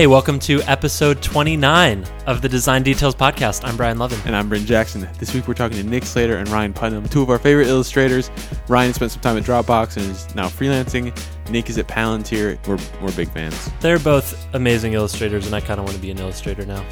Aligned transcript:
Hey, 0.00 0.06
welcome 0.06 0.38
to 0.38 0.62
episode 0.62 1.22
29 1.22 2.06
of 2.26 2.40
the 2.40 2.48
Design 2.48 2.82
Details 2.82 3.14
Podcast. 3.14 3.68
I'm 3.68 3.76
Brian 3.76 3.98
Lovin. 3.98 4.18
And 4.24 4.34
I'm 4.34 4.48
Bryn 4.48 4.64
Jackson. 4.64 5.06
This 5.18 5.34
week 5.34 5.46
we're 5.46 5.52
talking 5.52 5.76
to 5.76 5.82
Nick 5.82 6.06
Slater 6.06 6.38
and 6.38 6.48
Ryan 6.48 6.72
Putnam, 6.72 7.06
two 7.06 7.20
of 7.20 7.28
our 7.28 7.38
favorite 7.38 7.66
illustrators. 7.66 8.30
Ryan 8.66 8.94
spent 8.94 9.12
some 9.12 9.20
time 9.20 9.36
at 9.36 9.42
Dropbox 9.44 9.98
and 9.98 10.10
is 10.10 10.34
now 10.34 10.46
freelancing. 10.46 11.14
Nick 11.50 11.68
is 11.68 11.76
at 11.76 11.86
Palantir. 11.86 12.66
We're, 12.66 12.78
we're 13.02 13.14
big 13.14 13.30
fans. 13.30 13.70
They're 13.80 13.98
both 13.98 14.42
amazing 14.54 14.94
illustrators, 14.94 15.44
and 15.44 15.54
I 15.54 15.60
kind 15.60 15.78
of 15.78 15.84
want 15.84 15.96
to 15.96 16.02
be 16.02 16.10
an 16.10 16.18
illustrator 16.18 16.64
now. 16.64 16.82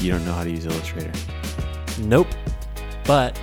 You 0.00 0.10
don't 0.10 0.24
know 0.24 0.32
how 0.32 0.42
to 0.42 0.50
use 0.50 0.66
Illustrator. 0.66 1.12
Nope. 2.00 2.26
But 3.04 3.40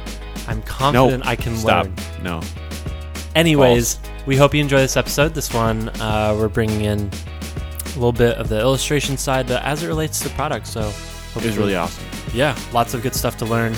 I'm 0.50 0.62
confident 0.64 1.26
I 1.26 1.38
can 1.38 1.56
Stop. 1.56 1.86
learn. 1.86 1.96
No. 2.22 2.42
Anyways, 3.34 3.98
we 4.26 4.36
hope 4.36 4.54
you 4.54 4.60
enjoy 4.60 4.80
this 4.80 4.98
episode. 4.98 5.34
This 5.34 5.54
one, 5.54 5.88
uh, 6.02 6.36
we're 6.38 6.50
bringing 6.50 6.82
in 6.82 7.10
little 7.98 8.12
bit 8.14 8.38
of 8.38 8.50
the 8.50 8.60
illustration 8.60 9.18
side 9.18 9.48
but 9.48 9.64
as 9.64 9.84
it 9.84 9.88
relates 9.88 10.20
to 10.22 10.30
product. 10.30 10.68
So, 10.68 10.92
It 11.36 11.44
was 11.44 11.58
really 11.58 11.76
awesome. 11.76 12.04
yeah, 12.34 12.58
lots 12.73 12.94
of 12.94 13.02
good 13.04 13.14
stuff 13.16 13.38
to 13.38 13.46
learn. 13.46 13.73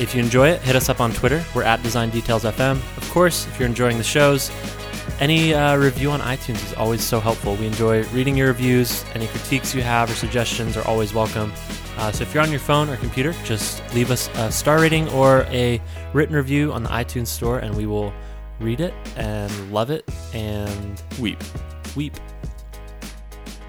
If 0.00 0.14
you 0.14 0.22
enjoy 0.22 0.48
it, 0.48 0.62
hit 0.62 0.74
us 0.76 0.88
up 0.88 1.00
on 1.00 1.12
Twitter. 1.12 1.44
We're 1.54 1.64
at 1.64 1.82
Design 1.82 2.08
Details 2.10 2.44
FM. 2.44 2.76
Of 2.96 3.10
course, 3.10 3.46
if 3.48 3.58
you're 3.60 3.68
enjoying 3.68 3.98
the 3.98 4.04
shows, 4.04 4.50
any 5.20 5.52
uh, 5.52 5.76
review 5.76 6.10
on 6.10 6.20
iTunes 6.20 6.64
is 6.64 6.72
always 6.74 7.02
so 7.04 7.20
helpful. 7.20 7.54
We 7.56 7.66
enjoy 7.66 8.04
reading 8.08 8.36
your 8.36 8.48
reviews. 8.48 9.04
Any 9.14 9.26
critiques 9.26 9.74
you 9.74 9.82
have 9.82 10.10
or 10.10 10.14
suggestions 10.14 10.76
are 10.78 10.86
always 10.88 11.12
welcome. 11.12 11.52
Uh, 11.98 12.10
so 12.10 12.22
if 12.22 12.32
you're 12.32 12.42
on 12.42 12.50
your 12.50 12.60
phone 12.60 12.88
or 12.88 12.96
computer, 12.96 13.34
just 13.44 13.82
leave 13.94 14.10
us 14.10 14.30
a 14.36 14.50
star 14.50 14.80
rating 14.80 15.08
or 15.10 15.42
a 15.50 15.80
written 16.14 16.34
review 16.34 16.72
on 16.72 16.82
the 16.82 16.88
iTunes 16.88 17.26
store, 17.26 17.58
and 17.58 17.76
we 17.76 17.84
will 17.84 18.12
read 18.60 18.80
it 18.80 18.94
and 19.16 19.52
love 19.72 19.90
it 19.90 20.08
and 20.32 21.02
Weep. 21.20 21.42
weep. 21.94 22.14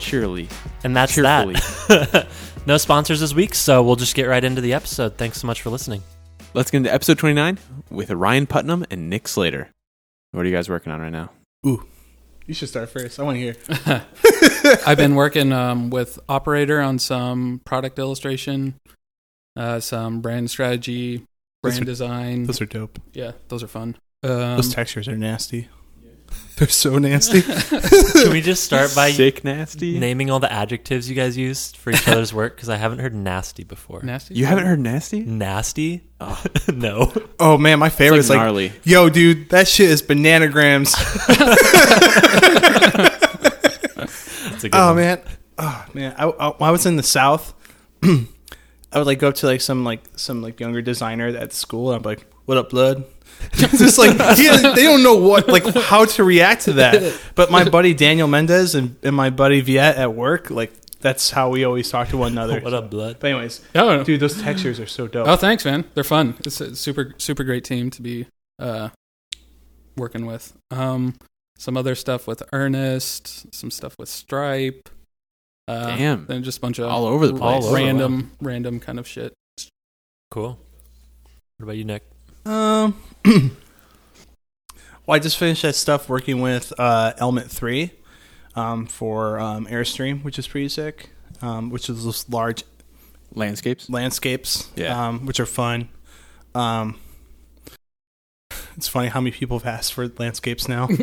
Cheerily. 0.03 0.47
And 0.83 0.95
that's 0.95 1.15
Cheerfully. 1.15 1.53
that. 1.87 2.27
no 2.65 2.77
sponsors 2.77 3.19
this 3.19 3.33
week, 3.33 3.55
so 3.55 3.81
we'll 3.83 3.95
just 3.95 4.15
get 4.15 4.25
right 4.27 4.43
into 4.43 4.61
the 4.61 4.73
episode. 4.73 5.17
Thanks 5.17 5.39
so 5.41 5.47
much 5.47 5.61
for 5.61 5.69
listening. 5.69 6.03
Let's 6.53 6.69
get 6.69 6.77
into 6.79 6.93
episode 6.93 7.17
29 7.17 7.57
with 7.89 8.11
Ryan 8.11 8.45
Putnam 8.45 8.85
and 8.91 9.09
Nick 9.09 9.27
Slater. 9.27 9.69
What 10.31 10.45
are 10.45 10.49
you 10.49 10.55
guys 10.55 10.69
working 10.69 10.91
on 10.91 11.01
right 11.01 11.11
now? 11.11 11.31
Ooh. 11.65 11.85
You 12.45 12.53
should 12.53 12.67
start 12.69 12.89
first. 12.89 13.19
I 13.19 13.23
want 13.23 13.37
to 13.37 13.39
hear. 13.39 13.55
I've 14.85 14.97
been 14.97 15.15
working 15.15 15.53
um, 15.53 15.89
with 15.89 16.19
Operator 16.27 16.81
on 16.81 16.99
some 16.99 17.61
product 17.63 17.97
illustration, 17.97 18.75
uh, 19.55 19.79
some 19.79 20.19
brand 20.21 20.49
strategy, 20.51 21.19
Those 21.63 21.73
brand 21.75 21.81
are- 21.83 21.85
design. 21.85 22.43
Those 22.43 22.59
are 22.61 22.65
dope. 22.65 22.99
yeah, 23.13 23.31
those 23.47 23.63
are 23.63 23.67
fun. 23.67 23.95
Um, 24.23 24.57
Those 24.57 24.73
textures 24.73 25.07
are 25.07 25.15
nasty. 25.17 25.69
They're 26.57 26.67
so 26.67 26.97
nasty. 26.99 27.41
Can 28.21 28.31
we 28.31 28.41
just 28.41 28.63
start 28.63 28.93
by 28.95 29.11
Sick 29.11 29.43
nasty? 29.43 29.97
naming 29.97 30.29
all 30.29 30.39
the 30.39 30.51
adjectives 30.51 31.09
you 31.09 31.15
guys 31.15 31.35
used 31.35 31.77
for 31.77 31.89
each 31.89 32.07
other's 32.07 32.31
work? 32.33 32.55
Because 32.55 32.69
I 32.69 32.77
haven't 32.77 32.99
heard 32.99 33.15
nasty 33.15 33.63
before. 33.63 34.01
nasty. 34.03 34.35
You 34.35 34.45
haven't 34.45 34.65
heard 34.65 34.79
nasty? 34.79 35.21
Nasty? 35.21 36.03
Oh. 36.21 36.41
no. 36.73 37.11
oh 37.39 37.57
man, 37.57 37.79
my 37.79 37.89
favorite 37.89 38.19
It's 38.19 38.25
is 38.25 38.29
like 38.29 38.37
like, 38.37 38.45
gnarly. 38.45 38.71
yo, 38.83 39.09
dude, 39.09 39.49
that 39.49 39.67
shit 39.67 39.89
is 39.89 40.03
bananagrams. 40.03 40.93
That's 44.49 44.63
a 44.63 44.69
good 44.69 44.77
oh 44.79 44.87
one. 44.87 44.95
man, 44.97 45.21
oh 45.57 45.85
man. 45.93 46.15
I, 46.17 46.25
I, 46.25 46.47
when 46.49 46.67
I 46.67 46.71
was 46.71 46.85
in 46.85 46.95
the 46.95 47.03
South, 47.03 47.53
I 48.03 48.27
would 48.95 49.07
like 49.07 49.19
go 49.19 49.29
up 49.29 49.35
to 49.35 49.47
like 49.47 49.61
some 49.61 49.83
like 49.83 50.01
some 50.15 50.41
like 50.41 50.59
younger 50.59 50.81
designer 50.81 51.27
at 51.27 51.53
school, 51.53 51.91
and 51.91 51.97
I'm 51.97 52.03
like, 52.03 52.25
"What 52.45 52.57
up, 52.57 52.69
blood?" 52.69 53.03
It's 53.53 53.77
just 53.79 53.97
like 53.97 54.11
he, 54.37 54.47
they 54.47 54.83
don't 54.83 55.03
know 55.03 55.15
what 55.15 55.47
like 55.47 55.65
how 55.75 56.05
to 56.05 56.23
react 56.23 56.63
to 56.63 56.73
that. 56.73 57.19
But 57.35 57.51
my 57.51 57.67
buddy 57.67 57.93
Daniel 57.93 58.27
Mendez 58.27 58.75
and, 58.75 58.95
and 59.03 59.15
my 59.15 59.29
buddy 59.29 59.61
Viet 59.61 59.95
at 59.97 60.13
work, 60.13 60.49
like 60.49 60.71
that's 61.01 61.31
how 61.31 61.49
we 61.49 61.63
always 61.65 61.89
talk 61.89 62.09
to 62.09 62.17
one 62.17 62.31
another. 62.33 62.59
What 62.61 62.73
up, 62.73 62.89
blood? 62.89 63.17
But 63.19 63.31
anyways, 63.31 63.61
Oh, 63.75 64.03
dude, 64.03 64.19
those 64.19 64.41
textures 64.41 64.79
are 64.79 64.85
so 64.85 65.07
dope. 65.07 65.27
oh, 65.27 65.35
thanks, 65.35 65.65
man. 65.65 65.83
They're 65.95 66.03
fun. 66.03 66.35
It's 66.45 66.61
a 66.61 66.75
super 66.75 67.13
super 67.17 67.43
great 67.43 67.63
team 67.65 67.89
to 67.91 68.01
be 68.01 68.27
uh, 68.59 68.89
working 69.97 70.25
with. 70.25 70.53
Um, 70.71 71.15
some 71.57 71.77
other 71.77 71.95
stuff 71.95 72.27
with 72.27 72.41
Ernest, 72.51 73.53
some 73.53 73.69
stuff 73.71 73.95
with 73.99 74.09
Stripe. 74.09 74.89
Uh, 75.67 75.95
Damn. 75.95 76.25
Then 76.25 76.43
just 76.43 76.57
a 76.57 76.61
bunch 76.61 76.77
of 76.79 76.89
All 76.89 77.05
over 77.05 77.25
the 77.27 77.33
place. 77.35 77.63
over. 77.63 77.75
random 77.75 78.31
random 78.41 78.79
kind 78.79 78.99
of 78.99 79.07
shit. 79.07 79.33
Cool. 80.31 80.59
What 81.57 81.63
about 81.63 81.77
you, 81.77 81.85
Nick? 81.85 82.03
Um, 82.45 82.99
well, 83.25 83.51
I 85.09 85.19
just 85.19 85.37
finished 85.37 85.61
that 85.63 85.75
stuff 85.75 86.09
working 86.09 86.41
with 86.41 86.71
uh, 86.79 87.13
Element 87.17 87.51
Three 87.51 87.91
um, 88.55 88.85
for 88.85 89.39
um, 89.39 89.65
Airstream, 89.67 90.23
which 90.23 90.37
is 90.39 90.47
pretty 90.47 90.69
sick. 90.69 91.09
Um, 91.41 91.69
which 91.69 91.89
is 91.89 92.05
those 92.05 92.29
large 92.29 92.63
Landscapes? 93.33 93.89
landscapes, 93.89 94.69
Yeah. 94.75 95.07
um, 95.07 95.25
which 95.25 95.39
are 95.41 95.45
fun. 95.45 95.89
Um, 96.55 96.99
it's 98.77 98.87
funny 98.87 99.07
how 99.09 99.19
many 99.19 99.31
people 99.31 99.59
have 99.59 99.67
asked 99.67 99.93
for 99.93 100.07
landscapes 100.19 100.67
now, 100.69 100.87
which, 100.87 100.99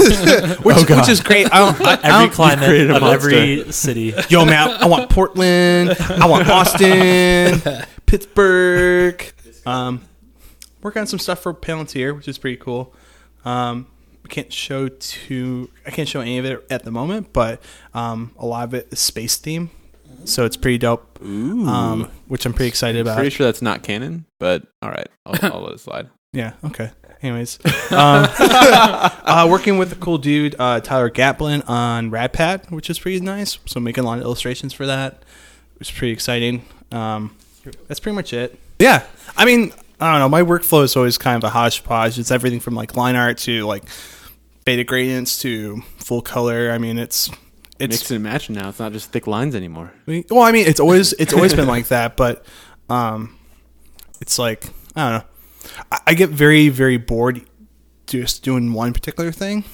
Oh, 0.00 0.84
which 0.98 1.08
is 1.08 1.20
great. 1.20 1.52
I 1.52 1.58
don't, 1.58 1.80
I, 1.80 1.90
I 1.90 1.94
Every 1.94 2.26
don't- 2.26 2.32
climate 2.32 2.90
of 2.90 3.02
every 3.02 3.70
city. 3.72 4.14
Yo, 4.30 4.44
man, 4.44 4.70
I 4.70 4.86
want 4.86 5.10
Portland. 5.10 5.94
I 6.00 6.26
want 6.26 6.46
Boston, 6.48 7.60
Pittsburgh. 8.06 9.32
Um, 9.66 10.00
working 10.84 11.00
on 11.00 11.06
some 11.08 11.18
stuff 11.18 11.40
for 11.40 11.52
Palantir, 11.52 12.14
which 12.14 12.28
is 12.28 12.38
pretty 12.38 12.58
cool. 12.58 12.94
Um, 13.44 13.88
I 14.24 14.28
can't 14.28 14.52
show 14.52 14.88
too. 14.88 15.70
I 15.84 15.90
can't 15.90 16.08
show 16.08 16.20
any 16.20 16.38
of 16.38 16.44
it 16.44 16.64
at 16.70 16.84
the 16.84 16.92
moment, 16.92 17.32
but 17.32 17.60
um, 17.92 18.32
a 18.38 18.46
lot 18.46 18.64
of 18.64 18.74
it 18.74 18.88
is 18.92 19.00
space 19.00 19.36
theme, 19.36 19.70
so 20.24 20.44
it's 20.44 20.56
pretty 20.56 20.78
dope. 20.78 21.18
Ooh. 21.22 21.66
Um, 21.66 22.10
which 22.28 22.46
I'm 22.46 22.52
pretty 22.52 22.68
excited 22.68 23.00
about. 23.00 23.16
Pretty 23.16 23.30
sure 23.30 23.46
that's 23.46 23.62
not 23.62 23.82
canon, 23.82 24.26
but 24.38 24.62
all 24.80 24.90
right. 24.90 25.08
I'll, 25.26 25.38
I'll 25.52 25.62
let 25.62 25.72
it 25.72 25.80
slide. 25.80 26.08
Yeah. 26.32 26.52
Okay. 26.64 26.90
Anyways, 27.22 27.58
um, 27.90 28.28
uh, 28.38 29.46
working 29.50 29.78
with 29.78 29.92
a 29.92 29.96
cool 29.96 30.18
dude, 30.18 30.54
uh, 30.58 30.80
Tyler 30.80 31.08
Gatlin 31.08 31.62
on 31.62 32.10
RadPad, 32.10 32.70
which 32.70 32.90
is 32.90 32.98
pretty 32.98 33.20
nice. 33.20 33.58
So 33.66 33.80
making 33.80 34.04
a 34.04 34.06
lot 34.06 34.18
of 34.18 34.24
illustrations 34.24 34.72
for 34.72 34.86
that, 34.86 35.22
which 35.78 35.90
is 35.90 35.98
pretty 35.98 36.12
exciting. 36.12 36.64
Um, 36.92 37.36
that's 37.88 38.00
pretty 38.00 38.16
much 38.16 38.32
it. 38.32 38.58
Yeah. 38.78 39.04
I 39.36 39.44
mean, 39.44 39.72
I 40.00 40.12
don't 40.12 40.20
know. 40.20 40.28
My 40.28 40.42
workflow 40.42 40.82
is 40.82 40.96
always 40.96 41.18
kind 41.18 41.36
of 41.36 41.44
a 41.44 41.50
hodgepodge. 41.50 42.18
It's 42.18 42.30
everything 42.30 42.60
from 42.60 42.74
like 42.74 42.96
line 42.96 43.16
art 43.16 43.38
to 43.38 43.64
like 43.64 43.84
beta 44.64 44.84
gradients 44.84 45.40
to 45.42 45.82
full 45.98 46.22
color. 46.22 46.70
I 46.70 46.78
mean, 46.78 46.98
it's 46.98 47.30
it's 47.78 48.00
Mix 48.00 48.10
and 48.10 48.22
match 48.22 48.50
now. 48.50 48.68
It's 48.68 48.78
not 48.78 48.92
just 48.92 49.12
thick 49.12 49.26
lines 49.26 49.54
anymore. 49.54 49.92
I 50.06 50.10
mean, 50.10 50.24
well, 50.30 50.42
I 50.42 50.52
mean, 50.52 50.66
it's 50.66 50.80
always 50.80 51.12
it's 51.14 51.32
always 51.32 51.54
been 51.54 51.66
like 51.68 51.88
that, 51.88 52.16
but 52.16 52.44
um, 52.88 53.36
it's 54.20 54.38
like 54.38 54.66
I 54.96 55.10
don't 55.10 55.18
know. 55.18 55.24
I, 55.92 55.98
I 56.08 56.14
get 56.14 56.30
very 56.30 56.68
very 56.68 56.96
bored 56.96 57.42
just 58.06 58.42
doing 58.42 58.72
one 58.72 58.92
particular 58.92 59.32
thing. 59.32 59.64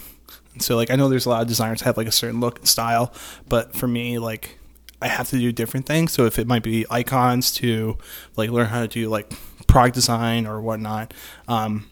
And 0.52 0.62
so, 0.62 0.76
like, 0.76 0.90
I 0.90 0.96
know 0.96 1.08
there's 1.08 1.26
a 1.26 1.30
lot 1.30 1.42
of 1.42 1.48
designers 1.48 1.82
have 1.82 1.96
like 1.96 2.06
a 2.06 2.12
certain 2.12 2.40
look 2.40 2.58
and 2.58 2.68
style, 2.68 3.12
but 3.48 3.74
for 3.74 3.86
me, 3.86 4.18
like, 4.18 4.58
I 5.02 5.08
have 5.08 5.28
to 5.30 5.38
do 5.38 5.52
different 5.52 5.86
things. 5.86 6.12
So 6.12 6.26
if 6.26 6.38
it 6.38 6.46
might 6.46 6.62
be 6.62 6.86
icons 6.90 7.52
to 7.52 7.96
like 8.36 8.50
learn 8.50 8.66
how 8.66 8.80
to 8.82 8.88
do 8.88 9.08
like 9.08 9.32
product 9.70 9.94
design 9.94 10.46
or 10.46 10.60
whatnot, 10.60 11.14
um, 11.48 11.86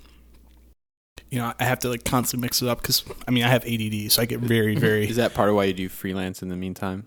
you 1.30 1.38
know, 1.38 1.52
I 1.58 1.64
have 1.64 1.78
to 1.80 1.88
like 1.88 2.04
constantly 2.04 2.46
mix 2.46 2.62
it 2.62 2.68
up 2.68 2.80
because 2.80 3.04
I 3.26 3.30
mean 3.30 3.44
I 3.44 3.48
have 3.48 3.64
ADD, 3.64 4.10
so 4.12 4.22
I 4.22 4.24
get 4.24 4.40
very 4.40 4.74
very 4.76 5.08
Is 5.08 5.16
that 5.16 5.34
part 5.34 5.48
of 5.48 5.54
why 5.54 5.64
you 5.64 5.74
do 5.74 5.88
freelance 5.88 6.42
in 6.42 6.48
the 6.48 6.56
meantime? 6.56 7.06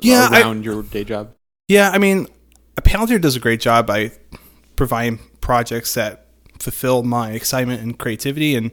Yeah, 0.00 0.28
I- 0.30 0.40
Around 0.42 0.64
your 0.64 0.82
day 0.82 1.04
job? 1.04 1.34
Yeah, 1.68 1.90
I 1.90 1.98
mean, 1.98 2.26
Palantir 2.76 3.20
does 3.20 3.36
a 3.36 3.40
great 3.40 3.60
job 3.60 3.86
by 3.86 4.10
providing 4.74 5.20
projects 5.40 5.94
that 5.94 6.26
fulfill 6.58 7.04
my 7.04 7.30
excitement 7.30 7.80
and 7.80 7.96
creativity 7.96 8.56
and 8.56 8.72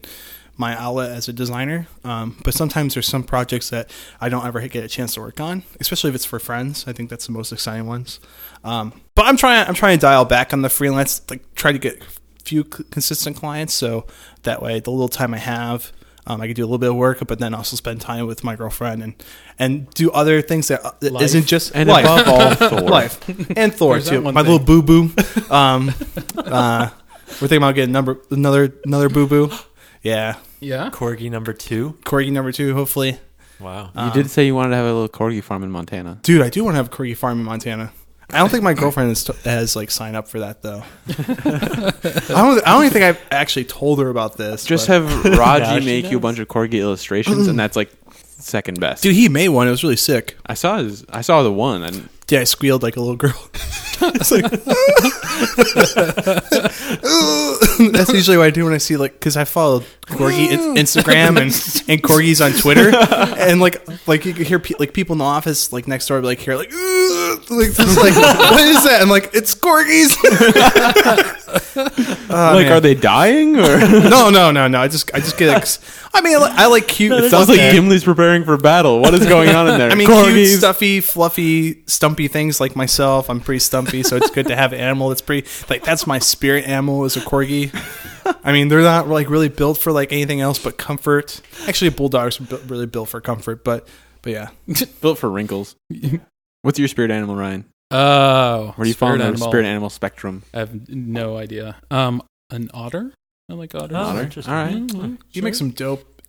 my 0.57 0.75
outlet 0.75 1.11
as 1.11 1.27
a 1.27 1.33
designer. 1.33 1.87
Um, 2.03 2.35
but 2.43 2.53
sometimes 2.53 2.93
there's 2.95 3.07
some 3.07 3.23
projects 3.23 3.69
that 3.69 3.91
I 4.19 4.29
don't 4.29 4.45
ever 4.45 4.59
get 4.67 4.83
a 4.83 4.87
chance 4.87 5.13
to 5.13 5.21
work 5.21 5.39
on, 5.39 5.63
especially 5.79 6.09
if 6.09 6.15
it's 6.15 6.25
for 6.25 6.39
friends. 6.39 6.85
I 6.87 6.93
think 6.93 7.09
that's 7.09 7.25
the 7.27 7.31
most 7.33 7.51
exciting 7.51 7.85
ones. 7.87 8.19
Um, 8.63 8.93
but 9.15 9.25
I'm 9.25 9.37
trying. 9.37 9.67
I'm 9.67 9.73
trying 9.75 9.97
to 9.97 10.01
dial 10.01 10.25
back 10.25 10.53
on 10.53 10.61
the 10.63 10.69
freelance, 10.69 11.21
like 11.29 11.53
try 11.55 11.71
to 11.71 11.77
get 11.79 12.01
a 12.01 12.43
few 12.43 12.63
c- 12.63 12.83
consistent 12.91 13.37
clients, 13.37 13.73
so 13.73 14.05
that 14.43 14.61
way 14.61 14.79
the 14.79 14.91
little 14.91 15.09
time 15.09 15.33
I 15.33 15.37
have. 15.39 15.91
Um, 16.29 16.41
I 16.41 16.47
can 16.47 16.55
do 16.55 16.63
a 16.63 16.65
little 16.67 16.77
bit 16.77 16.89
of 16.89 16.95
work, 16.97 17.19
but 17.25 17.39
then 17.39 17.53
also 17.53 17.77
spend 17.77 18.01
time 18.01 18.27
with 18.27 18.43
my 18.43 18.57
girlfriend 18.57 19.01
and 19.01 19.13
and 19.57 19.89
do 19.91 20.11
other 20.11 20.41
things 20.41 20.67
that, 20.67 20.99
that 20.99 21.13
Life. 21.13 21.23
isn't 21.23 21.45
just 21.45 21.71
And 21.73 21.87
life 21.87 22.03
above 22.03 22.27
all, 22.27 22.53
Thor. 22.69 22.81
life 22.81 23.29
and 23.55 23.73
Thor 23.73 23.93
There's 23.99 24.09
too. 24.09 24.21
My 24.21 24.43
thing. 24.43 24.51
little 24.51 24.59
boo 24.59 24.81
boo. 24.81 25.11
Um, 25.49 25.93
uh, 26.35 26.89
we're 27.29 27.47
thinking 27.47 27.57
about 27.59 27.75
getting 27.75 27.93
number 27.93 28.19
another 28.31 28.73
another 28.85 29.07
boo 29.09 29.27
boo. 29.27 29.51
Yeah, 30.03 30.35
Yeah. 30.59 30.89
Corgi 30.91 31.29
number 31.29 31.53
two. 31.53 31.97
corgi 32.03 32.31
number 32.31 32.51
two. 32.51 32.73
Hopefully, 32.73 33.19
Wow. 33.59 33.89
You 33.95 34.11
did 34.11 34.23
um, 34.25 34.27
say 34.27 34.45
you 34.45 34.53
wanted 34.55 34.69
to 34.71 34.75
have 34.75 34.85
a 34.85 34.93
little 34.93 35.09
corgi 35.09 35.43
farm 35.43 35.63
in 35.63 35.71
Montana. 35.71 36.19
dude. 36.21 36.41
I 36.41 36.49
do 36.49 36.63
want 36.63 36.73
to 36.75 36.77
have 36.77 36.87
a 36.87 36.89
corgi 36.91 37.15
farm 37.17 37.39
in 37.39 37.45
Montana. 37.45 37.91
I 38.29 38.39
don't 38.39 38.49
think 38.49 38.61
my 38.61 38.73
girlfriend 38.73 39.09
has, 39.09 39.25
has 39.45 39.75
like 39.75 39.89
signed 39.89 40.17
up 40.17 40.27
for 40.27 40.39
that 40.41 40.61
though. 40.61 40.83
I 41.07 42.41
don't. 42.41 42.67
I 42.67 42.73
don't 42.73 42.83
even 42.83 42.89
think 42.91 43.05
I've 43.05 43.21
actually 43.31 43.65
told 43.65 43.99
her 43.99 44.09
about 44.09 44.35
this. 44.35 44.65
Just 44.65 44.87
but- 44.87 45.01
have 45.01 45.25
Now 45.25 45.37
Raji 45.37 45.79
she 45.79 45.85
make 45.85 46.11
you 46.11 46.17
a 46.17 46.19
bunch 46.19 46.39
of 46.39 46.47
corgi 46.49 46.79
illustrations, 46.81 47.47
and 47.47 47.57
that's 47.59 47.77
like 47.77 47.89
second 48.13 48.79
best. 48.81 49.01
Dude, 49.03 49.15
he 49.15 49.29
made 49.29 49.49
one. 49.49 49.67
It 49.67 49.71
was 49.71 49.81
really 49.83 49.95
sick. 49.95 50.37
I 50.45 50.55
saw 50.55 50.77
his. 50.79 51.05
I 51.09 51.21
saw 51.21 51.41
the 51.41 51.53
one. 51.53 51.83
And 51.83 52.09
Yeah, 52.29 52.41
I 52.41 52.43
squealed 52.43 52.83
like 52.83 52.97
a 52.97 52.99
little 52.99 53.15
girl. 53.15 53.49
it's 54.01 54.31
like 54.31 54.43
that's 57.93 58.13
usually 58.13 58.37
what 58.37 58.45
I 58.45 58.49
do 58.51 58.65
when 58.65 58.73
I 58.73 58.77
see 58.77 58.97
like 58.97 59.13
because 59.13 59.37
I 59.37 59.45
follow 59.45 59.81
Corgi 60.07 60.49
in- 60.51 60.59
Instagram 60.75 61.29
and 61.37 61.89
and 61.89 62.03
Corgis 62.03 62.43
on 62.45 62.51
Twitter, 62.59 62.91
and 62.95 63.59
like 63.59 63.81
like 64.07 64.25
you 64.25 64.33
can 64.33 64.45
hear 64.45 64.59
pe- 64.59 64.75
like 64.79 64.93
people 64.93 65.13
in 65.13 65.19
the 65.19 65.25
office 65.25 65.71
like 65.73 65.87
next 65.87 66.07
door 66.07 66.19
be 66.21 66.27
like 66.27 66.39
here 66.39 66.55
like 66.55 66.71
like 67.49 67.73
just 67.73 67.97
like 67.97 68.15
what 68.15 68.61
is 68.61 68.83
that? 68.83 68.99
I'm 69.01 69.09
like 69.09 69.31
it's 69.33 69.55
Corgis. 69.55 70.15
Oh, 72.29 72.53
like, 72.55 72.65
man. 72.65 72.71
are 72.73 72.79
they 72.81 72.93
dying 72.93 73.55
or? 73.57 73.77
No, 74.09 74.29
no, 74.29 74.51
no, 74.51 74.67
no. 74.67 74.81
I 74.81 74.87
just 74.87 75.09
I 75.13 75.19
just 75.19 75.37
get. 75.37 75.53
Like, 75.53 75.67
I 76.13 76.21
mean, 76.21 76.35
I 76.35 76.39
like, 76.39 76.51
I 76.53 76.65
like 76.67 76.87
cute. 76.87 77.11
it 77.13 77.29
sounds 77.31 77.47
like 77.49 77.59
Gimli's 77.59 78.03
preparing 78.03 78.43
for 78.43 78.57
battle. 78.57 78.99
What 78.99 79.13
is 79.13 79.25
going 79.25 79.49
on 79.49 79.69
in 79.69 79.77
there? 79.79 79.89
I 79.89 79.95
mean, 79.95 80.07
cute, 80.07 80.17
Corgis. 80.19 80.57
stuffy, 80.57 80.99
fluffy, 80.99 81.83
stumpy 81.87 82.27
things 82.27 82.59
like 82.59 82.75
myself. 82.75 83.29
I'm 83.29 83.39
pretty 83.39 83.59
stumpy, 83.59 84.03
so 84.03 84.17
it's 84.17 84.29
good 84.31 84.47
to 84.47 84.55
have 84.55 84.73
an 84.73 84.79
animal 84.79 85.09
that's 85.09 85.21
pretty. 85.21 85.47
Like 85.69 85.83
that's 85.83 86.05
my 86.05 86.19
spirit 86.19 86.65
animal 86.65 87.05
is 87.05 87.15
a 87.15 87.21
corgi. 87.21 87.71
I 88.43 88.51
mean, 88.51 88.67
they're 88.67 88.81
not 88.81 89.07
like 89.07 89.29
really 89.29 89.49
built 89.49 89.77
for 89.77 89.91
like 89.91 90.11
anything 90.11 90.41
else 90.41 90.59
but 90.59 90.77
comfort. 90.77 91.41
Actually, 91.67 91.91
bulldogs 91.91 92.41
are 92.41 92.43
bu- 92.43 92.61
really 92.67 92.87
built 92.87 93.09
for 93.09 93.21
comfort, 93.21 93.63
but 93.63 93.87
but 94.21 94.33
yeah. 94.33 94.49
built 95.01 95.17
for 95.19 95.29
wrinkles. 95.29 95.75
What's 96.61 96.79
your 96.79 96.87
spirit 96.87 97.11
animal, 97.11 97.35
Ryan? 97.35 97.65
Oh, 97.91 98.73
Where 98.75 98.83
do 98.83 98.89
you 98.89 98.93
fall 98.93 99.09
in 99.13 99.15
spirit 99.15 99.17
the 99.19 99.23
animal. 99.33 99.47
spirit 99.49 99.65
animal 99.65 99.89
spectrum? 99.89 100.43
I 100.53 100.59
have 100.59 100.89
no 100.89 101.37
idea. 101.37 101.77
Um, 101.89 102.21
an 102.49 102.69
otter. 102.73 103.13
I 103.49 103.53
like 103.53 103.73
otters. 103.75 103.95
Oh, 103.95 104.01
Otter? 104.01 104.21
interesting. 104.23 104.53
All 104.53 104.63
right. 104.65 104.75
Mm, 104.75 105.17
You 105.31 105.41
make 105.41 105.55
some 105.55 105.69
dope. 105.69 106.21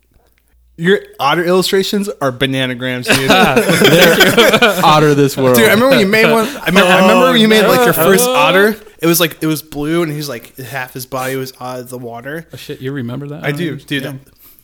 Your 0.77 1.01
otter 1.19 1.43
illustrations 1.43 2.07
are 2.07 2.31
bananagrams, 2.31 3.03
dude. 3.13 3.29
Otter 4.85 5.13
this 5.13 5.35
world. 5.35 5.57
Dude, 5.57 5.65
I 5.65 5.73
remember 5.73 5.89
when 5.89 5.99
you 5.99 6.05
made 6.07 6.31
one. 6.31 6.45
I 6.47 6.67
remember, 6.67 6.89
I 6.89 7.01
remember 7.01 7.31
when 7.33 7.41
you 7.41 7.49
made 7.49 7.67
like 7.67 7.83
your 7.83 7.93
first 7.93 8.23
no. 8.25 8.33
otter. 8.33 8.75
It 9.01 9.05
was 9.05 9.19
like 9.19 9.43
it 9.43 9.47
was 9.47 9.61
blue, 9.61 10.03
and 10.03 10.09
he's 10.11 10.29
like 10.29 10.55
half 10.55 10.93
his 10.93 11.05
body 11.05 11.35
was 11.35 11.51
out 11.59 11.79
of 11.81 11.89
the 11.89 11.97
water. 11.97 12.47
Oh 12.53 12.55
shit, 12.55 12.79
you 12.79 12.93
remember 12.93 13.27
that? 13.27 13.43
I 13.43 13.51
do, 13.51 13.75
dude. 13.75 14.03
Yeah. 14.03 14.13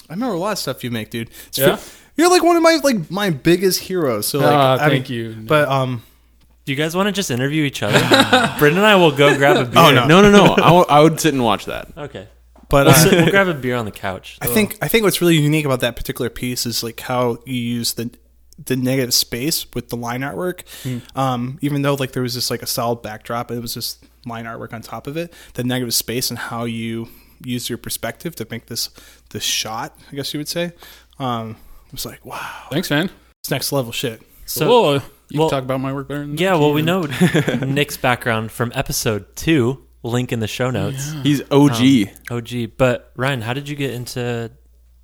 I 0.10 0.14
remember 0.14 0.36
a 0.36 0.40
lot 0.40 0.54
of 0.54 0.60
stuff 0.60 0.86
you 0.86 0.92
make, 0.92 1.10
dude. 1.10 1.30
It's 1.48 1.58
Yeah? 1.58 1.76
fr- 1.76 2.05
you're 2.18 2.30
like 2.30 2.44
one 2.44 2.56
of 2.56 2.64
my 2.64 2.80
like 2.84 3.10
my 3.12 3.30
biggest 3.30 3.80
heroes. 3.82 4.28
So 4.28 4.40
like, 4.40 4.48
Ah, 4.54 4.78
I 4.78 4.88
mean- 4.88 4.90
thank 4.98 5.10
you. 5.10 5.36
But 5.48 5.68
um, 5.68 6.04
Do 6.66 6.72
you 6.72 6.76
guys 6.78 6.96
want 6.96 7.08
to 7.08 7.12
just 7.12 7.30
interview 7.32 7.64
each 7.64 7.84
other? 7.84 8.00
Brendan 8.60 8.80
and 8.80 8.86
I 8.88 8.96
will 8.96 9.12
go 9.12 9.36
grab 9.38 9.58
a 9.58 9.66
beer. 9.70 9.74
Oh, 9.82 9.92
no. 9.92 10.08
no, 10.08 10.22
no, 10.22 10.32
no. 10.32 10.54
I, 10.58 10.68
w- 10.68 10.86
I 10.90 11.02
would 11.02 11.20
sit 11.20 11.34
and 11.34 11.44
watch 11.44 11.66
that. 11.66 11.90
Okay. 11.98 12.28
but 12.70 12.86
We'll, 12.88 12.96
uh, 12.96 12.98
sit, 12.98 13.12
we'll 13.14 13.30
grab 13.32 13.48
a 13.48 13.54
beer 13.54 13.76
on 13.76 13.86
the 13.86 13.92
couch. 13.92 14.38
I 14.42 14.48
think 14.48 14.78
I 14.82 14.88
think 14.88 15.04
what's 15.04 15.22
really 15.22 15.36
unique 15.38 15.66
about 15.66 15.82
that 15.82 15.96
particular 15.96 16.30
piece 16.30 16.66
is 16.66 16.84
like 16.84 17.00
how 17.02 17.38
you 17.46 17.56
use 17.56 17.94
the 17.94 18.10
the 18.66 18.78
negative 18.78 19.14
space 19.14 19.66
with 19.74 19.90
the 19.90 19.98
line 19.98 20.22
artwork. 20.22 20.64
Um, 21.18 21.60
even 21.62 21.82
though 21.82 21.96
like 21.96 22.14
there 22.14 22.24
was 22.24 22.34
just 22.36 22.50
like 22.50 22.62
a 22.62 22.68
solid 22.68 23.02
backdrop, 23.02 23.52
it 23.52 23.60
was 23.60 23.74
just 23.74 24.06
line 24.26 24.46
artwork 24.46 24.72
on 24.74 24.82
top 24.82 25.08
of 25.08 25.18
it. 25.18 25.34
The 25.56 25.64
negative 25.66 25.94
space 25.94 26.30
and 26.30 26.40
how 26.40 26.64
you 26.64 27.10
use 27.44 27.68
your 27.70 27.78
perspective 27.78 28.34
to 28.38 28.48
make 28.50 28.68
this 28.68 28.90
this 29.32 29.44
shot, 29.44 29.98
I 30.10 30.16
guess 30.16 30.34
you 30.34 30.40
would 30.40 30.48
say. 30.48 30.72
Um, 31.20 31.52
it 31.52 31.58
was 31.96 32.06
like 32.06 32.26
wow, 32.26 32.68
Thanks, 32.72 32.90
man. 32.90 33.10
it's 33.42 33.52
next 33.52 33.72
level 33.72 33.92
shit. 33.92 34.22
So, 34.46 34.66
Cool. 34.68 34.94
You 35.30 35.40
well- 35.40 35.50
can 35.50 35.58
talk 35.58 35.64
about 35.64 35.80
my 35.80 35.92
work 35.94 36.08
better. 36.08 36.20
Than 36.22 36.38
yeah, 36.38 36.52
that, 36.54 36.60
well, 36.60 36.72
we 36.74 36.82
know 36.84 37.02
Nick's 37.66 37.98
background 37.98 38.52
from 38.52 38.72
episode 38.76 39.36
two. 39.36 39.82
Link 40.04 40.32
in 40.32 40.40
the 40.40 40.48
show 40.48 40.70
notes. 40.70 41.14
He's 41.24 41.42
OG. 41.50 42.10
Oh, 42.30 42.40
gee. 42.40 42.68
But, 42.68 43.12
Ryan, 43.16 43.42
how 43.42 43.54
did 43.54 43.68
you 43.68 43.76
get 43.76 43.92
into 43.92 44.52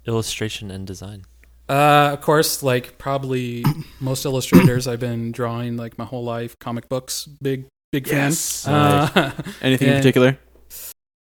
illustration 0.06 0.70
and 0.70 0.86
design? 0.86 1.24
Uh, 1.68 2.12
of 2.14 2.22
course, 2.22 2.62
like 2.62 3.00
probably 3.00 3.64
most 4.00 4.26
illustrators, 4.26 4.88
I've 4.88 5.00
been 5.00 5.32
drawing 5.32 5.76
like 5.76 5.98
my 5.98 6.06
whole 6.06 6.24
life. 6.24 6.56
Comic 6.60 6.88
books, 6.88 7.26
big 7.42 7.66
big 7.92 8.08
Yes. 8.08 8.66
fan. 8.66 8.74
Uh, 8.76 9.32
Anything 9.64 9.88
in 9.88 9.96
particular? 9.98 10.38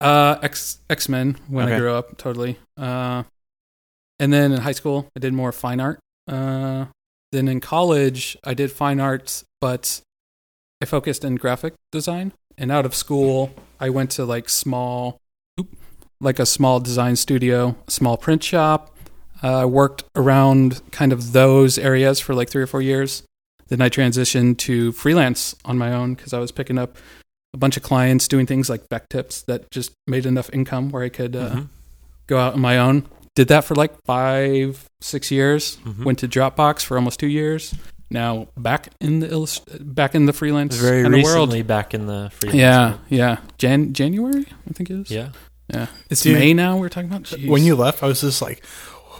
uh, 0.00 0.38
X 0.42 0.78
X 0.90 1.08
Men 1.08 1.36
when 1.48 1.66
Okay. 1.66 1.76
I 1.76 1.78
grew 1.78 1.92
up, 1.92 2.16
totally. 2.18 2.58
Uh, 2.76 3.22
and 4.18 4.32
then 4.32 4.52
in 4.52 4.60
high 4.60 4.72
school, 4.72 5.08
I 5.16 5.20
did 5.20 5.32
more 5.32 5.52
fine 5.52 5.80
art. 5.80 6.00
Uh, 6.26 6.86
then 7.32 7.48
in 7.48 7.60
college, 7.60 8.36
I 8.44 8.54
did 8.54 8.72
fine 8.72 9.00
arts, 9.00 9.44
but 9.60 10.00
I 10.82 10.86
focused 10.86 11.24
in 11.24 11.36
graphic 11.36 11.74
design. 11.92 12.32
And 12.56 12.72
out 12.72 12.86
of 12.86 12.94
school, 12.94 13.52
I 13.78 13.90
went 13.90 14.10
to 14.12 14.24
like 14.24 14.48
small, 14.48 15.20
like 16.20 16.38
a 16.38 16.46
small 16.46 16.80
design 16.80 17.16
studio, 17.16 17.76
small 17.86 18.16
print 18.16 18.42
shop. 18.42 18.94
I 19.42 19.62
uh, 19.62 19.66
worked 19.66 20.02
around 20.16 20.80
kind 20.90 21.12
of 21.12 21.32
those 21.32 21.78
areas 21.78 22.18
for 22.18 22.34
like 22.34 22.50
three 22.50 22.62
or 22.62 22.66
four 22.66 22.82
years. 22.82 23.22
Then 23.68 23.80
I 23.80 23.88
transitioned 23.88 24.58
to 24.58 24.90
freelance 24.92 25.54
on 25.64 25.78
my 25.78 25.92
own 25.92 26.14
because 26.14 26.32
I 26.32 26.38
was 26.40 26.50
picking 26.50 26.78
up 26.78 26.96
a 27.54 27.56
bunch 27.58 27.76
of 27.76 27.82
clients 27.82 28.26
doing 28.26 28.46
things 28.46 28.68
like 28.68 28.88
back 28.88 29.08
tips 29.08 29.42
that 29.42 29.70
just 29.70 29.92
made 30.06 30.26
enough 30.26 30.50
income 30.52 30.90
where 30.90 31.02
I 31.04 31.08
could 31.08 31.36
uh, 31.36 31.50
Mhm. 31.50 31.68
go 32.26 32.38
out 32.38 32.54
on 32.54 32.60
my 32.60 32.78
own. 32.78 33.06
Did 33.38 33.46
that 33.48 33.62
for 33.64 33.76
like 33.76 33.92
five, 34.04 34.88
six 35.00 35.30
years. 35.30 35.78
Mhm. 35.86 36.04
Went 36.04 36.18
to 36.18 36.26
Dropbox 36.26 36.82
for 36.82 36.96
almost 36.96 37.20
two 37.20 37.28
years. 37.28 37.72
Now 38.10 38.48
back 38.56 38.88
in 39.00 39.20
the 39.20 39.30
illust- 39.30 39.68
back 39.94 40.16
in 40.16 40.26
the 40.26 40.32
freelance 40.32 40.74
world. 40.74 40.90
Very 40.90 41.02
kind 41.04 41.14
of 41.14 41.18
recently 41.18 41.58
world. 41.58 41.66
back 41.68 41.94
in 41.94 42.06
the 42.06 42.32
freelance. 42.34 42.58
Yeah, 42.58 42.94
yeah. 43.08 43.36
Jan 43.56 43.92
January, 43.92 44.44
I 44.68 44.72
think 44.72 44.90
it 44.90 44.94
is. 45.02 45.10
Yeah. 45.12 45.28
yeah. 45.72 45.86
It's 46.10 46.22
Dude, 46.22 46.36
May 46.36 46.52
now. 46.52 46.78
We're 46.78 46.88
talking 46.88 47.08
about. 47.10 47.22
Jeez. 47.30 47.46
When 47.48 47.62
you 47.62 47.76
left, 47.76 48.02
I 48.02 48.06
was 48.08 48.22
just 48.22 48.42
like, 48.42 48.60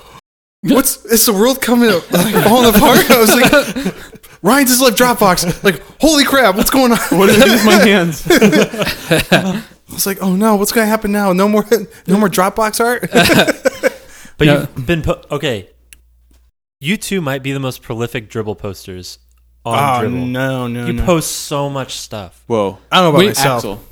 "What's 0.63 1.05
is 1.05 1.25
the 1.25 1.33
world 1.33 1.61
coming 1.63 1.89
up, 1.91 2.11
like, 2.11 2.35
falling 2.43 2.75
apart?" 2.75 3.09
I 3.09 3.21
was 3.21 3.33
like, 3.37 3.95
"Ryan 4.43 4.67
just 4.67 4.83
left 4.83 4.99
Dropbox." 4.99 5.63
Like, 5.63 5.81
holy 6.01 6.25
crap, 6.25 6.57
what's 6.57 6.71
going 6.71 6.91
on? 6.91 6.99
What 7.17 7.27
did 7.29 7.41
I 7.41 7.45
do 7.47 7.53
with 7.53 7.65
my 7.65 7.73
hands? 7.87 8.27
I 8.29 9.63
was 9.95 10.07
like, 10.07 10.19
"Oh 10.21 10.35
no, 10.35 10.57
what's 10.57 10.73
going 10.73 10.87
to 10.87 10.91
happen 10.91 11.13
now? 11.13 11.33
No 11.33 11.47
more, 11.49 11.65
no 12.09 12.19
more 12.19 12.29
Dropbox 12.29 12.81
art." 12.85 13.09
But 14.39 14.47
No. 14.47 14.61
you've 14.77 14.87
been 14.87 15.03
put. 15.03 15.31
Okay. 15.31 15.69
You 16.81 16.97
two 16.97 17.21
might 17.21 17.43
be 17.43 17.53
the 17.53 17.61
most 17.61 17.83
prolific 17.83 18.31
Dribbble 18.31 18.57
posters 18.57 19.19
on 19.65 19.77
oh 19.79 20.07
Dribbble. 20.09 20.29
no, 20.31 20.67
no, 20.69 20.87
You 20.87 20.93
no. 20.95 21.05
post 21.05 21.31
so 21.33 21.69
much 21.69 21.97
stuff. 21.99 22.45
Whoa. 22.47 22.79
I 22.91 22.97
don't 23.01 23.05
know 23.05 23.09
about 23.11 23.19
Wait, 23.19 23.27
myself. 23.29 23.57
Axel. 23.59 23.85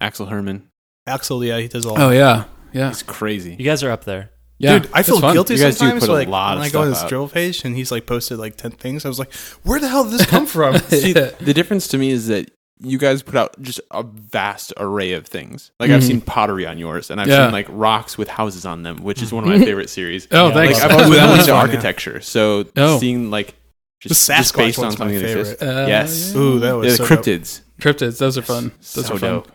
Axel 0.00 0.26
Herman. 0.26 0.68
Axel, 1.06 1.44
yeah, 1.44 1.58
he 1.58 1.68
does 1.68 1.84
all. 1.86 2.00
Oh 2.00 2.10
yeah, 2.10 2.44
yeah, 2.72 2.88
He's 2.88 3.02
crazy. 3.02 3.54
You 3.58 3.64
guys 3.64 3.82
are 3.82 3.90
up 3.90 4.04
there. 4.04 4.30
yeah. 4.58 4.78
Dude, 4.78 4.90
I 4.94 5.02
feel 5.02 5.20
fun. 5.20 5.34
guilty 5.34 5.54
You 5.54 5.60
guys 5.60 5.74
do 5.74 5.80
sometimes. 5.80 6.00
put 6.06 6.08
a 6.08 6.12
like, 6.14 6.28
lot 6.28 6.54
of 6.54 6.60
when 6.60 6.68
I 6.68 6.70
go 6.72 6.80
on 6.80 6.88
his 6.88 6.98
out. 7.02 7.10
Dribbble 7.10 7.30
page 7.32 7.62
and 7.66 7.76
he's 7.76 7.92
like 7.92 8.06
posted 8.06 8.38
like 8.38 8.56
ten 8.56 8.70
things. 8.70 9.04
I 9.04 9.08
was 9.08 9.18
like, 9.18 9.32
"Where 9.64 9.78
the 9.78 9.88
hell 9.88 10.04
did 10.04 10.14
this 10.14 10.26
come 10.26 10.46
from?" 10.46 10.78
See, 10.88 11.12
the 11.12 11.52
difference 11.54 11.88
to 11.88 11.98
me 11.98 12.08
is 12.10 12.28
that 12.28 12.50
you 12.80 12.98
guys 12.98 13.22
put 13.22 13.36
out 13.36 13.60
just 13.62 13.80
a 13.90 14.02
vast 14.02 14.72
array 14.76 15.12
of 15.12 15.26
things. 15.26 15.70
Like 15.78 15.90
I've 15.90 16.02
Mhm. 16.02 16.06
seen 16.06 16.20
pottery 16.20 16.66
on 16.66 16.76
yours, 16.78 17.10
and 17.10 17.20
I've 17.20 17.28
Yeah. 17.28 17.46
seen 17.46 17.52
like 17.52 17.66
rocks 17.70 18.18
with 18.18 18.28
houses 18.28 18.64
on 18.66 18.82
them, 18.82 19.02
which 19.02 19.22
is 19.22 19.32
one 19.32 19.44
of 19.44 19.50
my 19.50 19.58
favorite 19.64 19.88
series. 19.90 20.26
Oh, 20.32 20.48
Yeah, 20.48 20.54
thanks. 20.54 20.80
Like 20.82 20.90
I've 20.90 20.98
always 21.04 21.18
that 21.18 21.30
been 21.30 21.40
into 21.40 21.52
architecture, 21.52 22.20
so 22.20 22.64
Oh. 22.76 22.98
seeing 22.98 23.30
like 23.30 23.54
just, 24.00 24.26
the 24.26 24.34
just 24.34 24.56
based 24.56 24.78
on 24.78 24.84
one's 24.86 24.98
my 24.98 25.04
something 25.06 25.18
that 25.20 25.24
favorite. 25.26 25.40
exists. 25.40 25.62
Uh, 25.62 25.84
yes, 25.88 26.32
yeah. 26.34 26.40
Ooh, 26.40 26.58
that 26.60 26.72
was 26.72 26.84
Yeah, 26.86 26.90
the 26.90 26.96
so 26.96 27.08
dope. 27.16 27.24
cryptids. 27.24 27.60
Cryptids. 27.80 28.18
Those 28.18 28.36
are 28.38 28.42
fun. 28.42 28.72
Those 28.94 29.06
so 29.06 29.14
are 29.14 29.18
fun. 29.18 29.30
dope. 29.30 29.48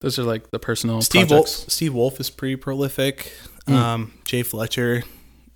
Those 0.00 0.18
are 0.18 0.24
like 0.24 0.50
the 0.50 0.58
personal 0.58 1.00
Steve 1.00 1.30
Wolf. 1.30 1.48
Steve 1.48 1.94
Wolf 1.94 2.20
is 2.20 2.28
pretty 2.28 2.56
prolific. 2.56 3.32
Mm. 3.66 3.72
Um, 3.74 4.12
Jay 4.24 4.42
Fletcher, 4.42 5.04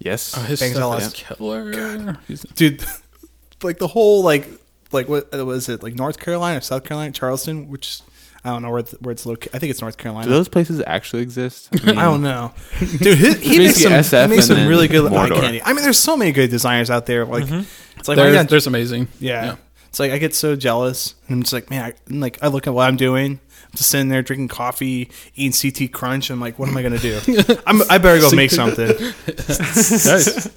Yes, 0.00 0.32
Oh, 0.36 0.42
his 0.42 0.60
Thanks, 0.60 0.76
stuff 0.76 0.92
Alice. 0.92 1.06
is 1.08 1.12
killer. 1.12 2.16
He's- 2.28 2.46
dude, 2.54 2.84
like 3.64 3.78
the 3.78 3.88
whole 3.88 4.22
like 4.22 4.48
like 4.92 5.08
what 5.08 5.34
uh, 5.34 5.44
was 5.44 5.68
it 5.68 5.82
like 5.82 5.94
North 5.94 6.18
Carolina, 6.18 6.58
or 6.58 6.60
South 6.60 6.84
Carolina, 6.84 7.12
Charleston, 7.12 7.68
which 7.68 8.00
I 8.44 8.50
don't 8.50 8.62
know 8.62 8.70
where 8.70 8.80
it's, 8.80 8.92
where 8.92 9.12
it's 9.12 9.26
located. 9.26 9.54
I 9.54 9.58
think 9.58 9.70
it's 9.70 9.80
North 9.80 9.98
Carolina. 9.98 10.26
do 10.26 10.34
those 10.34 10.48
places 10.48 10.82
actually 10.86 11.22
exist? 11.22 11.68
I, 11.82 11.86
mean, 11.86 11.98
I 11.98 12.04
don't 12.04 12.22
know, 12.22 12.52
dude. 12.98 13.18
He, 13.18 13.34
he 13.34 13.58
makes 13.58 13.82
some, 13.82 13.92
SF 13.92 14.22
he 14.22 14.28
makes 14.28 14.46
some 14.46 14.66
really 14.66 14.88
good 14.88 15.12
eye 15.12 15.28
candy. 15.28 15.62
I 15.62 15.72
mean, 15.72 15.82
there's 15.82 15.98
so 15.98 16.16
many 16.16 16.32
good 16.32 16.50
designers 16.50 16.90
out 16.90 17.06
there. 17.06 17.24
Like 17.24 17.44
mm-hmm. 17.44 17.98
it's 17.98 18.08
like 18.08 18.16
They're, 18.16 18.38
I 18.38 18.42
they're 18.42 18.60
amazing. 18.66 19.08
yeah. 19.20 19.44
yeah. 19.44 19.56
It's 19.88 19.98
like 19.98 20.12
I 20.12 20.18
get 20.18 20.34
so 20.34 20.54
jealous, 20.54 21.14
and 21.26 21.36
I'm 21.36 21.42
just 21.42 21.52
like, 21.52 21.70
man, 21.70 21.82
I, 21.82 21.94
like 22.10 22.42
I 22.42 22.48
look 22.48 22.66
at 22.66 22.74
what 22.74 22.86
I'm 22.86 22.96
doing. 22.96 23.40
I'm 23.64 23.70
just 23.74 23.88
sitting 23.88 24.08
there 24.08 24.22
drinking 24.22 24.48
coffee, 24.48 25.10
eating 25.34 25.72
CT 25.72 25.92
Crunch. 25.92 26.30
I'm 26.30 26.40
like, 26.40 26.58
what 26.58 26.68
am 26.68 26.76
I 26.76 26.82
gonna 26.82 26.98
do? 26.98 27.18
I'm, 27.66 27.80
I 27.90 27.98
better 27.98 28.20
go 28.20 28.30
make 28.30 28.50
something. 28.50 28.88
Nice. 28.88 30.48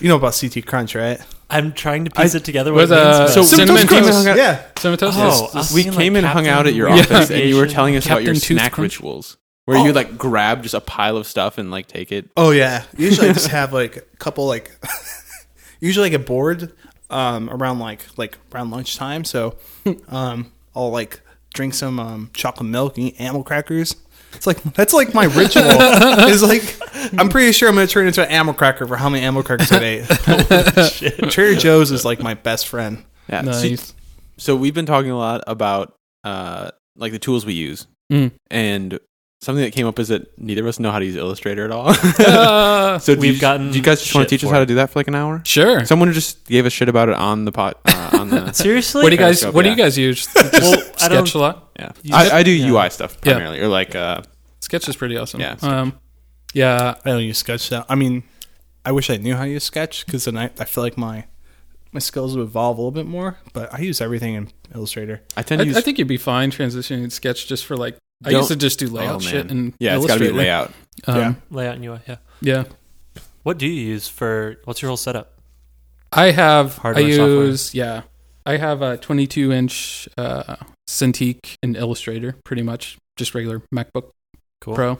You 0.00 0.08
know 0.08 0.16
about 0.16 0.38
CT 0.40 0.66
Crunch, 0.66 0.94
right? 0.94 1.20
I'm 1.48 1.72
trying 1.72 2.04
to 2.06 2.10
piece 2.10 2.34
it 2.34 2.44
together. 2.44 2.72
What 2.72 2.88
With, 2.88 2.92
it 2.92 2.96
means, 2.96 3.06
uh, 3.16 3.18
but- 3.26 3.32
So 3.32 3.42
cinnamon 3.42 3.82
Toast 3.82 3.88
Crunch 3.88 4.04
toast. 4.06 4.16
hung 4.16 4.28
out- 4.28 4.36
Yeah. 4.36 4.62
Cinnamon 4.78 4.98
toast. 4.98 5.18
Oh, 5.20 5.50
Yes. 5.54 5.72
We 5.72 5.84
came 5.84 6.14
like, 6.14 6.24
and 6.24 6.26
hung 6.26 6.46
out 6.48 6.66
at 6.66 6.74
your 6.74 6.88
Yeah. 6.88 6.96
office, 7.02 7.30
and 7.30 7.48
you 7.48 7.56
were 7.56 7.66
telling 7.68 7.94
us 7.96 8.04
about 8.06 8.24
your 8.24 8.34
Tooth 8.34 8.44
snack 8.58 8.72
Crunch. 8.72 8.94
rituals, 8.98 9.36
where 9.64 9.78
you 9.78 9.92
like 9.92 10.18
grab 10.18 10.62
just 10.62 10.74
a 10.74 10.80
pile 10.80 11.16
of 11.16 11.26
stuff 11.26 11.56
and 11.58 11.70
like 11.70 11.86
take 11.86 12.10
it. 12.10 12.28
Oh 12.36 12.50
yeah. 12.50 12.82
Usually 12.96 13.28
I 13.28 13.32
just 13.32 13.48
have 13.48 13.72
like 13.72 13.96
a 13.96 14.00
couple 14.18 14.46
like. 14.46 14.72
usually 15.80 16.06
I 16.06 16.10
get 16.10 16.26
bored 16.26 16.72
um, 17.10 17.48
around 17.50 17.78
like 17.78 18.04
like 18.16 18.38
around 18.52 18.70
lunchtime, 18.70 19.24
so 19.24 19.56
um, 20.08 20.50
I'll 20.74 20.90
like 20.90 21.20
drink 21.54 21.74
some 21.74 22.00
um, 22.00 22.30
chocolate 22.34 22.68
milk 22.68 22.96
and 22.98 23.06
eat 23.08 23.20
animal 23.20 23.44
crackers. 23.44 23.94
It's 24.36 24.46
like 24.46 24.62
that's 24.74 24.92
like 24.92 25.12
my 25.14 25.24
ritual. 25.24 25.64
It's 26.28 26.42
like 26.42 26.78
I'm 27.18 27.28
pretty 27.28 27.52
sure 27.52 27.68
I'm 27.68 27.74
gonna 27.74 27.86
turn 27.86 28.06
into 28.06 28.22
an 28.24 28.30
ammo 28.30 28.52
cracker 28.52 28.86
for 28.86 28.96
how 28.96 29.08
many 29.08 29.24
ammo 29.24 29.42
crackers 29.42 29.70
I 29.72 29.78
ate. 29.82 30.08
Trader 31.30 31.58
Joe's 31.58 31.90
is 31.90 32.04
like 32.04 32.20
my 32.20 32.34
best 32.34 32.68
friend. 32.68 33.04
Yeah. 33.28 33.42
Nice. 33.42 33.80
So, 33.88 33.94
so 34.38 34.56
we've 34.56 34.74
been 34.74 34.86
talking 34.86 35.10
a 35.10 35.16
lot 35.18 35.42
about 35.46 35.94
uh, 36.24 36.70
like 36.96 37.12
the 37.12 37.18
tools 37.18 37.44
we 37.46 37.54
use, 37.54 37.86
Mm. 38.12 38.32
and 38.50 38.98
something 39.40 39.62
that 39.64 39.72
came 39.72 39.86
up 39.86 39.98
is 39.98 40.08
that 40.08 40.36
neither 40.38 40.62
of 40.62 40.66
us 40.68 40.80
know 40.80 40.90
how 40.90 40.98
to 40.98 41.04
use 41.04 41.16
Illustrator 41.16 41.64
at 41.64 41.70
all. 41.70 41.88
Uh, 41.90 42.98
so 43.00 43.14
do 43.14 43.20
We've 43.20 43.34
you, 43.34 43.40
gotten 43.40 43.70
Do 43.70 43.76
you 43.78 43.82
guys 43.84 44.00
just 44.02 44.14
want 44.14 44.28
to 44.28 44.34
teach 44.34 44.44
us 44.44 44.50
how 44.50 44.58
to 44.60 44.66
do 44.66 44.76
that 44.76 44.90
for 44.90 44.98
like 44.98 45.08
an 45.08 45.14
hour? 45.14 45.42
sure. 45.44 45.84
Someone 45.84 46.12
just 46.12 46.46
gave 46.46 46.66
us 46.66 46.72
shit 46.72 46.88
about 46.88 47.08
it 47.08 47.14
on 47.16 47.44
the 47.44 47.52
pot 47.52 47.78
uh, 47.86 48.10
on 48.20 48.30
the 48.30 48.52
Seriously? 48.54 49.02
What 49.02 49.10
do 49.10 49.14
you 49.14 49.18
guys? 49.18 49.40
Periscope, 49.40 49.54
What 49.54 49.62
do 49.64 49.70
you 49.70 49.76
guys 49.76 49.96
use? 49.98 50.26
Well, 50.34 50.50
Just 50.50 51.04
I 51.04 51.08
don't- 51.08 51.26
sketch 51.26 51.34
a 51.34 51.38
lot. 51.38 51.70
yeah. 51.78 51.92
I, 52.12 52.30
I 52.38 52.42
do 52.42 52.50
yeah. 52.50 52.70
UI 52.70 52.90
stuff 52.90 53.16
Yeah. 53.24 53.32
primarily, 53.32 53.60
or 53.60 53.68
like 53.68 53.94
uh, 53.94 54.22
Sketch 54.60 54.88
is 54.88 54.96
pretty 54.96 55.16
awesome. 55.16 55.40
Yeah, 55.40 55.56
Um, 55.62 55.98
yeah. 56.54 56.94
I 57.04 57.10
don't 57.10 57.22
use 57.22 57.38
Sketch 57.38 57.70
now. 57.70 57.84
I 57.88 57.94
mean, 57.94 58.22
I 58.84 58.92
wish 58.92 59.10
I 59.10 59.16
knew 59.16 59.34
how 59.36 59.44
to 59.44 59.50
use 59.50 59.64
Sketch 59.64 60.06
because 60.06 60.24
then 60.24 60.36
I, 60.38 60.44
I 60.58 60.64
feel 60.64 60.82
like 60.82 60.96
my 60.96 61.24
my 61.92 62.00
skills 62.00 62.36
would 62.36 62.42
evolve 62.42 62.78
a 62.78 62.80
little 62.80 62.90
bit 62.90 63.06
more. 63.06 63.38
But 63.52 63.72
I 68.24 68.24
use 68.24 68.24
everything 68.24 68.24
in 68.24 68.24
Illustrator. 68.24 68.24
I 68.24 68.24
I, 68.24 68.24
tend 68.24 68.24
to 68.24 68.24
use. 68.24 68.24
I 68.24 68.24
think 68.24 68.24
you'd 68.24 68.24
be 68.24 68.24
fine 68.24 68.24
transitioning 68.24 68.24
to 68.24 68.24
Sketch 68.24 68.24
just 68.24 68.24
for 68.24 68.24
like. 68.24 68.24
I 68.24 68.30
Don't- 68.30 68.38
used 68.40 68.48
to 68.48 68.56
just 68.56 68.78
do 68.78 68.88
layout 68.88 69.14
oh, 69.16 69.20
shit 69.20 69.50
and 69.50 69.74
yeah, 69.78 69.96
it's 69.96 70.06
got 70.06 70.14
to 70.14 70.20
be 70.20 70.30
layout. 70.32 70.72
Um, 71.06 71.16
Yeah. 71.18 71.34
Layout 71.50 71.74
and 71.76 71.84
UI, 71.84 72.00
yeah. 72.08 72.16
yeah. 72.40 72.64
What 73.42 73.58
do 73.58 73.66
you 73.66 73.72
use 73.88 74.08
for, 74.08 74.56
what's 74.64 74.82
your 74.82 74.88
whole 74.88 74.96
setup? 74.96 75.32
I 76.12 76.30
have. 76.30 76.78
Hardware, 76.78 77.04
I 77.04 77.10
software. 77.10 77.28
use. 77.44 77.74
Yeah. 77.74 78.02
I 78.46 78.56
have 78.56 78.80
a 78.82 78.96
22 78.96 79.52
inch 79.52 80.08
uh, 80.16 80.56
Cintiq 80.88 81.56
and 81.62 81.76
Illustrator, 81.76 82.36
pretty 82.44 82.62
much 82.62 82.96
just 83.16 83.34
regular 83.34 83.60
MacBook 83.74 84.10
Cool. 84.60 84.74
Pro. 84.74 84.98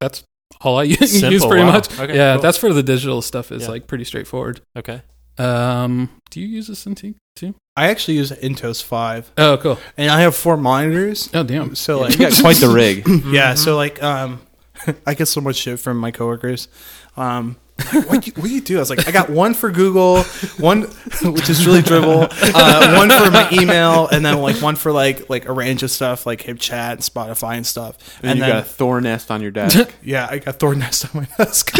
That's 0.00 0.22
all 0.60 0.78
I 0.78 0.82
use, 0.84 1.20
Simple, 1.20 1.48
pretty 1.48 1.64
wow. 1.64 1.72
much. 1.72 1.98
Okay, 1.98 2.16
yeah, 2.16 2.34
cool. 2.34 2.42
that's 2.42 2.58
for 2.58 2.72
the 2.72 2.82
digital 2.82 3.22
stuff. 3.22 3.50
Is 3.50 3.62
Yeah. 3.62 3.68
like 3.70 3.86
pretty 3.86 4.04
straightforward. 4.04 4.60
Okay. 4.76 5.02
Um, 5.38 6.10
do 6.30 6.40
you 6.40 6.46
use 6.46 6.68
a 6.68 6.72
Cintiq 6.72 7.14
too? 7.40 7.54
I 7.76 7.88
actually 7.88 8.18
use 8.18 8.30
Intuos 8.30 8.82
five. 8.82 9.32
Oh, 9.38 9.56
cool. 9.56 9.78
and 9.96 10.10
I 10.10 10.20
have 10.20 10.36
four 10.36 10.56
monitors. 10.56 11.30
Oh, 11.32 11.42
damn. 11.42 11.74
So 11.74 12.00
like, 12.00 12.12
you 12.12 12.18
got 12.18 12.38
quite 12.40 12.56
the 12.56 12.68
rig. 12.68 13.06
yeah. 13.26 13.54
So 13.54 13.76
like, 13.76 14.02
um, 14.02 14.42
I 15.06 15.14
get 15.14 15.26
so 15.26 15.40
much 15.40 15.56
shit 15.56 15.80
from 15.80 15.96
my 15.98 16.10
coworkers. 16.10 16.68
Um, 17.16 17.56
what 17.92 18.22
do 18.22 18.30
you, 18.30 18.32
what 18.34 18.48
do 18.48 18.54
you 18.54 18.60
do? 18.60 18.76
I 18.76 18.80
was 18.80 18.90
like, 18.90 19.08
I 19.08 19.10
got 19.10 19.30
one 19.30 19.54
for 19.54 19.70
Google, 19.70 20.22
one 20.58 20.82
which 21.22 21.48
is 21.48 21.66
really 21.66 21.80
Dribbble, 21.80 22.28
uh, 22.54 22.96
one 22.98 23.08
for 23.08 23.30
my 23.30 23.48
email, 23.52 24.06
and 24.08 24.24
then 24.24 24.38
like 24.42 24.60
one 24.60 24.76
for 24.76 24.92
like 24.92 25.30
like 25.30 25.46
a 25.46 25.52
range 25.52 25.82
of 25.82 25.90
stuff 25.90 26.26
like 26.26 26.42
HipChat, 26.42 26.92
and 26.92 27.00
Spotify, 27.00 27.56
and 27.56 27.66
stuff. 27.66 28.20
And, 28.22 28.36
you 28.36 28.42
then 28.42 28.50
got 28.50 28.62
a 28.62 28.66
Thor 28.66 29.00
nest 29.00 29.30
on 29.30 29.40
your 29.40 29.50
desk. 29.50 29.94
yeah, 30.02 30.28
I 30.30 30.38
got 30.38 30.56
Thor 30.56 30.74
Nest 30.74 31.06
on 31.14 31.22
my 31.22 31.28
desk. 31.38 31.72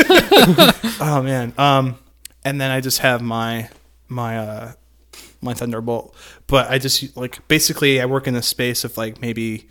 oh 1.01 1.21
man. 1.23 1.53
Um, 1.59 1.99
and 2.47 2.59
then 2.59 2.71
I 2.71 2.81
just 2.81 3.01
have 3.01 3.21
my 3.21 3.69
my 4.09 4.39
uh 4.39 4.73
my 5.43 5.55
Thunderbolt, 5.55 6.15
but 6.47 6.71
I 6.71 6.79
just 6.79 7.17
like 7.17 7.47
basically 7.49 8.01
I 8.01 8.07
work 8.07 8.27
in 8.27 8.35
a 8.35 8.43
space 8.43 8.85
of 8.85 8.97
like 8.97 9.21
maybe 9.21 9.69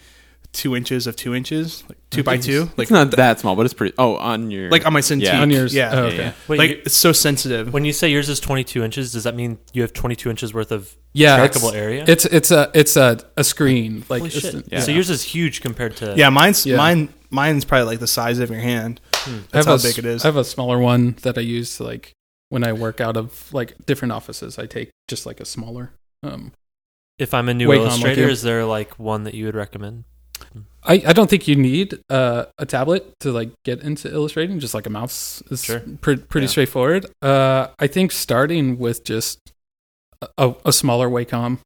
two 0.51 0.75
inches 0.75 1.05
of 1.05 1.15
two 1.15 1.35
inches, 1.35 1.83
like 1.88 1.97
two 2.09 2.23
by 2.23 2.35
two, 2.38 2.61
like 2.75 2.85
it's 2.85 2.91
not 2.91 3.11
that 3.11 3.39
small, 3.39 3.55
but 3.55 3.65
it's 3.65 3.73
pretty. 3.75 3.93
Oh, 3.99 4.15
on 4.15 4.49
your 4.49 4.71
like 4.71 4.85
on 4.88 4.93
my 4.93 5.01
Cintiq. 5.01 5.23
Yeah. 5.25 5.41
On 5.41 5.49
yours. 5.51 5.75
yeah. 5.75 5.91
Oh, 5.93 6.03
okay. 6.05 6.17
yeah. 6.17 6.33
Wait, 6.47 6.57
like 6.57 6.69
you- 6.71 6.81
it's 6.85 6.95
so 6.97 7.11
sensitive. 7.11 7.71
when 7.71 7.85
you 7.85 7.93
say 7.93 8.09
yours 8.09 8.29
is 8.29 8.39
22 8.39 8.83
inches, 8.83 9.11
does 9.11 9.25
that 9.25 9.35
mean 9.35 9.59
you 9.73 9.83
have 9.83 9.93
22 9.93 10.27
inches 10.29 10.51
worth 10.51 10.71
of 10.71 10.95
Yeah, 11.13 11.38
trackable 11.38 11.67
it's, 11.69 11.73
area? 11.73 12.05
It's 12.07 12.25
it's 12.25 12.49
a 12.51 12.71
it's 12.73 12.97
a, 12.97 13.19
a 13.38 13.43
screen 13.43 14.05
like 14.09 14.21
Holy 14.21 14.31
shit. 14.31 14.65
yeah. 14.71 14.79
So 14.79 14.91
yours 14.91 15.11
is 15.11 15.21
huge 15.23 15.61
compared 15.61 15.95
to. 15.97 16.15
yeah, 16.17 16.29
mine's 16.29 16.65
Yeah. 16.65 16.77
mine. 16.77 17.09
Mine's 17.31 17.63
probably 17.63 17.85
like 17.85 17.99
the 17.99 18.07
size 18.07 18.39
of 18.39 18.49
your 18.49 18.59
hand. 18.59 18.99
Hmm. 19.13 19.29
I 19.35 19.38
That's 19.51 19.53
have 19.53 19.65
how 19.67 19.71
a 19.73 19.75
s- 19.75 19.83
big 19.83 19.99
it 19.99 20.05
is. 20.07 20.25
I 20.25 20.29
have 20.29 20.35
a 20.38 20.43
smaller 20.43 20.79
one 20.79 21.15
that 21.21 21.38
I 21.38 21.41
use 21.41 21.77
to, 21.77 21.83
like 21.83 22.15
when 22.49 22.63
I 22.63 22.73
work 22.73 22.99
out 23.01 23.15
of 23.17 23.53
like 23.53 23.85
different 23.85 24.11
offices. 24.11 24.57
I 24.59 24.65
take 24.65 24.89
just 25.07 25.25
like 25.25 25.39
a 25.39 25.45
smaller. 25.45 25.91
Um, 26.23 26.51
If 27.17 27.33
I'm 27.33 27.49
a 27.49 27.53
new 27.53 27.67
Wacom, 27.67 27.77
like 27.77 27.87
illustrator, 27.89 28.29
is 28.29 28.41
there 28.41 28.65
like 28.65 28.97
one 28.99 29.23
that 29.23 29.33
you 29.33 29.45
would 29.45 29.55
recommend? 29.55 30.03
I, 30.83 30.93
I 31.05 31.13
don't 31.13 31.29
think 31.29 31.47
you 31.49 31.55
need 31.57 31.99
uh, 32.09 32.45
a 32.57 32.65
tablet 32.65 33.13
to 33.19 33.31
like 33.31 33.51
get 33.65 33.81
into 33.81 34.09
illustrating. 34.11 34.59
Just 34.59 34.73
like 34.73 34.85
a 34.87 34.89
mouse 34.89 35.43
is 35.51 35.63
Sure. 35.63 35.81
pre- 36.01 36.15
pretty 36.17 36.45
Yeah. 36.45 36.51
straightforward. 36.51 37.05
Uh, 37.21 37.67
I 37.77 37.87
think 37.87 38.11
starting 38.13 38.77
with 38.79 39.03
just 39.03 39.39
a, 40.37 40.55
a 40.65 40.71
smaller 40.71 41.09
Wacom. 41.09 41.59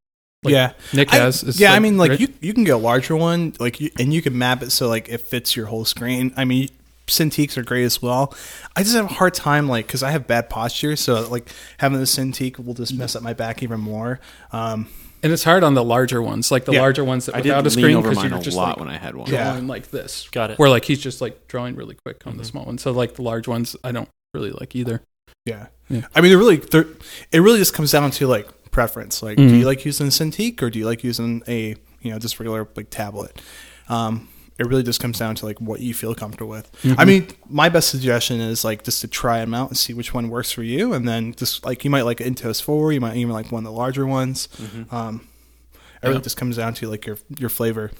Like 0.43 0.53
yeah, 0.53 0.73
Nick 0.91 1.13
I- 1.13 1.17
has. 1.17 1.43
is, 1.43 1.59
yeah. 1.59 1.71
I 1.71 1.79
mean, 1.79 1.97
like 1.97 2.09
great. 2.09 2.19
you 2.21 2.27
you 2.41 2.53
can 2.53 2.63
get 2.65 2.73
a 2.73 2.77
larger 2.77 3.15
one, 3.15 3.53
like 3.59 3.79
you, 3.79 3.91
and 3.99 4.11
you 4.13 4.21
can 4.21 4.37
map 4.37 4.61
it 4.63 4.71
so 4.71 4.89
like 4.89 5.07
it 5.07 5.21
fits 5.21 5.55
your 5.55 5.67
whole 5.67 5.85
screen. 5.85 6.33
I 6.35 6.43
mean, 6.43 6.67
Cintiqs 7.07 7.57
are 7.57 7.63
great 7.63 7.83
as 7.83 8.01
well. 8.01 8.33
I 8.75 8.83
just 8.83 8.95
have 8.95 9.05
a 9.05 9.13
hard 9.13 9.33
time, 9.33 9.67
like, 9.67 9.87
because 9.87 10.03
I 10.03 10.11
have 10.11 10.25
bad 10.27 10.49
posture, 10.49 10.95
so 10.95 11.27
like 11.29 11.49
having 11.77 11.99
the 11.99 12.05
Cintiq 12.05 12.63
will 12.63 12.73
just 12.73 12.93
mess 12.93 13.15
up 13.15 13.21
my 13.23 13.33
back 13.33 13.61
even 13.61 13.79
more. 13.79 14.19
Um, 14.51 14.87
and 15.21 15.31
it's 15.31 15.43
hard 15.43 15.63
on 15.63 15.73
the 15.73 15.83
larger 15.83 16.21
ones, 16.21 16.51
like 16.51 16.65
the 16.65 16.73
Yeah. 16.73 16.81
larger 16.81 17.03
ones 17.03 17.27
that 17.27 17.35
I 17.35 17.39
did 17.41 17.49
without 17.49 17.67
a 17.67 17.69
screen 17.71 18.01
because 18.01 18.17
mine 18.17 18.29
you're 18.29 18.39
a 18.39 18.41
just 18.41 18.57
lot 18.57 18.77
like 18.77 18.77
when 18.85 18.89
I 18.89 18.97
had 18.97 19.15
one. 19.15 19.29
Yeah. 19.29 19.53
like 19.63 19.89
this. 19.91 20.27
Got 20.31 20.51
it. 20.51 20.59
Where 20.59 20.69
like 20.69 20.83
he's 20.85 20.99
just 20.99 21.21
like 21.21 21.47
drawing 21.47 21.75
really 21.75 21.95
quick 22.05 22.25
on 22.27 22.35
the 22.37 22.43
Mhm. 22.43 22.47
small 22.47 22.65
one. 22.65 22.77
So 22.77 22.91
like 22.91 23.15
the 23.15 23.21
large 23.21 23.47
ones, 23.47 23.75
I 23.85 23.91
don't 23.93 24.09
really 24.33 24.51
like 24.51 24.75
either. 24.75 25.01
yeah. 25.45 25.67
Yeah. 25.89 26.07
I 26.15 26.21
mean, 26.21 26.29
they're 26.31 26.37
really, 26.39 26.57
they're, 26.57 26.87
it 27.31 27.39
really 27.39 27.59
just 27.59 27.73
comes 27.73 27.91
down 27.91 28.09
to 28.11 28.27
like 28.27 28.47
preference. 28.71 29.21
Like, 29.21 29.37
do 29.37 29.43
Mhm. 29.47 29.59
you 29.59 29.65
like 29.65 29.85
using 29.85 30.07
Cintiq 30.07 30.61
or 30.61 30.69
do 30.69 30.79
you 30.79 30.85
like 30.85 31.03
using 31.03 31.43
a 31.47 31.75
you 32.01 32.11
know 32.11 32.19
just 32.19 32.39
regular 32.39 32.67
like 32.75 32.89
tablet? 32.89 33.41
Um, 33.89 34.27
it 34.59 34.67
really 34.67 34.83
just 34.83 34.99
comes 34.99 35.17
down 35.19 35.35
to 35.35 35.45
like 35.45 35.59
what 35.59 35.79
you 35.79 35.93
feel 35.93 36.13
comfortable 36.13 36.49
with. 36.51 36.71
Mm-hmm. 36.83 36.99
I 36.99 37.05
mean, 37.05 37.27
my 37.49 37.69
best 37.69 37.89
suggestion 37.89 38.39
is 38.39 38.63
like 38.63 38.83
just 38.83 39.01
to 39.01 39.07
try 39.07 39.39
them 39.39 39.53
out 39.53 39.69
and 39.69 39.77
see 39.77 39.93
which 39.93 40.13
one 40.13 40.29
works 40.29 40.51
for 40.51 40.63
you, 40.63 40.93
and 40.93 41.07
then 41.07 41.33
just 41.33 41.65
like 41.65 41.83
you 41.83 41.89
might 41.89 42.03
like 42.03 42.19
Intuos 42.19 42.61
four, 42.61 42.91
you 42.93 43.01
might 43.01 43.15
even 43.15 43.33
like 43.33 43.51
one 43.51 43.65
of 43.65 43.71
the 43.71 43.77
larger 43.77 44.05
ones. 44.05 44.47
Mhm. 44.61 44.91
Um, 44.93 45.27
it 45.73 46.07
really 46.07 46.15
Yeah. 46.15 46.21
just 46.21 46.37
comes 46.37 46.57
down 46.57 46.73
to 46.75 46.89
like 46.89 47.05
your 47.05 47.17
your 47.39 47.49
flavor. 47.49 47.91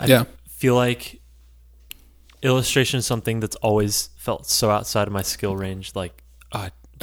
I 0.00 0.06
Yeah. 0.06 0.24
feel 0.48 0.74
like 0.74 1.20
illustration 2.42 2.98
is 2.98 3.06
something 3.06 3.40
that's 3.40 3.56
always 3.56 4.10
felt 4.16 4.46
so 4.46 4.70
outside 4.70 5.06
of 5.06 5.12
my 5.12 5.22
skill 5.22 5.56
range. 5.56 5.92
Like, 5.94 6.22
uh, 6.52 6.70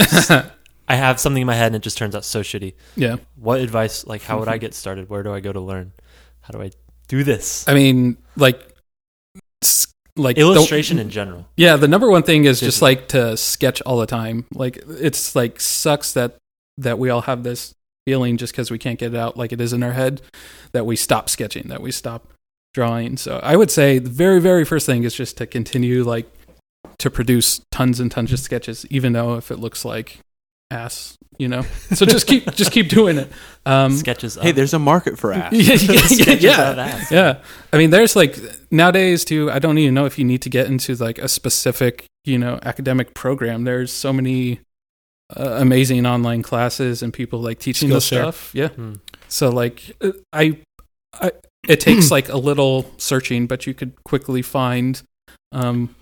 I 0.87 0.95
have 0.95 1.19
something 1.19 1.41
in 1.41 1.47
my 1.47 1.55
head 1.55 1.67
and 1.67 1.75
it 1.77 1.81
just 1.81 1.97
turns 1.97 2.15
out 2.15 2.25
so 2.25 2.41
shitty. 2.41 2.73
yeah. 2.95 3.15
What 3.37 3.59
advice, 3.59 4.05
like, 4.05 4.21
how 4.23 4.39
would 4.39 4.47
I 4.47 4.57
get 4.65 4.73
started? 4.73 5.09
Where 5.09 5.23
do 5.23 5.33
I 5.33 5.39
go 5.39 5.51
to 5.53 5.59
learn? 5.59 5.93
How 6.41 6.51
do 6.51 6.61
I 6.61 6.71
do 7.07 7.23
this? 7.23 7.67
I 7.67 7.73
mean, 7.73 8.17
like, 8.35 8.59
s- 8.59 8.70
like 10.17 10.37
Illustration 10.37 10.99
in 10.99 11.09
general. 11.09 11.47
Yeah, 11.55 11.75
the 11.77 11.87
number 11.87 12.09
one 12.09 12.23
thing 12.23 12.45
is 12.45 12.59
just 12.59 12.81
like 12.81 13.07
to 13.09 13.37
sketch 13.37 13.81
all 13.81 13.97
the 13.97 14.05
time. 14.05 14.45
Like 14.53 14.83
it's 14.87 15.35
like 15.35 15.59
sucks 15.59 16.13
that 16.13 16.37
that 16.77 16.99
we 16.99 17.09
all 17.09 17.21
have 17.21 17.43
this 17.43 17.73
feeling 18.05 18.37
just 18.37 18.53
because 18.53 18.71
we 18.71 18.77
can't 18.77 18.99
get 18.99 19.13
it 19.13 19.17
out 19.17 19.37
like 19.37 19.51
it 19.51 19.61
is 19.61 19.73
in 19.73 19.83
our 19.83 19.93
head 19.93 20.21
that 20.71 20.85
we 20.85 20.95
stop 20.95 21.29
sketching, 21.29 21.67
that 21.69 21.81
we 21.81 21.91
stop 21.91 22.33
drawing. 22.73 23.17
So 23.17 23.39
I 23.43 23.55
would 23.55 23.71
say 23.71 23.99
the 23.99 24.09
very 24.09 24.39
very 24.39 24.65
first 24.65 24.85
thing 24.85 25.03
is 25.03 25.13
just 25.13 25.37
to 25.37 25.45
continue 25.45 26.03
like 26.03 26.31
to 26.97 27.09
produce 27.09 27.61
tons 27.71 27.99
and 27.99 28.11
tons 28.11 28.33
of 28.33 28.39
sketches, 28.39 28.85
even 28.89 29.13
though 29.13 29.35
if 29.35 29.51
it 29.51 29.57
looks 29.57 29.85
like 29.85 30.19
ass, 30.71 31.17
you 31.37 31.47
know. 31.47 31.63
So 31.93 32.05
just 32.05 32.27
keep 32.27 32.51
just 32.55 32.71
keep 32.71 32.89
doing 32.89 33.17
it. 33.17 33.31
Um, 33.65 33.91
Sketches. 33.91 34.35
Hey, 34.35 34.51
there's 34.51 34.73
a 34.73 34.79
market 34.79 35.19
for 35.19 35.33
ass. 35.33 35.53
yeah, 35.53 35.73
yeah, 35.75 35.91
yeah, 35.93 36.01
Sketches 36.01 36.43
yeah. 36.43 36.71
of 36.71 36.79
ass. 36.79 37.11
Yeah. 37.11 37.41
I 37.71 37.77
mean, 37.77 37.89
there's 37.89 38.15
like 38.15 38.37
nowadays 38.71 39.25
too. 39.25 39.51
I 39.51 39.59
don't 39.59 39.77
even 39.77 39.93
know 39.93 40.05
if 40.05 40.17
you 40.17 40.25
need 40.25 40.41
to 40.43 40.49
get 40.49 40.67
into 40.67 40.95
like 40.95 41.17
a 41.19 41.27
specific, 41.27 42.05
you 42.25 42.37
know, 42.37 42.59
academic 42.63 43.13
program. 43.13 43.63
There's 43.65 43.91
so 43.91 44.11
many 44.13 44.61
uh, 45.35 45.57
amazing 45.59 46.05
online 46.05 46.41
classes 46.41 47.03
and 47.03 47.13
people 47.13 47.39
like 47.39 47.59
teaching 47.59 47.89
this 47.89 48.09
Skillshare. 48.09 48.21
stuff. 48.21 48.51
Yeah. 48.53 48.69
Hmm. 48.69 48.93
So 49.27 49.49
like, 49.49 49.95
uh, 50.01 50.11
I, 50.33 50.59
I, 51.13 51.31
it 51.67 51.79
takes 51.79 52.09
like 52.11 52.29
a 52.29 52.37
little 52.37 52.91
searching, 52.97 53.45
but 53.47 53.67
you 53.67 53.73
could 53.73 53.93
quickly 54.03 54.41
find, 54.41 55.01
um, 55.51 55.95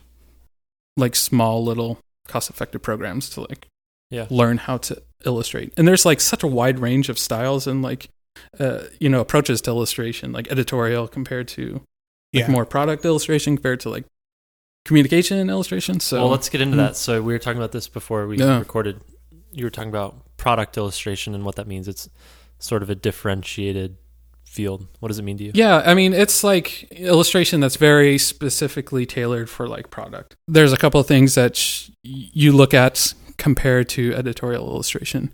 like 0.98 1.16
small 1.16 1.64
little 1.64 2.00
cost-effective 2.28 2.82
programs 2.82 3.30
to 3.32 3.42
like 3.42 3.68
Yeah. 4.12 4.26
learn 4.30 4.58
how 4.58 4.78
to 4.78 5.02
illustrate. 5.26 5.74
And 5.78 5.88
there's 5.88 6.06
like 6.06 6.20
such 6.22 6.44
a 6.44 6.48
wide 6.48 6.80
range 6.80 7.10
of 7.10 7.20
styles 7.20 7.68
and 7.68 7.82
like 7.82 8.10
uh, 8.60 8.84
you 9.00 9.10
know 9.10 9.20
approaches 9.20 9.62
to 9.62 9.70
illustration, 9.72 10.32
like 10.32 10.50
editorial 10.52 11.08
compared 11.08 11.48
to 11.50 11.74
like 12.34 12.46
Yeah. 12.46 12.52
more 12.52 12.66
product 12.66 13.04
illustration 13.06 13.56
compared 13.58 13.80
to 13.82 13.90
like 13.90 14.06
communication 14.86 15.50
illustration. 15.50 16.00
So 16.00 16.22
well, 16.22 16.30
let's 16.30 16.50
get 16.50 16.62
into 16.62 16.76
Mm. 16.76 16.88
that. 16.88 16.96
So 16.96 17.22
we 17.22 17.34
were 17.34 17.40
talking 17.40 17.58
about 17.58 17.72
this 17.72 17.88
before 17.88 18.28
we 18.28 18.38
Yeah. 18.38 18.60
recorded. 18.60 19.02
You 19.52 19.66
were 19.66 19.70
talking 19.70 19.90
about 19.90 20.16
product 20.38 20.78
illustration 20.78 21.36
and 21.36 21.44
what 21.44 21.56
that 21.56 21.68
means. 21.68 21.88
It's 21.88 22.10
sort 22.60 22.82
of 22.82 22.90
a 22.90 22.96
differentiated 22.96 23.98
field. 24.46 24.88
What 25.00 25.10
does 25.10 25.20
it 25.20 25.24
mean 25.24 25.38
to 25.38 25.44
you? 25.44 25.52
Yeah, 25.54 25.84
I 25.86 25.94
mean, 25.94 26.14
it's 26.14 26.44
like 26.44 26.84
illustration 26.92 27.60
that's 27.60 27.76
very 27.76 28.18
specifically 28.18 29.06
tailored 29.06 29.50
for 29.50 29.68
like 29.68 29.90
product. 29.92 30.36
There's 30.48 30.74
a 30.74 30.78
couple 30.78 31.00
of 31.00 31.08
things 31.08 31.36
that 31.36 31.56
sh- 31.56 31.90
you 32.04 32.52
look 32.52 32.74
at 32.74 33.14
compared 33.40 33.90
to 33.90 34.14
editorial 34.14 34.70
illustration. 34.70 35.32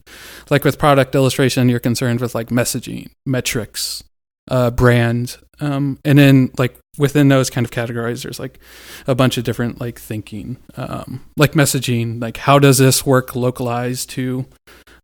Like 0.50 0.64
with 0.64 0.80
product 0.80 1.14
illustration, 1.16 1.68
you're 1.68 1.80
concerned 1.80 2.22
with 2.22 2.34
like 2.34 2.48
messaging, 2.48 3.10
metrics, 3.26 4.04
uh, 4.48 4.72
brand, 4.72 5.38
um, 5.60 6.00
and 6.06 6.18
then 6.18 6.52
like 6.58 6.78
within 6.98 7.28
those 7.30 7.50
kind 7.50 7.66
of 7.66 7.72
categories, 7.72 8.24
there's 8.24 8.40
like 8.40 8.60
a 9.08 9.16
bunch 9.16 9.38
of 9.38 9.44
different 9.44 9.82
like 9.82 10.00
thinking, 10.00 10.58
um, 10.78 11.26
like 11.36 11.54
messaging, 11.54 12.22
like 12.22 12.38
how 12.38 12.60
does 12.60 12.78
this 12.78 13.06
work 13.06 13.36
localized 13.36 14.10
to 14.12 14.46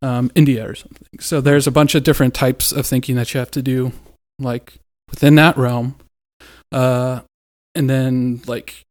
um, 0.02 0.32
India 0.36 0.68
or 0.68 0.76
something. 0.76 1.20
So 1.20 1.42
there's 1.42 1.68
a 1.68 1.72
bunch 1.72 1.96
of 1.96 2.04
different 2.04 2.34
types 2.34 2.72
of 2.72 2.86
thinking 2.86 3.16
that 3.16 3.34
you 3.34 3.40
have 3.40 3.52
to 3.52 3.62
do, 3.62 3.92
like 4.40 4.80
within 5.10 5.36
that 5.36 5.58
realm, 5.58 5.96
uh, 6.72 7.22
and 7.76 7.90
then 7.90 8.42
like 8.48 8.84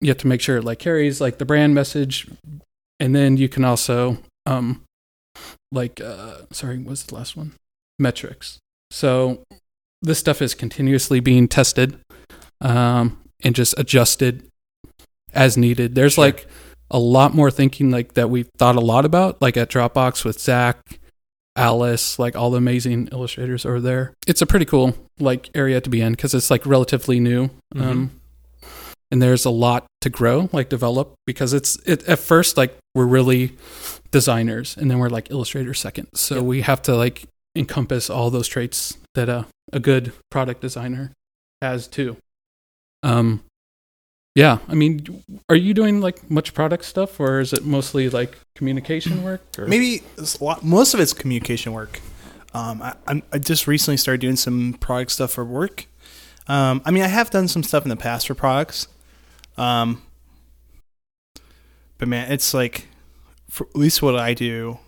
you 0.00 0.08
have 0.08 0.18
to 0.18 0.26
make 0.26 0.40
sure 0.40 0.58
it 0.58 0.64
like 0.64 0.78
carries 0.80 1.20
like 1.20 1.38
the 1.38 1.44
brand 1.44 1.74
message, 1.74 2.26
and 3.02 3.16
then 3.16 3.36
you 3.36 3.48
can 3.48 3.64
also 3.64 4.18
um, 4.46 4.82
like 5.72 6.00
uh, 6.00 6.42
sorry, 6.52 6.78
what's 6.78 7.02
the 7.02 7.16
last 7.16 7.36
one? 7.36 7.54
Metrics. 7.98 8.58
So 8.92 9.42
this 10.00 10.20
stuff 10.20 10.40
is 10.40 10.54
continuously 10.54 11.18
being 11.18 11.48
tested 11.48 11.98
um, 12.60 13.18
and 13.42 13.54
just 13.56 13.74
adjusted 13.76 14.44
as 15.32 15.56
needed. 15.56 15.96
There's 15.96 16.14
Sure. 16.14 16.24
like 16.26 16.46
a 16.92 16.98
lot 16.98 17.34
more 17.34 17.50
thinking 17.50 17.90
like 17.90 18.14
that 18.14 18.30
we've 18.30 18.48
thought 18.56 18.76
a 18.76 18.80
lot 18.80 19.04
about, 19.04 19.42
like 19.42 19.56
at 19.56 19.68
Dropbox 19.68 20.24
with 20.24 20.38
Zach, 20.38 20.78
Alice, 21.56 22.20
like 22.20 22.36
all 22.36 22.50
the 22.50 22.58
amazing 22.58 23.08
illustrators 23.10 23.66
over 23.66 23.80
there. 23.80 24.14
It's 24.28 24.42
a 24.42 24.46
pretty 24.46 24.66
cool 24.66 24.94
like 25.18 25.50
area 25.56 25.80
to 25.80 25.90
be 25.90 26.00
in 26.00 26.12
because 26.12 26.34
it's 26.34 26.50
like 26.50 26.64
relatively 26.66 27.18
new. 27.18 27.50
Um, 27.74 28.12
and 29.12 29.22
there's 29.22 29.44
a 29.44 29.50
lot 29.50 29.84
to 30.00 30.10
grow, 30.10 30.48
like 30.52 30.68
develop, 30.68 31.14
because 31.26 31.52
it's 31.52 31.76
it 31.86 32.02
at 32.08 32.18
first 32.18 32.56
like 32.56 32.76
we're 32.94 33.06
really 33.06 33.52
designers, 34.10 34.76
and 34.76 34.90
then 34.90 34.98
we're 34.98 35.08
like 35.10 35.30
illustrators 35.30 35.78
second. 35.78 36.08
So 36.14 36.36
Yep. 36.36 36.44
we 36.44 36.62
have 36.62 36.82
to 36.82 36.96
like 36.96 37.24
encompass 37.54 38.10
all 38.10 38.30
those 38.30 38.48
traits 38.48 38.96
that 39.14 39.28
a 39.28 39.46
a 39.72 39.78
good 39.78 40.12
product 40.30 40.60
designer 40.62 41.12
has 41.60 41.86
too. 41.86 42.16
Um, 43.02 43.42
yeah, 44.34 44.58
I 44.68 44.74
mean, 44.74 45.22
are 45.50 45.56
you 45.56 45.74
doing 45.74 46.00
like 46.00 46.30
much 46.30 46.54
product 46.54 46.84
stuff, 46.86 47.20
or 47.20 47.40
is 47.40 47.52
it 47.52 47.64
mostly 47.66 48.08
like 48.08 48.38
communication 48.56 49.22
work? 49.22 49.42
Or? 49.58 49.66
Maybe 49.66 50.02
lot, 50.40 50.64
most 50.64 50.94
of 50.94 51.00
it's 51.00 51.12
communication 51.12 51.72
work. 51.72 52.00
Um, 52.54 52.80
I, 52.82 52.94
I'm- 53.06 53.22
I 53.32 53.38
just 53.38 53.66
recently 53.66 53.96
started 53.98 54.20
doing 54.20 54.36
some 54.36 54.74
product 54.80 55.10
stuff 55.12 55.32
for 55.32 55.44
work. 55.44 55.86
Um, 56.48 56.82
I 56.84 56.90
mean, 56.90 57.02
I 57.02 57.08
have 57.08 57.30
done 57.30 57.46
some 57.48 57.62
stuff 57.62 57.82
in 57.84 57.88
the 57.90 57.96
past 57.96 58.26
for 58.26 58.34
products. 58.34 58.88
Um, 59.56 60.02
but 61.98 62.08
man, 62.08 62.32
it's 62.32 62.54
like, 62.54 62.88
for 63.48 63.66
at 63.66 63.76
least 63.76 64.02
what 64.02 64.16
I 64.16 64.34
do, 64.34 64.78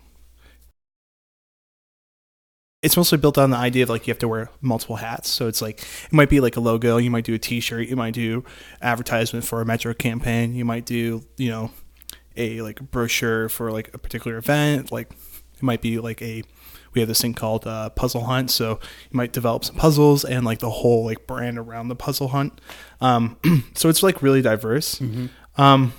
it's 2.85 2.95
mostly 2.95 3.17
built 3.17 3.39
on 3.39 3.49
the 3.49 3.57
idea 3.57 3.81
of 3.81 3.89
like 3.89 4.05
you 4.05 4.11
have 4.11 4.19
to 4.19 4.27
wear 4.27 4.49
multiple 4.61 4.97
hats. 4.97 5.29
So 5.29 5.47
it's 5.47 5.59
like 5.59 5.79
it 5.79 6.13
might 6.13 6.29
be 6.29 6.39
like 6.39 6.55
a 6.55 6.59
logo, 6.59 6.97
you 6.97 7.09
might 7.09 7.23
do 7.25 7.33
a 7.33 7.39
T-shirt, 7.39 7.87
you 7.87 7.95
might 7.95 8.13
do 8.13 8.43
advertisement 8.79 9.43
for 9.43 9.59
a 9.59 9.65
Metro 9.65 9.93
campaign, 9.95 10.53
you 10.53 10.65
might 10.65 10.85
do 10.85 11.23
you 11.37 11.49
know 11.49 11.71
a 12.37 12.61
like 12.61 12.79
brochure 12.91 13.49
for 13.49 13.71
like 13.71 13.91
a 13.95 13.97
particular 13.97 14.37
event. 14.37 14.91
Like 14.91 15.11
it 15.55 15.63
might 15.63 15.81
be 15.81 15.97
like 15.97 16.21
a 16.21 16.43
we 16.95 17.01
have 17.01 17.07
this 17.09 17.21
thing 17.21 17.33
called 17.33 17.67
uh, 17.67 17.89
puzzle 17.89 18.23
hunt. 18.23 18.49
So 18.49 18.79
you 19.11 19.17
might 19.17 19.33
develop 19.33 19.65
some 19.65 19.75
puzzles 19.75 20.23
and 20.25 20.45
like 20.45 20.59
the 20.59 20.69
whole 20.69 21.05
like 21.05 21.27
brand 21.27 21.57
around 21.59 21.89
the 21.89 21.95
puzzle 21.95 22.29
hunt. 22.29 22.59
Um, 23.01 23.37
so 23.75 23.89
it's 23.89 24.01
like 24.01 24.21
really 24.21 24.41
diverse. 24.41 24.95
Mhm. 24.99 25.29
Um, 25.57 25.93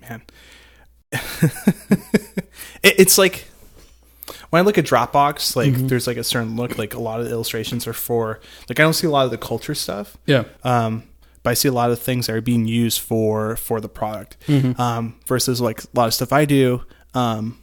man, 0.00 0.22
it, 2.82 2.94
it's 2.98 3.18
like 3.18 3.46
when 4.50 4.60
I 4.60 4.64
look 4.64 4.78
at 4.78 4.84
Dropbox, 4.84 5.56
like 5.56 5.72
Mhm. 5.72 5.88
there's 5.88 6.06
like 6.06 6.16
a 6.16 6.24
certain 6.24 6.56
look. 6.56 6.78
Like 6.78 6.94
a 6.94 6.98
lot 7.00 7.20
of 7.20 7.26
the 7.26 7.32
illustrations 7.32 7.86
are 7.86 7.92
for 7.92 8.40
like 8.68 8.78
I 8.80 8.82
don't 8.82 8.92
see 8.94 9.06
a 9.06 9.10
lot 9.10 9.24
of 9.24 9.30
the 9.30 9.38
culture 9.38 9.74
stuff. 9.74 10.16
Yeah. 10.26 10.44
Um, 10.64 11.04
but 11.42 11.50
I 11.50 11.54
see 11.54 11.68
a 11.68 11.72
lot 11.72 11.90
of 11.90 11.98
things 12.00 12.26
that 12.26 12.34
are 12.36 12.40
being 12.40 12.66
used 12.66 13.00
for 13.00 13.56
for 13.56 13.80
the 13.80 13.88
product. 13.88 14.36
Mhm. 14.46 14.78
Um, 14.78 15.14
versus 15.26 15.60
like 15.60 15.82
a 15.84 15.86
lot 15.94 16.06
of 16.06 16.14
stuff 16.14 16.32
I 16.32 16.44
do. 16.44 16.82
Um, 17.14 17.58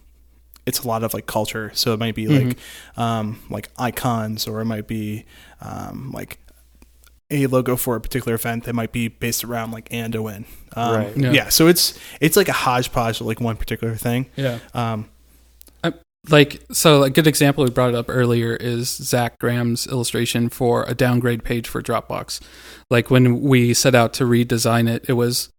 it's 0.66 0.80
a 0.80 0.88
lot 0.88 1.04
of 1.04 1.14
like 1.14 1.26
culture. 1.26 1.72
So 1.74 1.94
it 1.94 2.00
might 2.00 2.16
be 2.16 2.28
like 2.28 2.58
um, 2.98 3.40
like 3.50 3.70
icons, 3.78 4.48
or 4.48 4.62
it 4.62 4.66
might 4.66 4.88
be 4.88 5.26
um, 5.62 6.12
like 6.12 6.40
a 7.32 7.48
logo 7.48 7.76
for 7.76 7.96
a 7.96 8.02
particular 8.02 8.36
event 8.36 8.66
that 8.66 8.74
might 8.74 8.92
be 8.92 9.08
based 9.08 9.44
around 9.44 9.72
like 9.72 9.90
Anduin. 9.90 10.46
Um, 10.76 10.96
Right. 10.96 11.18
Yeah. 11.18 11.32
Yeah. 11.32 11.50
So 11.50 11.68
it's 11.68 11.98
it's 12.22 12.38
like 12.38 12.50
a 12.50 12.54
hodgepodge 12.54 13.22
of 13.22 13.28
like 13.28 13.40
one 13.40 13.58
particular 13.58 13.96
thing. 13.96 14.28
Yeah. 14.36 14.60
Um, 14.74 15.10
like 16.30 16.64
so 16.72 17.04
a 17.04 17.10
good 17.10 17.28
example 17.28 17.64
we 17.64 17.70
brought 17.70 17.94
up 17.94 18.06
earlier 18.10 18.56
is 18.56 18.90
zach 18.90 19.38
graham's 19.40 19.88
illustration 19.88 20.50
for 20.50 20.84
a 20.86 20.96
downgrade 20.96 21.44
page 21.44 21.68
for 21.68 21.82
dropbox 21.82 22.42
like 22.90 23.10
when 23.12 23.42
we 23.42 23.74
set 23.74 23.96
out 23.96 24.14
to 24.14 24.24
redesign 24.24 24.90
it 24.90 25.06
it 25.08 25.14
was 25.14 25.50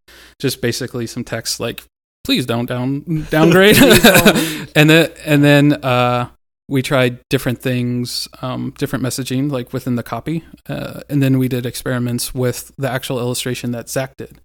just 0.41 0.61
basically 0.61 1.07
some 1.07 1.25
text 1.25 1.61
like 1.61 1.85
please 2.27 2.45
don't 2.45 2.67
down 2.67 3.05
downgrade. 3.31 3.77
And 4.75 4.91
then 4.91 5.11
and 5.25 5.43
then 5.43 5.73
uh 5.85 6.29
we 6.69 6.83
tried 6.83 7.21
different 7.31 7.61
things 7.63 8.29
um 8.43 8.75
different 8.77 9.05
messaging 9.05 9.51
like 9.51 9.73
within 9.73 9.95
the 9.95 10.03
copy 10.03 10.45
uh, 10.69 11.01
and 11.09 11.23
then 11.23 11.39
we 11.39 11.49
did 11.49 11.65
experiments 11.65 12.35
with 12.35 12.73
the 12.77 12.91
actual 12.91 13.19
illustration 13.21 13.71
that 13.71 13.89
zach 13.89 14.17
did. 14.17 14.41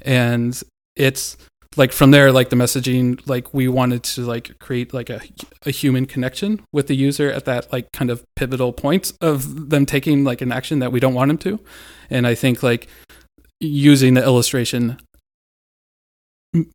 And 0.00 0.60
it's 0.96 1.36
like 1.76 1.92
from 1.92 2.10
there 2.10 2.32
like 2.32 2.48
the 2.48 2.56
messaging 2.56 3.20
like 3.28 3.52
we 3.52 3.68
wanted 3.68 4.02
to 4.02 4.22
like 4.22 4.58
create 4.58 4.94
like 4.94 5.10
a, 5.10 5.20
a 5.66 5.70
human 5.70 6.06
connection 6.06 6.64
with 6.72 6.86
the 6.86 6.96
user 6.96 7.30
at 7.30 7.44
that 7.44 7.70
like 7.70 7.92
kind 7.92 8.10
of 8.10 8.24
pivotal 8.34 8.72
point 8.72 9.12
of 9.20 9.68
them 9.70 9.84
taking 9.84 10.24
like 10.24 10.40
an 10.40 10.50
action 10.50 10.78
that 10.78 10.90
we 10.90 11.00
don't 11.00 11.14
want 11.14 11.28
them 11.28 11.38
to. 11.38 11.60
And 12.08 12.26
i 12.26 12.34
think 12.34 12.62
like 12.62 12.88
using 13.60 14.14
the 14.14 14.22
illustration 14.22 14.98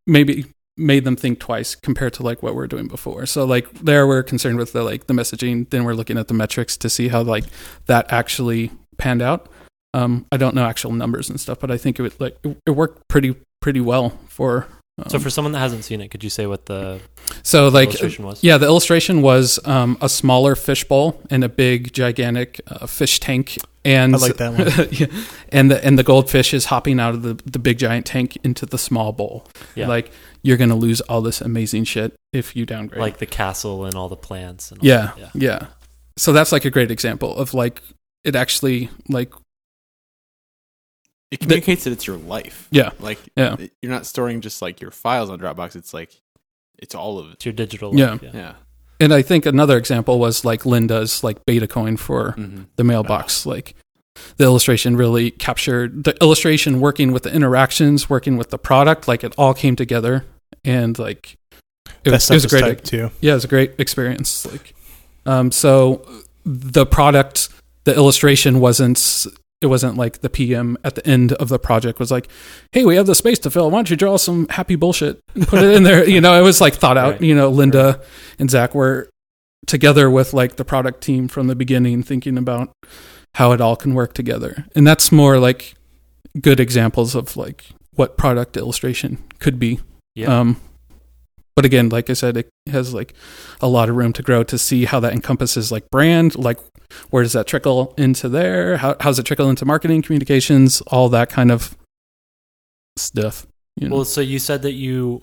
maybe 0.08 0.46
made 0.78 1.04
them 1.04 1.16
think 1.16 1.40
twice 1.40 1.76
compared 1.76 2.14
to 2.14 2.24
like 2.24 2.42
what 2.42 2.56
we 2.56 2.64
are 2.64 2.68
doing 2.68 2.88
before 2.88 3.26
so 3.26 3.46
like 3.46 3.72
there 3.80 4.08
we're 4.08 4.24
concerned 4.24 4.58
with 4.58 4.74
the 4.74 4.84
like 4.84 5.08
the 5.08 5.14
messaging 5.14 5.70
then 5.70 5.84
we're 5.84 5.94
looking 5.94 6.18
at 6.18 6.28
the 6.28 6.34
metrics 6.34 6.78
to 6.78 6.90
see 6.90 7.10
how 7.10 7.22
like 7.22 7.44
that 7.86 8.12
actually 8.12 8.72
panned 8.98 9.22
out 9.22 9.50
um 9.94 10.26
i 10.32 10.38
don't 10.38 10.56
know 10.56 10.66
actual 10.66 10.92
numbers 10.92 11.30
and 11.30 11.40
stuff 11.40 11.60
but 11.60 11.70
i 11.70 11.78
think 11.78 12.00
it 12.00 12.02
would 12.02 12.20
like 12.20 12.38
it, 12.44 12.58
it 12.66 12.72
worked 12.72 13.08
pretty 13.10 13.36
pretty 13.62 13.82
well 13.82 14.18
for 14.28 14.68
um, 14.98 15.10
So 15.10 15.20
for 15.20 15.30
someone 15.30 15.54
that 15.54 15.60
hasn't 15.60 15.86
seen 15.86 16.02
it, 16.02 16.10
could 16.10 16.24
you 16.24 16.30
say 16.30 16.48
what 16.48 16.66
the 16.66 17.00
so 17.44 17.70
like 17.70 17.90
illustration 17.90 18.26
was? 18.26 18.44
yeah 18.44 18.58
the 18.58 18.66
illustration 18.66 19.22
was 19.22 19.60
um, 19.66 19.98
a 20.02 20.10
smaller 20.10 20.56
fish 20.56 20.84
bowl 20.84 21.22
and 21.30 21.44
a 21.44 21.50
big 21.50 21.94
gigantic 21.94 22.60
uh, 22.68 22.86
fish 22.88 23.20
tank 23.20 23.58
and 23.84 24.16
I 24.16 24.20
like 24.20 24.38
that 24.38 24.54
one. 24.54 24.88
yeah, 24.92 25.08
and 25.50 25.72
the 25.72 25.84
and 25.86 25.98
the 25.98 26.04
goldfish 26.04 26.54
is 26.54 26.66
hopping 26.66 27.00
out 27.00 27.14
of 27.16 27.22
the, 27.24 27.34
the 27.46 27.60
big 27.60 27.78
giant 27.78 28.06
tank 28.06 28.38
into 28.44 28.66
the 28.66 28.78
small 28.78 29.12
bowl 29.12 29.48
Yeah. 29.76 29.88
like 29.88 30.12
you're 30.44 30.58
gonna 30.58 30.76
lose 30.76 31.02
all 31.02 31.22
this 31.22 31.42
amazing 31.42 31.84
shit 31.86 32.14
if 32.34 32.56
you 32.56 32.66
downgrade 32.66 33.00
like 33.02 33.18
the 33.18 33.26
castle 33.26 33.86
and 33.86 33.96
all 33.96 34.10
the 34.10 34.16
plants. 34.16 34.72
And 34.72 34.80
all 34.82 34.86
yeah, 34.88 35.12
that. 35.18 35.18
yeah. 35.18 35.30
yeah 35.34 35.68
so 36.18 36.34
that's 36.34 36.52
like 36.52 36.66
a 36.66 36.70
great 36.70 36.92
example 36.92 37.36
of 37.36 37.54
like 37.54 37.82
it 38.24 38.36
actually 38.36 38.90
like 39.10 39.34
It 41.32 41.40
communicates 41.40 41.86
that 41.86 41.92
it's 41.94 42.06
your 42.06 42.18
life. 42.18 42.68
Yeah. 42.72 42.92
Like 43.00 43.20
Yeah. 43.36 43.56
you're 43.82 43.92
not 43.92 44.06
storing 44.06 44.42
just 44.42 44.62
like 44.62 44.82
your 44.82 44.92
files 44.92 45.30
on 45.30 45.40
Dropbox. 45.40 45.76
It's 45.76 45.94
like 45.94 46.12
it's 46.78 46.94
all 46.94 47.18
of 47.20 47.28
it. 47.30 47.34
It's 47.34 47.46
your 47.46 47.54
digital. 47.54 47.92
Life. 47.92 47.98
Yeah. 48.00 48.10
life, 48.12 48.36
Yeah. 48.36 48.54
And 49.02 49.14
i 49.14 49.22
think 49.22 49.46
another 49.46 49.78
example 49.78 50.18
was 50.20 50.46
like 50.46 50.66
linda's 50.66 51.24
like 51.24 51.44
beta 51.46 51.68
coin 51.68 51.98
for 51.98 52.32
Mm-hmm. 52.38 52.64
the 52.78 52.84
mailbox 52.86 53.46
like 53.46 53.76
the 54.38 54.44
illustration 54.46 54.96
really 54.96 55.32
captured 55.32 56.04
the 56.04 56.16
illustration 56.22 56.80
working 56.80 57.12
with 57.12 57.24
the 57.24 57.34
interactions 57.34 58.10
working 58.10 58.38
with 58.38 58.50
the 58.50 58.58
product 58.58 59.08
like 59.08 59.24
it 59.24 59.34
all 59.38 59.54
came 59.54 59.76
together 59.76 60.26
and 60.64 60.98
like 61.00 61.36
it 62.04 62.06
that 62.06 62.12
was, 62.14 62.30
it 62.30 62.34
was 62.36 62.46
a 62.46 62.50
great 62.50 62.62
typed 62.62 62.86
too. 62.86 63.10
yeah 63.22 63.32
it 63.32 63.36
was 63.36 63.46
a 63.46 63.48
great 63.48 63.74
experience 63.80 64.46
like 64.46 64.74
um 65.26 65.52
so 65.52 66.06
the 66.46 66.86
product 66.86 67.50
the 67.86 67.96
illustration 67.96 68.60
wasn't 68.60 69.26
it 69.62 69.68
wasn't 69.68 69.96
like 69.96 70.22
the 70.22 70.30
pm 70.30 70.78
at 70.84 70.96
the 70.96 71.08
end 71.08 71.34
of 71.34 71.50
the 71.50 71.60
project 71.60 72.00
was 72.00 72.12
like 72.12 72.28
hey 72.72 72.84
we 72.84 72.96
have 72.96 73.06
the 73.06 73.16
space 73.16 73.40
to 73.40 73.52
fill. 73.52 73.70
Why 73.70 73.78
don't 73.78 73.90
you 73.90 73.96
draw 73.96 74.18
some 74.18 74.48
happy 74.50 74.76
bullshit 74.76 75.22
and 75.36 75.48
put 75.48 75.62
it 75.64 75.76
in 75.76 75.84
there? 75.84 76.08
You 76.12 76.20
know 76.20 76.38
it 76.38 76.44
was 76.44 76.60
like 76.60 76.76
thought 76.76 76.98
out. 76.98 77.14
Right. 77.14 77.22
you 77.22 77.36
know 77.36 77.50
linda 77.50 78.02
and 78.40 78.50
zach 78.50 78.74
were 78.76 79.10
together 79.68 80.10
with 80.10 80.34
like 80.34 80.56
the 80.56 80.66
product 80.66 81.02
team 81.02 81.28
from 81.28 81.48
the 81.48 81.56
beginning 81.56 82.04
thinking 82.04 82.38
about 82.38 82.72
how 83.36 83.52
it 83.52 83.62
all 83.62 83.76
can 83.76 83.94
work 83.94 84.14
together. 84.14 84.66
And 84.76 84.86
that's 84.86 85.12
more 85.12 85.38
like 85.40 85.76
good 86.42 86.60
examples 86.60 87.16
of 87.16 87.38
like 87.38 87.66
what 87.92 88.18
product 88.18 88.58
illustration 88.58 89.24
could 89.40 89.60
be. 89.60 89.80
Yeah. 90.16 90.40
um 90.40 90.60
but 91.56 91.66
again 91.66 91.90
like 91.90 92.10
i 92.10 92.14
said 92.14 92.38
it 92.38 92.50
has 92.68 92.94
like 92.94 93.14
a 93.62 93.68
lot 93.68 93.90
of 93.90 93.96
room 93.96 94.14
to 94.14 94.24
grow 94.24 94.44
to 94.44 94.58
see 94.58 94.86
how 94.86 95.00
that 95.00 95.14
encompasses 95.14 95.72
like 95.72 95.90
brand 95.90 96.36
like 96.36 96.60
where 97.10 97.24
does 97.24 97.34
that 97.34 97.48
trickle 97.48 97.94
into 97.98 98.28
there 98.28 98.78
how, 98.78 98.96
how 99.00 99.10
does 99.10 99.20
it 99.20 99.26
trickle 99.26 99.50
into 99.50 99.66
marketing 99.66 100.02
communications 100.02 100.82
all 100.88 101.10
that 101.10 101.30
kind 101.30 101.52
of 101.52 101.78
stuff 102.98 103.46
you 103.76 103.90
know? 103.90 103.98
Well, 103.98 104.06
so 104.06 104.22
you 104.22 104.40
said 104.40 104.64
that 104.64 104.74
you 104.74 105.22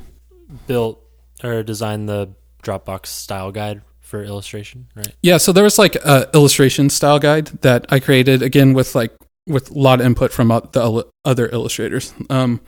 built 0.66 1.02
or 1.42 1.62
designed 1.62 2.08
the 2.08 2.34
Dropbox 2.62 3.06
style 3.06 3.52
guide 3.52 3.82
for 4.00 4.22
illustration, 4.22 4.88
right? 4.94 5.14
Yeah, 5.22 5.36
so 5.36 5.52
there 5.52 5.64
was 5.64 5.78
like 5.78 5.94
a 5.96 6.28
illustration 6.34 6.90
style 6.90 7.18
guide 7.18 7.46
that 7.62 7.86
I 7.90 8.00
created 8.00 8.42
again 8.42 8.72
with 8.72 8.94
like 8.94 9.14
with 9.46 9.70
a 9.70 9.78
lot 9.78 10.00
of 10.00 10.06
input 10.06 10.32
from 10.32 10.48
the 10.48 11.06
other 11.24 11.48
illustrators 11.48 12.12
um, 12.28 12.60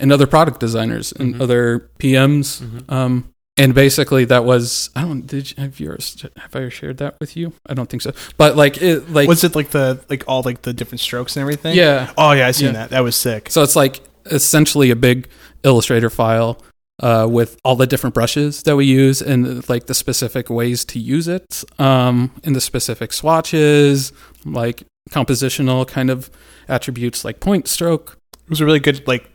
and 0.00 0.12
other 0.12 0.26
product 0.26 0.58
designers 0.60 1.12
and 1.12 1.34
Mhm. 1.34 1.40
other 1.40 1.90
PMs. 1.98 2.60
Mhm. 2.62 2.92
Um, 2.92 3.24
and 3.56 3.74
basically, 3.74 4.24
that 4.24 4.44
was 4.44 4.90
I 4.96 5.02
don't 5.02 5.26
did 5.26 5.50
you, 5.50 5.56
have 5.62 5.78
yours 5.78 6.24
have 6.36 6.56
I 6.56 6.68
shared 6.70 6.96
that 6.98 7.16
with 7.20 7.36
you? 7.36 7.52
I 7.68 7.74
don't 7.74 7.88
think 7.90 8.02
so. 8.02 8.12
But 8.36 8.56
like 8.56 8.80
it 8.80 9.12
like 9.12 9.28
Was 9.28 9.44
it 9.44 9.54
like 9.54 9.70
the 9.70 10.00
like 10.08 10.24
all 10.26 10.42
like 10.42 10.62
the 10.62 10.72
different 10.72 11.00
strokes 11.00 11.36
and 11.36 11.42
everything? 11.42 11.76
yeah. 11.76 12.10
Oh 12.16 12.32
yeah, 12.32 12.46
I 12.48 12.52
seen 12.52 12.68
Yeah. 12.68 12.72
that. 12.72 12.90
That 12.90 13.04
was 13.04 13.16
sick. 13.16 13.50
So 13.50 13.62
it's 13.62 13.76
like 13.76 14.00
essentially 14.26 14.90
a 14.90 14.96
big 14.96 15.28
Illustrator 15.62 16.08
file 16.10 16.56
uh, 17.02 17.26
with 17.30 17.56
all 17.64 17.76
the 17.76 17.86
different 17.86 18.14
brushes 18.14 18.62
that 18.64 18.76
we 18.76 18.84
use 18.86 19.20
and 19.22 19.66
like 19.68 19.86
the 19.86 19.94
specific 19.94 20.48
ways 20.50 20.84
to 20.86 20.98
use 20.98 21.28
it, 21.28 21.64
um, 21.78 22.30
and 22.44 22.54
the 22.56 22.60
specific 22.60 23.12
swatches, 23.12 24.12
like 24.46 24.84
compositional 25.10 25.86
kind 25.86 26.08
of 26.10 26.30
attributes 26.68 27.24
like 27.24 27.40
point 27.40 27.68
stroke. 27.68 28.16
It 28.44 28.50
was 28.50 28.60
a 28.60 28.64
really 28.64 28.80
good 28.80 29.06
like 29.06 29.28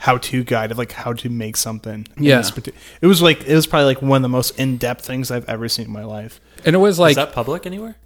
how-to 0.00 0.42
guide 0.44 0.70
of 0.72 0.78
like 0.78 0.92
how 0.92 1.12
to 1.12 1.28
make 1.28 1.56
something. 1.56 2.06
in 2.16 2.22
Yeah. 2.24 2.38
this 2.38 2.52
it 3.00 3.06
was 3.06 3.20
like 3.22 3.44
it 3.46 3.54
was 3.54 3.66
probably 3.66 3.84
like 3.86 4.02
one 4.02 4.16
of 4.16 4.22
the 4.22 4.28
most 4.28 4.58
in-depth 4.58 5.04
things 5.04 5.30
I've 5.30 5.48
ever 5.48 5.68
seen 5.68 5.86
in 5.86 5.92
my 5.92 6.04
life. 6.04 6.40
And 6.64 6.74
it 6.74 6.78
was 6.78 6.98
like 6.98 7.10
Is 7.10 7.16
that 7.16 7.32
public 7.32 7.66
anywhere? 7.66 7.96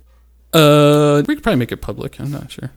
uh, 0.52 1.22
we 1.26 1.34
could 1.34 1.42
probably 1.42 1.58
make 1.58 1.72
it 1.72 1.78
public. 1.78 2.20
I'm 2.20 2.30
not 2.30 2.50
sure. 2.50 2.70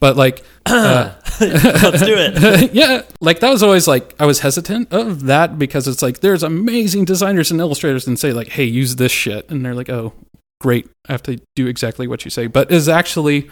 But 0.00 0.16
like, 0.16 0.42
uh, 0.66 1.12
Let's 1.40 2.02
do 2.02 2.14
it. 2.16 2.72
yeah, 2.74 3.02
like 3.20 3.40
that 3.40 3.50
was 3.50 3.62
always 3.62 3.86
like 3.86 4.14
I 4.20 4.26
was 4.26 4.40
hesitant 4.40 4.92
of 4.92 5.24
that 5.26 5.58
because 5.58 5.86
it's 5.88 6.02
like 6.02 6.20
there's 6.20 6.42
amazing 6.42 7.04
designers 7.04 7.50
and 7.50 7.60
illustrators 7.60 8.06
and 8.06 8.18
say 8.18 8.32
like, 8.32 8.48
hey, 8.48 8.64
use 8.64 8.96
this 8.96 9.12
shit, 9.12 9.48
and 9.50 9.64
they're 9.64 9.74
like, 9.74 9.88
oh, 9.90 10.12
great, 10.60 10.88
I 11.08 11.12
have 11.12 11.22
to 11.24 11.40
do 11.54 11.66
exactly 11.66 12.06
what 12.08 12.24
you 12.24 12.30
say. 12.30 12.46
But 12.46 12.70
is 12.70 12.88
actually 12.88 13.48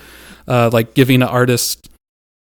uh, 0.49 0.71
like 0.73 0.95
giving 0.95 1.23
an 1.23 1.29
artist 1.29 1.89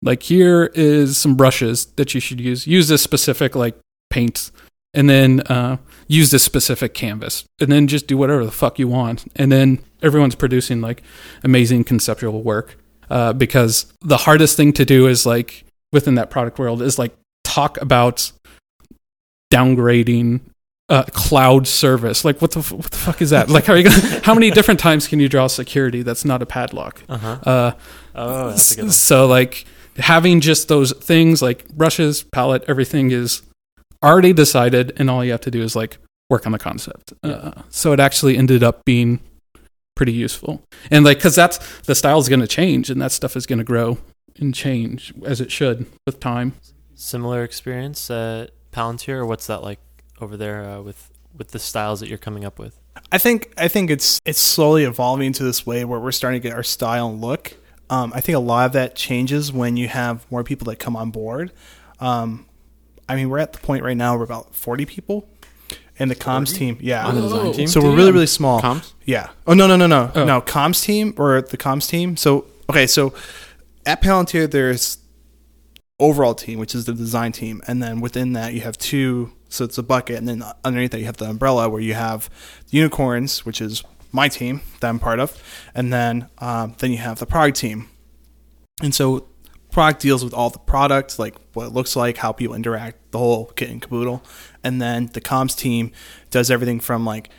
like 0.02 0.24
here 0.24 0.72
is 0.76 1.18
some 1.18 1.36
brushes 1.36 1.86
that 1.96 2.14
you 2.14 2.20
should 2.20 2.40
use. 2.40 2.68
Use 2.68 2.88
this 2.88 3.02
specific 3.02 3.56
like 3.56 3.78
paint, 4.10 4.52
and 4.94 5.10
then 5.10 5.42
uh, 5.42 5.78
use 6.08 6.32
this 6.32 6.44
specific 6.44 6.94
canvas, 6.94 7.46
and 7.60 7.72
then 7.72 7.88
just 7.88 8.08
do 8.08 8.18
whatever 8.18 8.46
the 8.46 8.52
fuck 8.52 8.78
you 8.80 8.88
want, 8.88 9.26
and 9.36 9.52
then 9.52 9.80
everyone's 10.02 10.36
producing 10.36 10.80
like 10.82 11.02
amazing 11.44 11.84
conceptual 11.84 12.44
work 12.44 12.78
uh, 13.10 13.34
because 13.34 13.92
the 14.02 14.18
hardest 14.18 14.56
thing 14.56 14.72
to 14.74 14.86
do 14.86 15.08
is 15.08 15.26
like 15.26 15.64
within 15.92 16.16
that 16.16 16.30
product 16.30 16.60
world 16.60 16.82
is 16.82 17.00
like 17.00 17.16
talk 17.44 17.82
about 17.82 18.32
downgrading 19.54 20.42
uh, 20.90 21.04
cloud 21.12 21.68
service. 21.68 22.24
Like 22.24 22.42
what 22.42 22.52
the 22.52 22.60
f- 22.60 22.72
what 22.72 22.92
the 22.92 22.98
fuck 22.98 23.22
is 23.22 23.30
that? 23.32 23.50
Like 23.58 23.66
how 23.66 23.74
are 23.74 23.78
you 23.78 23.84
gonna, 23.84 24.22
how 24.24 24.34
many 24.34 24.52
different 24.52 24.80
times 24.80 25.08
can 25.08 25.20
you 25.20 25.28
draw 25.30 25.48
security 25.48 26.02
that's 26.04 26.26
not 26.26 26.42
a 26.42 26.46
padlock? 26.46 27.02
Uh 27.10 27.18
huh. 27.18 27.40
Uh, 27.44 27.72
Oh, 28.20 28.50
that's 28.50 28.72
a 28.72 28.76
good 28.78 28.82
one. 28.86 28.92
so 28.92 29.28
like 29.28 29.66
having 29.98 30.42
just 30.42 30.68
those 30.68 30.94
things 30.94 31.42
like 31.42 31.68
brushes, 31.70 32.24
palette, 32.24 32.64
everything 32.68 33.12
is 33.12 33.42
already 34.04 34.34
decided, 34.34 34.94
and 34.98 35.10
all 35.10 35.24
you 35.24 35.32
have 35.32 35.42
to 35.42 35.52
do 35.52 35.62
is 35.62 35.76
like 35.76 35.98
work 36.30 36.46
on 36.46 36.52
the 36.52 36.60
concept. 36.60 37.14
Uh, 37.24 37.52
so 37.70 37.94
it 37.94 38.00
actually 38.00 38.38
ended 38.38 38.64
up 38.64 38.86
being 38.86 39.20
pretty 39.96 40.14
useful, 40.14 40.62
and 40.92 41.06
like 41.06 41.18
because 41.18 41.36
that's 41.36 41.82
the 41.82 41.96
style 41.96 42.20
is 42.20 42.30
going 42.30 42.42
to 42.42 42.48
change, 42.48 42.90
and 42.90 43.02
that 43.02 43.12
stuff 43.12 43.36
is 43.36 43.46
going 43.46 43.60
to 43.60 43.66
grow 43.66 43.98
and 44.40 44.54
change 44.54 45.14
as 45.26 45.42
it 45.42 45.52
should 45.52 45.88
with 46.06 46.20
time. 46.20 46.54
Similar 46.96 47.44
experience 47.44 48.10
at 48.10 48.52
Palantir, 48.72 49.16
or 49.16 49.26
what's 49.26 49.48
that 49.48 49.64
like 49.64 49.80
over 50.22 50.38
there 50.38 50.64
uh, 50.64 50.82
with 50.82 51.12
with 51.36 51.50
the 51.50 51.60
styles 51.60 52.00
that 52.00 52.10
you're 52.10 52.18
coming 52.18 52.46
up 52.46 52.60
with? 52.60 52.80
I 53.12 53.18
think 53.18 53.54
I 53.58 53.68
think 53.68 53.90
it's 53.90 54.20
it's 54.26 54.40
slowly 54.40 54.84
evolving 54.84 55.34
to 55.34 55.44
this 55.44 55.66
way 55.66 55.86
where 55.86 56.00
we're 56.00 56.12
starting 56.12 56.42
to 56.42 56.48
get 56.48 56.56
our 56.56 56.64
style 56.64 57.10
and 57.10 57.22
look. 57.22 57.54
Um, 57.89 58.12
I 58.13 58.21
think 58.21 58.36
a 58.36 58.39
lot 58.39 58.65
of 58.65 58.73
that 58.73 58.95
changes 58.95 59.52
when 59.52 59.78
you 59.78 59.88
have 59.88 60.30
more 60.32 60.43
people 60.43 60.65
that 60.65 60.76
come 60.78 60.95
on 60.95 61.10
board. 61.12 61.52
Um, 62.00 62.45
I 63.08 63.15
mean, 63.15 63.30
we're 63.30 63.39
at 63.39 63.54
the 63.54 63.60
point 63.60 63.84
right 63.84 63.95
now 63.95 64.17
we're 64.17 64.23
about 64.26 64.56
forty 64.56 64.86
people, 64.86 65.30
and 65.97 66.12
the 66.12 66.15
comms 66.15 66.54
team, 66.54 66.78
yeah. 66.82 67.08
On 67.08 67.15
the 67.15 67.21
design 67.21 67.54
team? 67.54 67.67
So 67.67 67.82
we're 67.82 67.95
really 67.95 68.12
really 68.12 68.28
small. 68.28 68.62
Comms? 68.62 68.93
Yeah. 69.06 69.30
Oh 69.45 69.54
no 69.54 69.67
no 69.67 69.78
no 69.78 69.88
no 69.88 70.12
Oh. 70.13 70.26
no 70.26 70.41
comms 70.41 70.84
team 70.84 71.13
or 71.17 71.41
the 71.41 71.58
comms 71.58 71.88
team. 71.89 72.17
So 72.17 72.45
okay, 72.69 72.88
so 72.88 73.13
at 73.86 74.02
Palantir 74.02 74.52
there's 74.52 74.97
overall 76.00 76.36
team, 76.36 76.60
which 76.60 76.76
is 76.76 76.86
the 76.86 76.93
design 76.93 77.32
team, 77.32 77.62
and 77.67 77.82
then 77.82 78.02
within 78.02 78.34
that 78.34 78.54
you 78.54 78.62
have 78.62 78.78
two. 78.78 79.32
So 79.50 79.63
it's 79.63 79.78
a 79.78 79.84
bucket, 79.84 80.17
and 80.17 80.28
then 80.28 80.43
underneath 80.65 80.91
that 80.91 81.00
you 81.00 81.06
have 81.06 81.17
the 81.17 81.30
umbrella 81.30 81.69
where 81.69 81.80
you 81.82 81.93
have 81.93 82.30
unicorns, 82.69 83.45
which 83.45 83.62
is 83.62 83.82
my 84.12 84.28
team 84.30 84.62
that 84.80 84.88
I'm 84.89 85.00
part 85.00 85.20
of, 85.20 85.41
and 85.76 85.91
then 85.91 86.30
um, 86.39 86.76
then 86.80 86.91
you 86.91 86.98
have 86.98 87.20
the 87.20 87.26
product 87.26 87.58
team, 87.58 87.89
and 88.82 88.93
so 88.93 89.28
product 89.72 90.02
deals 90.02 90.24
with 90.24 90.34
all 90.34 90.50
the 90.50 90.60
product, 90.60 91.20
like 91.20 91.36
what 91.54 91.67
it 91.67 91.74
looks 91.74 91.96
like, 91.96 92.17
how 92.17 92.32
people 92.32 92.56
interact, 92.56 93.12
the 93.12 93.17
whole 93.17 93.46
kit 93.56 93.70
and 93.70 93.82
caboodle, 93.82 94.24
and 94.63 94.82
then 94.82 95.08
the 95.13 95.22
comms 95.22 95.56
team 95.58 95.91
does 96.32 96.50
everything 96.50 96.80
from 96.80 97.06
like 97.06 97.30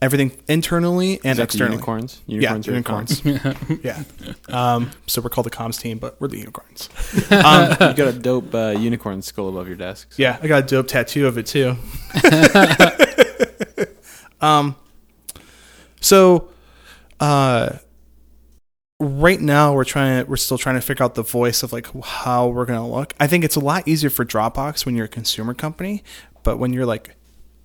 everything 0.00 0.30
internally 0.46 1.18
and 1.24 1.38
that 1.38 1.42
externally. 1.44 1.72
unicorns? 1.74 2.22
Yeah, 2.26 2.54
Unicorns. 2.54 3.24
unicorns. 3.24 3.80
yeah. 3.82 4.02
Um, 4.48 4.92
so 5.08 5.20
we're 5.20 5.28
called 5.28 5.46
the 5.46 5.50
comms 5.50 5.80
team, 5.80 5.98
but 5.98 6.18
we're 6.20 6.28
the 6.28 6.38
unicorns. 6.38 6.88
Um, 7.30 7.70
you 7.72 7.76
got 7.94 7.98
a 8.08 8.12
dope 8.12 8.54
uh, 8.54 8.74
unicorn 8.78 9.22
skull 9.22 9.48
above 9.48 9.66
your 9.66 9.76
desk. 9.76 10.12
yeah, 10.16 10.38
I 10.40 10.46
got 10.46 10.62
a 10.64 10.66
dope 10.66 10.86
tattoo 10.88 11.26
of 11.26 11.36
it 11.36 11.46
too. 11.46 11.76
um, 14.40 14.76
so, 16.00 16.50
uh, 17.20 17.78
right 19.00 19.40
now 19.40 19.72
we're 19.72 19.84
trying 19.84 20.24
to, 20.24 20.30
we're 20.30 20.36
still 20.36 20.58
trying 20.58 20.74
to 20.74 20.80
figure 20.80 21.04
out 21.04 21.14
the 21.14 21.22
voice 21.22 21.62
of 21.62 21.72
like 21.72 21.86
how 22.04 22.48
we're 22.48 22.66
gonna 22.66 22.88
look. 22.88 23.14
I 23.20 23.26
think 23.26 23.44
it's 23.44 23.56
a 23.56 23.60
lot 23.60 23.86
easier 23.86 24.10
for 24.10 24.24
Dropbox 24.24 24.84
when 24.84 24.96
you're 24.96 25.06
a 25.06 25.08
consumer 25.08 25.54
company, 25.54 26.02
but 26.42 26.58
when 26.58 26.72
you're 26.72 26.86
like 26.86 27.14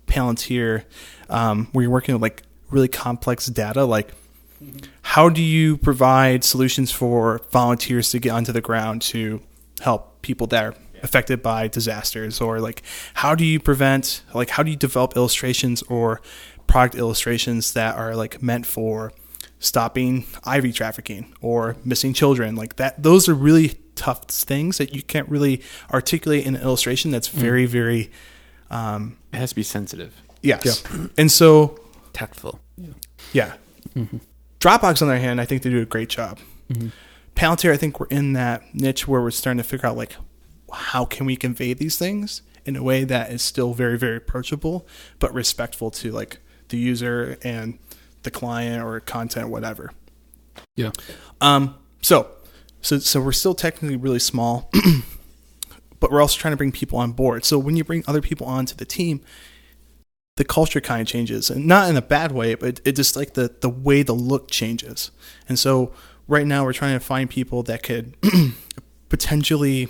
Palantir, 0.06 0.84
um, 1.28 1.68
where 1.72 1.82
you're 1.82 1.90
working 1.90 2.14
with 2.14 2.22
like 2.22 2.42
really 2.70 2.88
complex 2.88 3.46
data, 3.46 3.84
like 3.84 4.12
how 5.02 5.28
do 5.28 5.42
you 5.42 5.76
provide 5.76 6.44
solutions 6.44 6.90
for 6.90 7.40
volunteers 7.50 8.10
to 8.10 8.18
get 8.18 8.30
onto 8.30 8.52
the 8.52 8.60
ground 8.60 9.02
to 9.02 9.42
help 9.80 10.22
people 10.22 10.46
that 10.46 10.64
are 10.64 10.74
affected 11.02 11.42
by 11.42 11.68
disasters 11.68 12.40
or 12.40 12.60
like 12.60 12.82
how 13.14 13.34
do 13.34 13.44
you 13.44 13.60
prevent 13.60 14.22
like 14.32 14.48
how 14.48 14.62
do 14.62 14.70
you 14.70 14.76
develop 14.76 15.14
illustrations 15.16 15.82
or 15.82 16.22
product 16.66 16.94
illustrations 16.94 17.72
that 17.74 17.96
are 17.96 18.14
like 18.16 18.42
meant 18.42 18.66
for 18.66 19.12
stopping 19.58 20.26
ivory 20.44 20.72
trafficking 20.72 21.32
or 21.40 21.76
missing 21.84 22.12
children 22.12 22.54
like 22.56 22.76
that 22.76 23.02
those 23.02 23.28
are 23.28 23.34
really 23.34 23.78
tough 23.94 24.24
things 24.24 24.78
that 24.78 24.94
you 24.94 25.02
can't 25.02 25.28
really 25.28 25.62
articulate 25.92 26.44
in 26.44 26.54
an 26.56 26.62
illustration 26.62 27.10
that's 27.10 27.28
very 27.28 27.64
very 27.64 28.10
um 28.70 29.16
It 29.32 29.36
has 29.38 29.50
to 29.50 29.56
be 29.56 29.62
sensitive. 29.62 30.12
yes 30.42 30.82
and 31.18 31.30
so 31.30 31.78
Tactful. 32.12 32.60
yeah 33.32 33.54
Mm-hmm. 33.94 34.16
Dropbox, 34.60 35.02
on 35.02 35.08
the 35.08 35.14
other 35.14 35.20
hand, 35.22 35.40
I 35.40 35.44
think 35.44 35.62
they 35.62 35.68
do 35.70 35.80
a 35.82 35.84
great 35.84 36.08
job. 36.08 36.38
Mhm. 36.72 36.90
Palantir, 37.36 37.70
I 37.70 37.76
think 37.76 38.00
we're 38.00 38.06
in 38.06 38.32
that 38.32 38.62
niche 38.74 39.06
where 39.06 39.20
we're 39.20 39.30
starting 39.30 39.58
to 39.58 39.62
figure 39.68 39.86
out 39.88 39.96
like 39.96 40.16
how 40.72 41.04
can 41.04 41.26
we 41.26 41.36
convey 41.36 41.74
these 41.74 41.96
things 41.98 42.42
in 42.64 42.74
a 42.74 42.82
way 42.82 43.04
that 43.04 43.30
is 43.30 43.42
still 43.42 43.72
very, 43.74 43.96
very 43.98 44.16
approachable, 44.16 44.86
but 45.20 45.32
respectful 45.34 45.90
to 45.92 46.10
like 46.10 46.38
the 46.74 46.80
user 46.80 47.38
and 47.42 47.78
the 48.24 48.30
client 48.30 48.82
or 48.82 48.98
content, 49.00 49.48
whatever. 49.48 49.92
Yeah. 50.76 50.90
Um. 51.40 51.76
So, 52.02 52.28
so, 52.82 52.98
so 52.98 53.20
we're 53.20 53.32
still 53.32 53.54
technically 53.54 53.96
really 53.96 54.18
small, 54.18 54.70
but 56.00 56.10
we're 56.10 56.20
also 56.20 56.38
trying 56.38 56.52
to 56.52 56.56
bring 56.56 56.72
people 56.72 56.98
on 56.98 57.12
board. 57.12 57.44
So 57.44 57.58
when 57.58 57.76
you 57.76 57.84
bring 57.84 58.02
other 58.06 58.20
people 58.20 58.46
onto 58.46 58.74
the 58.74 58.84
team, 58.84 59.20
the 60.36 60.44
culture 60.44 60.80
kind 60.80 61.00
of 61.00 61.06
changes, 61.06 61.48
and 61.48 61.66
not 61.66 61.88
in 61.88 61.96
a 61.96 62.02
bad 62.02 62.32
way, 62.32 62.56
but 62.56 62.80
it 62.84 62.92
just 62.92 63.14
like 63.16 63.34
the 63.34 63.54
the 63.60 63.70
way 63.70 64.02
the 64.02 64.12
look 64.12 64.50
changes. 64.50 65.12
And 65.48 65.58
so 65.58 65.92
right 66.26 66.46
now 66.46 66.64
we're 66.64 66.72
trying 66.72 66.98
to 66.98 67.04
find 67.04 67.30
people 67.30 67.62
that 67.64 67.82
could 67.82 68.16
potentially 69.08 69.88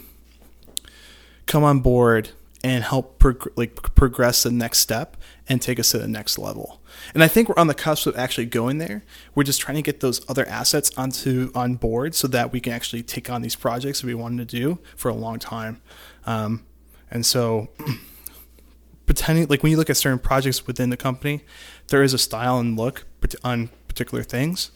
come 1.46 1.64
on 1.64 1.80
board 1.80 2.30
and 2.62 2.84
help 2.84 3.18
prog- 3.18 3.52
like 3.56 3.94
progress 3.94 4.42
the 4.42 4.50
next 4.50 4.78
step 4.78 5.16
and 5.48 5.60
take 5.60 5.78
us 5.78 5.90
to 5.90 5.98
the 5.98 6.08
next 6.08 6.38
level. 6.38 6.80
And 7.12 7.22
I 7.22 7.28
think 7.28 7.48
we're 7.48 7.58
on 7.58 7.66
the 7.66 7.74
cusp 7.74 8.06
of 8.06 8.16
actually 8.16 8.46
going 8.46 8.78
there. 8.78 9.04
We're 9.34 9.44
just 9.44 9.60
trying 9.60 9.76
to 9.76 9.82
get 9.82 10.00
those 10.00 10.28
other 10.28 10.46
assets 10.48 10.90
onto 10.96 11.50
on 11.54 11.74
board 11.74 12.14
so 12.14 12.28
that 12.28 12.52
we 12.52 12.60
can 12.60 12.72
actually 12.72 13.02
take 13.02 13.28
on 13.28 13.42
these 13.42 13.54
projects 13.54 14.00
that 14.00 14.06
we 14.06 14.14
wanted 14.14 14.48
to 14.48 14.56
do 14.56 14.78
for 14.96 15.10
a 15.10 15.14
long 15.14 15.38
time. 15.38 15.82
Um, 16.24 16.64
and 17.10 17.26
so 17.26 17.68
pretending 19.06 19.46
like 19.48 19.62
when 19.62 19.70
you 19.70 19.76
look 19.76 19.90
at 19.90 19.96
certain 19.96 20.18
projects 20.18 20.66
within 20.66 20.90
the 20.90 20.96
company, 20.96 21.44
there 21.88 22.02
is 22.02 22.14
a 22.14 22.18
style 22.18 22.58
and 22.58 22.76
look 22.76 23.04
on 23.42 23.68
particular 23.86 24.22
things. 24.22 24.70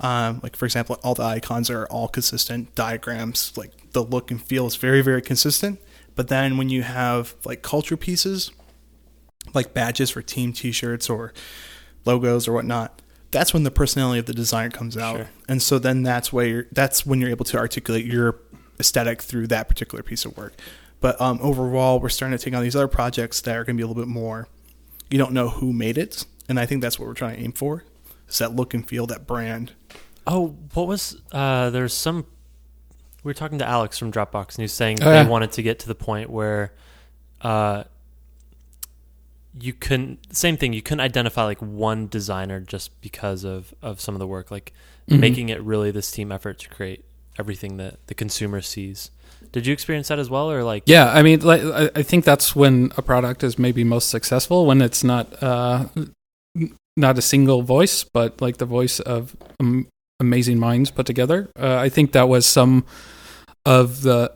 Um, 0.00 0.40
like 0.42 0.56
for 0.56 0.64
example, 0.64 0.98
all 1.04 1.14
the 1.14 1.22
icons 1.22 1.70
are 1.70 1.86
all 1.86 2.08
consistent. 2.08 2.74
Diagrams, 2.74 3.56
like 3.56 3.92
the 3.92 4.02
look 4.02 4.30
and 4.30 4.42
feel 4.42 4.66
is 4.66 4.76
very 4.76 5.02
very 5.02 5.22
consistent. 5.22 5.80
But 6.16 6.28
then 6.28 6.56
when 6.56 6.68
you 6.68 6.82
have 6.82 7.34
like 7.44 7.62
culture 7.62 7.96
pieces, 7.96 8.50
like 9.54 9.74
badges 9.74 10.10
for 10.10 10.22
team 10.22 10.52
T-shirts 10.52 11.08
or 11.10 11.32
logos 12.04 12.46
or 12.48 12.52
whatnot, 12.52 13.02
that's 13.30 13.52
when 13.54 13.62
the 13.62 13.70
personality 13.70 14.18
of 14.18 14.26
the 14.26 14.32
designer 14.34 14.70
comes 14.70 14.96
out. 14.96 15.16
Sure. 15.16 15.30
And 15.48 15.62
so 15.62 15.78
then 15.78 16.02
that's 16.02 16.32
where 16.32 16.46
you're, 16.46 16.66
that's 16.72 17.04
when 17.06 17.20
you're 17.20 17.30
able 17.30 17.44
to 17.46 17.58
articulate 17.58 18.04
your 18.06 18.38
aesthetic 18.78 19.22
through 19.22 19.46
that 19.48 19.68
particular 19.68 20.02
piece 20.02 20.24
of 20.24 20.36
work. 20.36 20.54
But 21.00 21.20
um, 21.20 21.38
overall, 21.42 22.00
we're 22.00 22.08
starting 22.08 22.36
to 22.36 22.44
take 22.44 22.54
on 22.54 22.62
these 22.62 22.76
other 22.76 22.88
projects 22.88 23.40
that 23.42 23.56
are 23.56 23.64
going 23.64 23.76
to 23.76 23.80
be 23.80 23.84
a 23.84 23.86
little 23.86 24.02
bit 24.02 24.08
more. 24.08 24.48
You 25.10 25.18
don't 25.18 25.32
know 25.32 25.48
who 25.48 25.72
made 25.72 25.96
it, 25.98 26.24
and 26.48 26.60
I 26.60 26.66
think 26.66 26.82
that's 26.82 26.98
what 26.98 27.08
we're 27.08 27.14
trying 27.14 27.36
to 27.36 27.42
aim 27.42 27.52
for. 27.52 27.84
Is 28.28 28.38
that 28.38 28.54
look 28.54 28.74
and 28.74 28.86
feel, 28.86 29.06
that 29.06 29.26
brand. 29.26 29.72
Oh, 30.26 30.56
what 30.74 30.86
was 30.86 31.16
uh 31.32 31.70
there's 31.70 31.94
some 31.94 32.26
we 33.24 33.30
were 33.30 33.34
talking 33.34 33.58
to 33.58 33.66
Alex 33.66 33.98
from 33.98 34.12
Dropbox 34.12 34.50
and 34.50 34.56
he 34.58 34.62
was 34.62 34.72
saying 34.72 34.98
Oh, 35.02 35.06
they 35.10 35.22
yeah. 35.22 35.26
wanted 35.26 35.52
to 35.52 35.62
get 35.62 35.80
to 35.80 35.88
the 35.88 35.94
point 35.94 36.30
where 36.30 36.72
uh 37.40 37.84
you 39.58 39.72
couldn't 39.72 40.34
same 40.34 40.56
thing, 40.56 40.72
you 40.72 40.82
couldn't 40.82 41.00
identify 41.00 41.44
like 41.44 41.60
one 41.60 42.06
designer 42.08 42.60
just 42.60 43.00
because 43.00 43.44
of 43.44 43.74
of 43.82 44.00
some 44.00 44.14
of 44.14 44.18
the 44.18 44.26
work 44.26 44.50
like 44.50 44.72
Mhm. 45.10 45.18
making 45.18 45.48
it 45.48 45.60
really 45.62 45.90
this 45.90 46.10
team 46.10 46.30
effort 46.30 46.58
to 46.60 46.68
create 46.68 47.04
everything 47.38 47.76
that 47.78 48.06
the 48.06 48.14
consumer 48.14 48.60
sees. 48.60 49.10
Did 49.52 49.66
you 49.66 49.72
experience 49.72 50.08
that 50.08 50.18
as 50.18 50.30
well 50.30 50.50
or 50.50 50.62
like 50.62 50.84
Yeah, 50.86 51.10
I 51.12 51.22
mean, 51.22 51.40
like, 51.40 51.62
I 51.62 51.90
I 51.96 52.02
think 52.02 52.24
that's 52.24 52.54
when 52.54 52.92
a 52.96 53.02
product 53.02 53.42
is 53.42 53.58
maybe 53.58 53.82
most 53.82 54.08
successful 54.10 54.66
when 54.66 54.80
it's 54.82 55.02
not 55.02 55.42
uh, 55.42 55.86
not 56.96 57.18
a 57.18 57.22
single 57.22 57.62
voice, 57.62 58.04
but 58.04 58.40
like 58.40 58.58
the 58.58 58.66
voice 58.66 59.00
of 59.00 59.34
um, 59.58 59.86
amazing 60.20 60.58
minds 60.58 60.90
put 60.90 61.06
together. 61.06 61.48
Uh, 61.58 61.76
I 61.76 61.88
think 61.88 62.12
that 62.12 62.28
was 62.28 62.46
some 62.46 62.84
of 63.64 64.02
the 64.02 64.30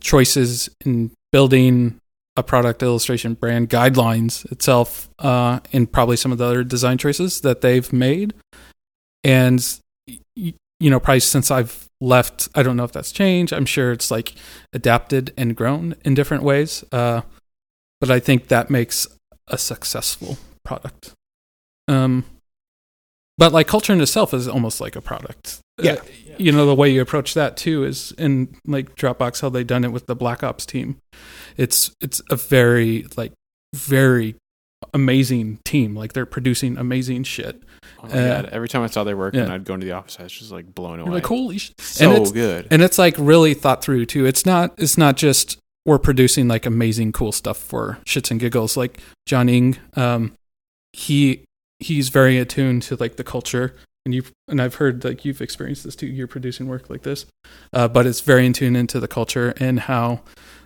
choices 0.00 0.68
in 0.84 1.12
building 1.32 1.99
a 2.40 2.42
product 2.42 2.82
illustration 2.82 3.34
brand 3.34 3.70
guidelines 3.70 4.50
itself, 4.50 5.08
uh, 5.18 5.60
and 5.72 5.90
probably 5.90 6.16
some 6.16 6.32
of 6.32 6.38
the 6.38 6.44
other 6.44 6.64
design 6.64 6.98
choices 6.98 7.42
that 7.42 7.60
they've 7.60 7.92
made. 7.92 8.34
And 9.22 9.64
you 10.34 10.88
know, 10.88 10.98
probably 10.98 11.20
since 11.20 11.50
I've 11.50 11.88
left, 12.00 12.48
I 12.54 12.62
don't 12.62 12.76
know 12.76 12.84
if 12.84 12.92
that's 12.92 13.12
changed. 13.12 13.52
I'm 13.52 13.66
sure 13.66 13.92
it's 13.92 14.10
like 14.10 14.34
adapted 14.72 15.32
and 15.36 15.54
grown 15.54 15.94
in 16.04 16.14
different 16.14 16.42
ways. 16.42 16.82
Uh, 16.90 17.20
but 18.00 18.10
I 18.10 18.18
think 18.18 18.48
that 18.48 18.70
makes 18.70 19.06
a 19.46 19.58
successful 19.58 20.38
product. 20.64 21.12
Um, 21.86 22.24
but 23.36 23.52
like 23.52 23.68
culture 23.68 23.92
in 23.92 24.00
itself 24.00 24.32
is 24.32 24.48
almost 24.48 24.80
like 24.80 24.96
a 24.96 25.02
product. 25.02 25.60
Yeah. 25.82 25.92
Uh, 25.92 26.04
you 26.38 26.52
know, 26.52 26.64
the 26.64 26.74
way 26.74 26.88
you 26.90 27.02
approach 27.02 27.34
that 27.34 27.56
too 27.56 27.84
is 27.84 28.12
in 28.12 28.56
like 28.66 28.96
Dropbox, 28.96 29.42
how 29.42 29.50
they 29.50 29.62
done 29.64 29.84
it 29.84 29.92
with 29.92 30.06
the 30.06 30.16
Black 30.16 30.42
Ops 30.42 30.64
team. 30.64 30.96
It's, 31.56 31.94
it's 32.00 32.22
a 32.30 32.36
very 32.36 33.06
like, 33.16 33.32
very 33.74 34.36
amazing 34.94 35.58
team. 35.64 35.94
Like 35.94 36.14
they're 36.14 36.24
producing 36.26 36.78
amazing 36.78 37.24
shit. 37.24 37.62
Oh 38.02 38.08
my 38.08 38.12
Uh, 38.14 38.42
God. 38.42 38.50
Every 38.52 38.68
time 38.68 38.82
I 38.82 38.86
saw 38.86 39.04
their 39.04 39.16
work 39.16 39.34
yeah. 39.34 39.42
and 39.42 39.52
I'd 39.52 39.64
go 39.64 39.74
into 39.74 39.84
the 39.86 39.92
office, 39.92 40.16
I 40.18 40.22
was 40.22 40.32
just 40.32 40.50
like 40.50 40.74
blown 40.74 41.00
away. 41.00 41.10
like, 41.12 41.26
holy 41.26 41.58
sh-. 41.58 41.72
so 41.78 42.10
and 42.10 42.22
it's, 42.22 42.32
good. 42.32 42.68
and 42.70 42.80
it's 42.82 42.98
like 42.98 43.14
really 43.18 43.52
thought 43.54 43.82
through 43.82 44.06
too. 44.06 44.24
It's 44.24 44.46
not 44.46 44.72
it's 44.78 44.96
not 44.96 45.16
just 45.16 45.58
we're 45.84 45.98
producing 45.98 46.48
like 46.48 46.66
amazing 46.66 47.12
cool 47.12 47.32
stuff 47.32 47.58
for 47.58 47.98
shits 48.06 48.30
and 48.30 48.40
giggles. 48.40 48.76
Like 48.76 49.00
John 49.26 49.48
Ing, 49.48 49.76
um, 49.94 50.32
he 50.92 51.44
he's 51.80 52.08
very 52.08 52.38
attuned 52.38 52.82
to 52.84 52.96
like 52.96 53.16
the 53.16 53.24
culture, 53.24 53.74
and 54.04 54.14
you 54.14 54.22
and 54.48 54.60
I've 54.62 54.76
heard 54.76 55.04
like 55.04 55.24
you've 55.24 55.40
experienced 55.40 55.84
this 55.84 55.96
too. 55.96 56.06
You're 56.06 56.26
producing 56.26 56.66
work 56.68 56.88
like 56.90 57.02
this, 57.02 57.26
uh, 57.72 57.88
but 57.88 58.06
it's 58.06 58.20
very 58.20 58.46
in 58.46 58.52
tune 58.52 58.76
into 58.76 58.98
the 59.00 59.08
culture 59.08 59.52
and 59.58 59.80
how 59.80 60.20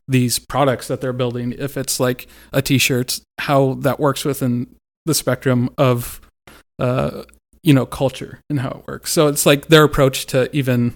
these 0.07 0.39
products 0.39 0.89
that 0.89 1.01
they're 1.01 1.13
building. 1.13 1.53
If 1.59 1.77
it's 1.77 1.99
like 1.99 2.29
a 2.53 2.61
T-shirt, 2.63 3.21
how 3.41 3.75
that 3.81 3.99
works 3.99 4.25
within 4.25 4.75
the 5.07 5.15
spectrum 5.15 5.71
of 5.79 6.21
uh, 6.79 7.25
you 7.63 7.73
know 7.75 7.87
culture 7.87 8.41
and 8.51 8.61
how 8.61 8.71
it 8.71 8.87
works. 8.87 9.13
So 9.13 9.29
it's 9.29 9.47
like 9.47 9.67
their 9.69 9.85
approach 9.85 10.27
to 10.27 10.55
even 10.55 10.95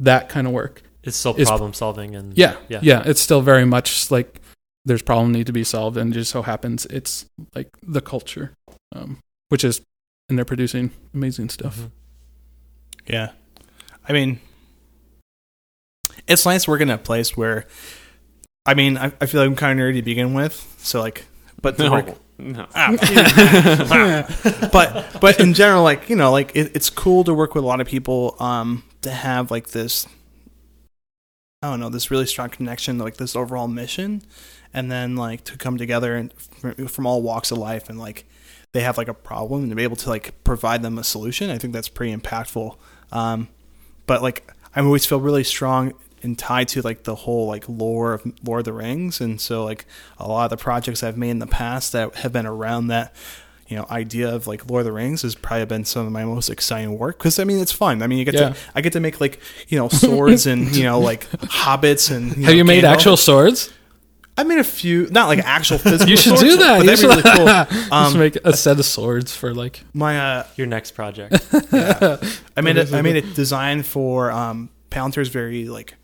that 0.00 0.28
kind 0.28 0.46
of 0.46 0.52
work. 0.52 0.82
it's 1.04 1.16
still 1.16 1.34
is- 1.36 1.48
problem 1.48 1.72
solving 1.72 2.14
and 2.14 2.36
Yeah, 2.36 2.56
yeah. 2.68 2.80
yeah, 2.82 3.02
It's 3.06 3.20
still 3.20 3.40
very 3.40 3.64
much 3.64 4.10
like 4.10 4.40
there's 4.84 5.02
problem 5.02 5.30
need 5.32 5.46
to 5.46 5.52
be 5.52 5.62
solved, 5.64 5.96
and 5.96 6.10
it 6.12 6.14
just 6.14 6.30
so 6.32 6.42
happens 6.42 6.86
it's 6.86 7.26
like 7.54 7.68
the 7.82 8.00
culture, 8.00 8.52
um, 8.94 9.18
which 9.48 9.62
is, 9.62 9.80
and 10.28 10.38
they're 10.38 10.44
producing 10.44 10.90
amazing 11.14 11.48
stuff. 11.48 11.78
Mhm. 11.78 11.90
Yeah. 13.06 13.32
I 14.08 14.12
mean, 14.12 14.40
it's 16.26 16.44
nice 16.44 16.66
working 16.68 16.90
at 16.90 17.00
a 17.00 17.02
place 17.02 17.36
where, 17.36 17.66
I 18.66 18.74
mean, 18.74 18.96
I, 18.96 19.12
I 19.20 19.26
feel 19.26 19.40
like 19.40 19.48
I'm 19.48 19.56
kind 19.56 19.78
of 19.78 19.84
nerdy 19.84 19.96
to 19.96 20.02
begin 20.02 20.34
with. 20.34 20.74
So, 20.78 21.00
like, 21.00 21.26
but 21.60 21.76
the 21.76 21.84
no, 21.84 21.92
work, 21.92 22.06
no. 22.38 22.66
but 24.72 25.20
but 25.20 25.40
in 25.40 25.54
general, 25.54 25.82
like 25.84 26.08
you 26.08 26.16
know, 26.16 26.32
like 26.32 26.50
it, 26.56 26.72
it's 26.74 26.90
cool 26.90 27.22
to 27.24 27.34
work 27.34 27.54
with 27.54 27.62
a 27.62 27.66
lot 27.66 27.80
of 27.80 27.86
people 27.86 28.36
um, 28.40 28.82
to 29.02 29.10
have 29.10 29.50
like 29.50 29.68
this. 29.68 30.06
I 31.62 31.70
don't 31.70 31.78
know 31.78 31.88
this 31.88 32.10
really 32.10 32.26
strong 32.26 32.50
connection, 32.50 32.98
like 32.98 33.16
this 33.18 33.36
overall 33.36 33.68
mission, 33.68 34.22
and 34.74 34.90
then 34.90 35.14
like 35.14 35.44
to 35.44 35.56
come 35.56 35.78
together 35.78 36.16
and 36.16 36.32
from, 36.40 36.88
from 36.88 37.06
all 37.06 37.22
walks 37.22 37.52
of 37.52 37.58
life, 37.58 37.88
and 37.88 37.98
like 38.00 38.24
they 38.72 38.80
have 38.80 38.96
like 38.98 39.08
a 39.08 39.14
problem 39.14 39.62
and 39.62 39.70
to 39.70 39.76
be 39.76 39.82
able 39.82 39.96
to 39.96 40.08
like 40.08 40.42
provide 40.44 40.82
them 40.82 40.98
a 40.98 41.04
solution. 41.04 41.50
I 41.50 41.58
think 41.58 41.72
that's 41.72 41.88
pretty 41.88 42.16
impactful. 42.16 42.76
Um, 43.12 43.48
but 44.06 44.22
like 44.22 44.50
I 44.74 44.80
always 44.80 45.04
feel 45.06 45.20
really 45.20 45.44
strong 45.44 45.92
and 46.22 46.38
tied 46.38 46.68
to 46.68 46.82
like 46.82 47.02
the 47.04 47.14
whole 47.14 47.46
like 47.46 47.68
lore 47.68 48.14
of 48.14 48.22
Lord 48.44 48.60
of 48.60 48.64
the 48.64 48.72
Rings, 48.72 49.20
and 49.20 49.40
so 49.40 49.64
like 49.64 49.84
a 50.18 50.26
lot 50.28 50.44
of 50.44 50.50
the 50.50 50.62
projects 50.62 51.02
I've 51.02 51.18
made 51.18 51.30
in 51.30 51.38
the 51.40 51.46
past 51.46 51.92
that 51.92 52.14
have 52.16 52.32
been 52.32 52.46
around 52.46 52.86
that 52.88 53.14
you 53.68 53.76
know 53.76 53.86
idea 53.90 54.34
of 54.34 54.46
like 54.46 54.70
Lord 54.70 54.80
of 54.80 54.86
the 54.86 54.92
Rings 54.92 55.22
has 55.22 55.34
probably 55.34 55.66
been 55.66 55.84
some 55.84 56.06
of 56.06 56.12
my 56.12 56.24
most 56.24 56.48
exciting 56.48 56.96
work 56.98 57.18
because 57.18 57.38
I 57.38 57.44
mean 57.44 57.58
it's 57.58 57.72
fun. 57.72 58.02
I 58.02 58.06
mean 58.06 58.18
you 58.18 58.24
get 58.24 58.34
Yeah. 58.34 58.50
to 58.50 58.56
I 58.74 58.80
get 58.80 58.92
to 58.94 59.00
make 59.00 59.20
like 59.20 59.38
you 59.68 59.78
know 59.78 59.88
swords 59.88 60.46
and 60.46 60.74
you 60.76 60.84
know 60.84 60.98
like 61.00 61.28
hobbits 61.30 62.10
and 62.14 62.28
you 62.36 62.44
Have 62.44 62.52
know, 62.52 62.56
you 62.56 62.64
made 62.64 62.84
Gandalf. 62.84 62.92
actual 62.94 63.16
swords? 63.18 63.72
I 64.42 64.44
made 64.44 64.58
a 64.58 64.64
few, 64.64 65.06
not 65.10 65.28
like 65.28 65.38
actual 65.40 65.78
physical. 65.86 66.08
You 66.08 66.16
should 66.16 66.36
swords, 66.38 66.42
do 66.42 66.56
that. 66.58 66.78
But 66.78 66.84
You 66.84 66.90
that'd 66.96 67.00
be 67.00 67.08
really 67.08 67.22
should- 67.22 67.68
cool. 67.68 67.78
Just 67.90 67.92
Um, 68.14 68.18
make 68.18 68.36
a 68.44 68.56
set 68.56 68.78
of 68.78 68.84
swords 68.84 69.34
for 69.36 69.54
like. 69.54 69.84
my 69.94 70.18
uh, 70.18 70.46
Your 70.56 70.66
next 70.66 70.92
project. 70.92 71.34
I 71.52 72.60
made 72.60 72.76
That 72.76 72.84
is 72.84 72.92
a, 72.92 72.96
I 72.96 73.00
a 73.00 73.02
made 73.02 73.22
good- 73.22 73.32
a 73.32 73.34
design 73.34 73.82
for 73.82 74.30
um, 74.30 74.68
Palantir's 74.90 75.28
very 75.28 75.66
like 75.68 75.94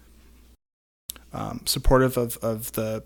um, 1.32 1.62
supportive 1.66 2.16
of, 2.16 2.36
of 2.38 2.72
the 2.72 3.02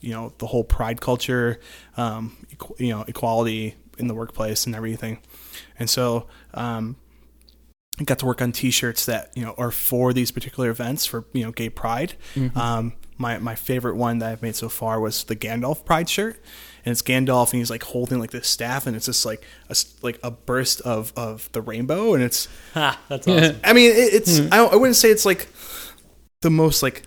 you 0.00 0.10
know 0.10 0.32
the 0.38 0.46
whole 0.46 0.64
pride 0.64 1.00
culture, 1.00 1.60
um, 1.96 2.36
equ- 2.54 2.78
you 2.80 2.90
know 2.90 3.04
equality 3.08 3.74
in 3.98 4.08
the 4.08 4.14
workplace 4.14 4.66
and 4.66 4.74
everything, 4.74 5.18
and 5.78 5.88
so 5.88 6.26
um, 6.54 6.96
I 8.00 8.04
got 8.04 8.18
to 8.20 8.26
work 8.26 8.42
on 8.42 8.52
T-shirts 8.52 9.06
that 9.06 9.30
you 9.36 9.44
know 9.44 9.54
are 9.58 9.70
for 9.70 10.12
these 10.12 10.30
particular 10.30 10.70
events 10.70 11.06
for 11.06 11.24
you 11.32 11.44
know 11.44 11.52
gay 11.52 11.68
pride. 11.68 12.14
Mhm. 12.34 12.56
Um, 12.56 12.92
my 13.22 13.38
my 13.38 13.54
favorite 13.54 13.96
one 13.96 14.18
that 14.18 14.30
I've 14.32 14.42
made 14.42 14.56
so 14.56 14.68
far 14.68 15.00
was 15.00 15.24
the 15.24 15.36
Gandalf 15.36 15.86
Pride 15.86 16.10
shirt, 16.10 16.36
and 16.84 16.92
it's 16.92 17.02
Gandalf 17.02 17.52
and 17.52 17.60
he's 17.60 17.70
like 17.70 17.84
holding 17.84 18.20
like 18.20 18.32
this 18.32 18.48
staff, 18.48 18.86
and 18.86 18.96
it's 18.96 19.06
just 19.06 19.24
like 19.24 19.42
a 19.68 19.72
s- 19.72 19.94
like 20.02 20.20
a 20.22 20.30
burst 20.30 20.82
of 20.82 21.12
of 21.16 21.50
the 21.52 21.62
rainbow, 21.62 22.14
and 22.14 22.22
it's 22.22 22.48
ha, 22.74 23.00
that's 23.08 23.28
awesome. 23.28 23.60
I 23.64 23.72
mean 23.72 23.90
it, 23.92 24.14
it's 24.14 24.40
Mhm. 24.40 24.48
I, 24.52 24.64
I 24.64 24.76
wouldn't 24.76 24.96
say 24.96 25.10
it's 25.10 25.24
like 25.26 25.48
the 26.42 26.50
most 26.50 26.82
like 26.82 27.04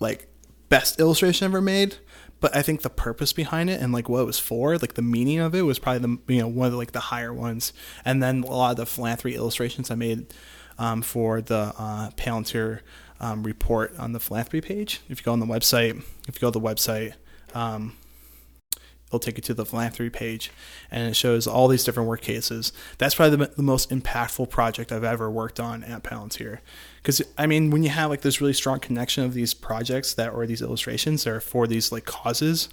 like 0.00 0.28
best 0.68 1.00
illustration 1.00 1.44
ever 1.46 1.60
made. 1.60 1.96
But 2.38 2.54
I 2.54 2.60
think 2.60 2.82
the 2.82 2.90
purpose 2.90 3.32
behind 3.32 3.70
it 3.70 3.80
and 3.80 3.92
like 3.94 4.10
what 4.10 4.20
it 4.20 4.24
was 4.26 4.38
for, 4.38 4.76
like 4.76 4.92
the 4.94 5.00
meaning 5.02 5.38
of 5.40 5.54
it, 5.54 5.62
was 5.62 5.78
probably 5.78 6.00
the 6.26 6.34
you 6.34 6.40
know 6.42 6.48
one 6.48 6.66
of 6.66 6.72
the, 6.72 6.78
like 6.78 6.92
the 6.92 7.00
higher 7.00 7.32
ones. 7.32 7.72
And 8.04 8.22
then 8.22 8.42
a 8.42 8.46
lot 8.48 8.72
of 8.72 8.76
the 8.76 8.86
philanthropy 8.86 9.36
illustrations 9.36 9.90
I 9.90 9.94
made 9.94 10.34
um, 10.78 11.00
for 11.00 11.40
the 11.40 11.72
uh, 11.78 12.10
Palantir 12.10 12.80
um, 13.20 13.42
report 13.42 13.96
on 13.98 14.12
the 14.12 14.20
philanthropy 14.20 14.60
page. 14.60 15.00
If 15.08 15.20
you 15.20 15.24
go 15.24 15.32
on 15.32 15.40
the 15.40 15.46
website, 15.46 16.02
if 16.28 16.36
you 16.36 16.40
go 16.40 16.50
to 16.50 16.58
the 16.58 16.60
website, 16.60 17.14
um, 17.54 17.96
it'll 19.06 19.18
take 19.18 19.36
you 19.36 19.42
to 19.42 19.54
the 19.54 19.64
philanthropy 19.64 20.10
page, 20.10 20.50
and 20.90 21.08
it 21.08 21.14
shows 21.14 21.46
all 21.46 21.68
these 21.68 21.84
different 21.84 22.08
work 22.08 22.20
cases. 22.20 22.72
That's 22.98 23.14
probably 23.14 23.36
the, 23.36 23.52
the 23.56 23.62
most 23.62 23.90
impactful 23.90 24.50
project 24.50 24.92
I've 24.92 25.04
ever 25.04 25.30
worked 25.30 25.60
on 25.60 25.84
at 25.84 26.02
Palantir. 26.02 26.58
Because 26.96 27.22
I 27.38 27.46
mean, 27.46 27.70
when 27.70 27.82
you 27.82 27.90
have 27.90 28.10
like 28.10 28.22
this 28.22 28.40
really 28.40 28.52
strong 28.52 28.80
connection 28.80 29.24
of 29.24 29.34
these 29.34 29.54
projects 29.54 30.14
that 30.14 30.32
or 30.32 30.46
these 30.46 30.62
illustrations 30.62 31.24
that 31.24 31.30
are 31.30 31.40
for 31.40 31.66
these 31.66 31.92
like 31.92 32.04
causes, 32.04 32.68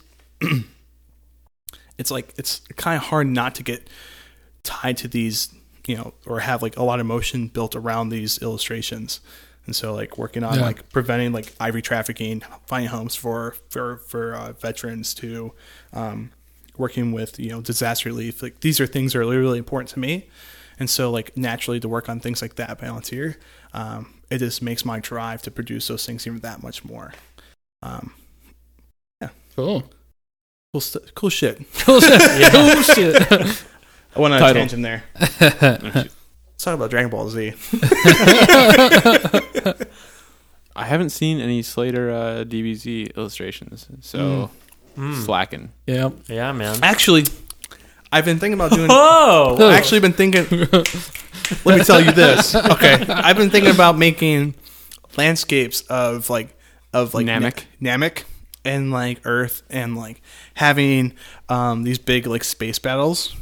it's 1.97 2.11
like 2.11 2.33
it's 2.37 2.61
kind 2.75 2.97
of 2.97 3.03
hard 3.03 3.27
not 3.27 3.55
to 3.55 3.63
get 3.63 3.89
tied 4.63 4.97
to 4.97 5.07
these, 5.07 5.53
you 5.85 5.95
know, 5.95 6.13
or 6.25 6.39
have 6.39 6.61
like 6.61 6.77
a 6.77 6.83
lot 6.83 6.99
of 6.99 7.05
emotion 7.05 7.47
built 7.47 7.75
around 7.75 8.09
these 8.09 8.41
illustrations. 8.41 9.19
And 9.65 9.75
so, 9.75 9.93
like 9.93 10.17
working 10.17 10.43
on 10.43 10.55
Yeah. 10.55 10.65
like 10.65 10.89
preventing 10.91 11.31
like 11.31 11.53
ivory 11.59 11.81
trafficking, 11.81 12.41
finding 12.67 12.89
homes 12.89 13.15
for 13.15 13.55
for 13.69 13.97
for 14.07 14.35
uh, 14.35 14.51
veterans, 14.53 15.13
to 15.15 15.53
um, 15.93 16.31
working 16.77 17.11
with 17.13 17.39
you 17.39 17.49
know 17.49 17.61
disaster 17.61 18.09
relief. 18.09 18.41
Like 18.43 18.59
these 18.59 18.79
are 18.81 18.87
things 18.87 19.13
that 19.13 19.19
are 19.19 19.21
really, 19.21 19.37
really 19.37 19.57
important 19.59 19.89
to 19.91 19.99
me. 19.99 20.27
And 20.79 20.89
so, 20.89 21.09
like 21.11 21.37
naturally, 21.37 21.79
to 21.79 21.87
work 21.87 22.09
on 22.09 22.19
things 22.19 22.41
like 22.41 22.55
that, 22.55 22.79
volunteer 22.79 23.37
um, 23.73 24.15
it 24.29 24.39
just 24.39 24.61
makes 24.61 24.83
my 24.83 24.99
drive 24.99 25.41
to 25.43 25.51
produce 25.51 25.87
those 25.87 26.05
things 26.05 26.27
even 26.27 26.39
that 26.39 26.61
much 26.63 26.83
more. 26.83 27.13
Um, 27.81 28.13
Cool. 29.55 29.83
Cool, 30.73 30.81
st- 30.81 31.13
cool 31.13 31.29
shit. 31.29 31.61
Cool 31.81 32.01
shit. 32.01 32.19
Cool 32.51 32.81
shit. 32.81 33.31
I 34.15 34.19
went 34.19 34.33
on 34.33 34.39
a 34.39 34.39
Title. 34.39 34.61
tangent 34.67 34.81
there. 34.83 35.03
Let's 36.63 36.71
talk 36.71 36.75
about 36.75 36.91
Dragon 36.91 37.09
Ball 37.09 37.29
Z. 37.29 37.51
I 40.77 40.85
haven't 40.85 41.09
seen 41.09 41.41
any 41.41 41.61
Slater 41.61 42.09
uh, 42.09 42.45
DBZ 42.45 43.17
illustrations, 43.17 43.89
so 43.99 44.49
Mm. 44.97 45.25
slacking. 45.25 45.71
yeah. 45.87 46.11
Yeah, 46.27 46.53
man. 46.53 46.79
Actually, 46.81 47.25
I've 48.13 48.23
been 48.23 48.39
thinking 48.39 48.53
about 48.53 48.71
doing. 48.71 48.87
Oh, 48.91 49.57
I've 49.59 49.73
actually 49.73 49.99
been 49.99 50.13
thinking. 50.13 50.45
let 51.65 51.79
me 51.79 51.83
tell 51.83 51.99
you 51.99 52.13
this. 52.13 52.55
Okay, 52.55 52.93
I've 53.09 53.35
been 53.35 53.49
thinking 53.49 53.71
about 53.75 53.97
making 53.97 54.55
landscapes 55.17 55.81
of 55.89 56.29
like 56.29 56.55
of 56.93 57.13
like 57.13 57.25
Namek? 57.25 57.65
Na- 57.81 57.97
Namek 57.97 58.23
and 58.63 58.89
like 58.91 59.19
Earth 59.25 59.63
and 59.69 59.97
like 59.97 60.21
having 60.53 61.11
um 61.49 61.83
these 61.83 61.97
big 61.97 62.25
like 62.25 62.45
space 62.45 62.79
battles 62.79 63.35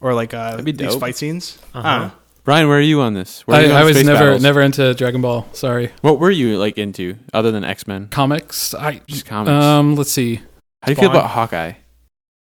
or 0.00 0.14
like 0.14 0.34
uh 0.34 0.50
That'd 0.52 0.64
be 0.64 0.72
these 0.72 0.92
dope. 0.92 1.00
fight 1.00 1.16
scenes. 1.16 1.58
I 1.74 1.78
Uh-huh. 1.78 1.98
don't 1.98 2.08
know. 2.08 2.14
Ryan, 2.46 2.68
where 2.68 2.78
are 2.78 2.80
you 2.80 3.00
on 3.02 3.12
this? 3.12 3.42
Where 3.46 3.58
are 3.58 3.60
I, 3.60 3.64
you 3.66 3.70
on 3.72 3.76
I 3.76 3.84
was 3.84 3.94
space 3.96 4.06
never 4.06 4.18
battles? 4.24 4.42
never 4.42 4.60
into 4.62 4.94
Dragon 4.94 5.20
Ball. 5.20 5.46
Sorry. 5.52 5.90
What 6.00 6.18
were 6.18 6.30
you 6.30 6.56
like 6.58 6.78
into 6.78 7.16
other 7.34 7.50
than 7.50 7.62
X 7.62 7.86
Men? 7.86 8.08
Comics. 8.08 8.72
I 8.74 9.00
Just 9.06 9.26
comics. 9.26 9.50
um. 9.52 9.96
Let's 9.96 10.10
see. 10.12 10.36
How 10.36 10.86
do 10.86 10.92
you 10.92 10.96
feel 10.96 11.04
Spawn. 11.10 11.16
about 11.16 11.30
Hawkeye? 11.30 11.72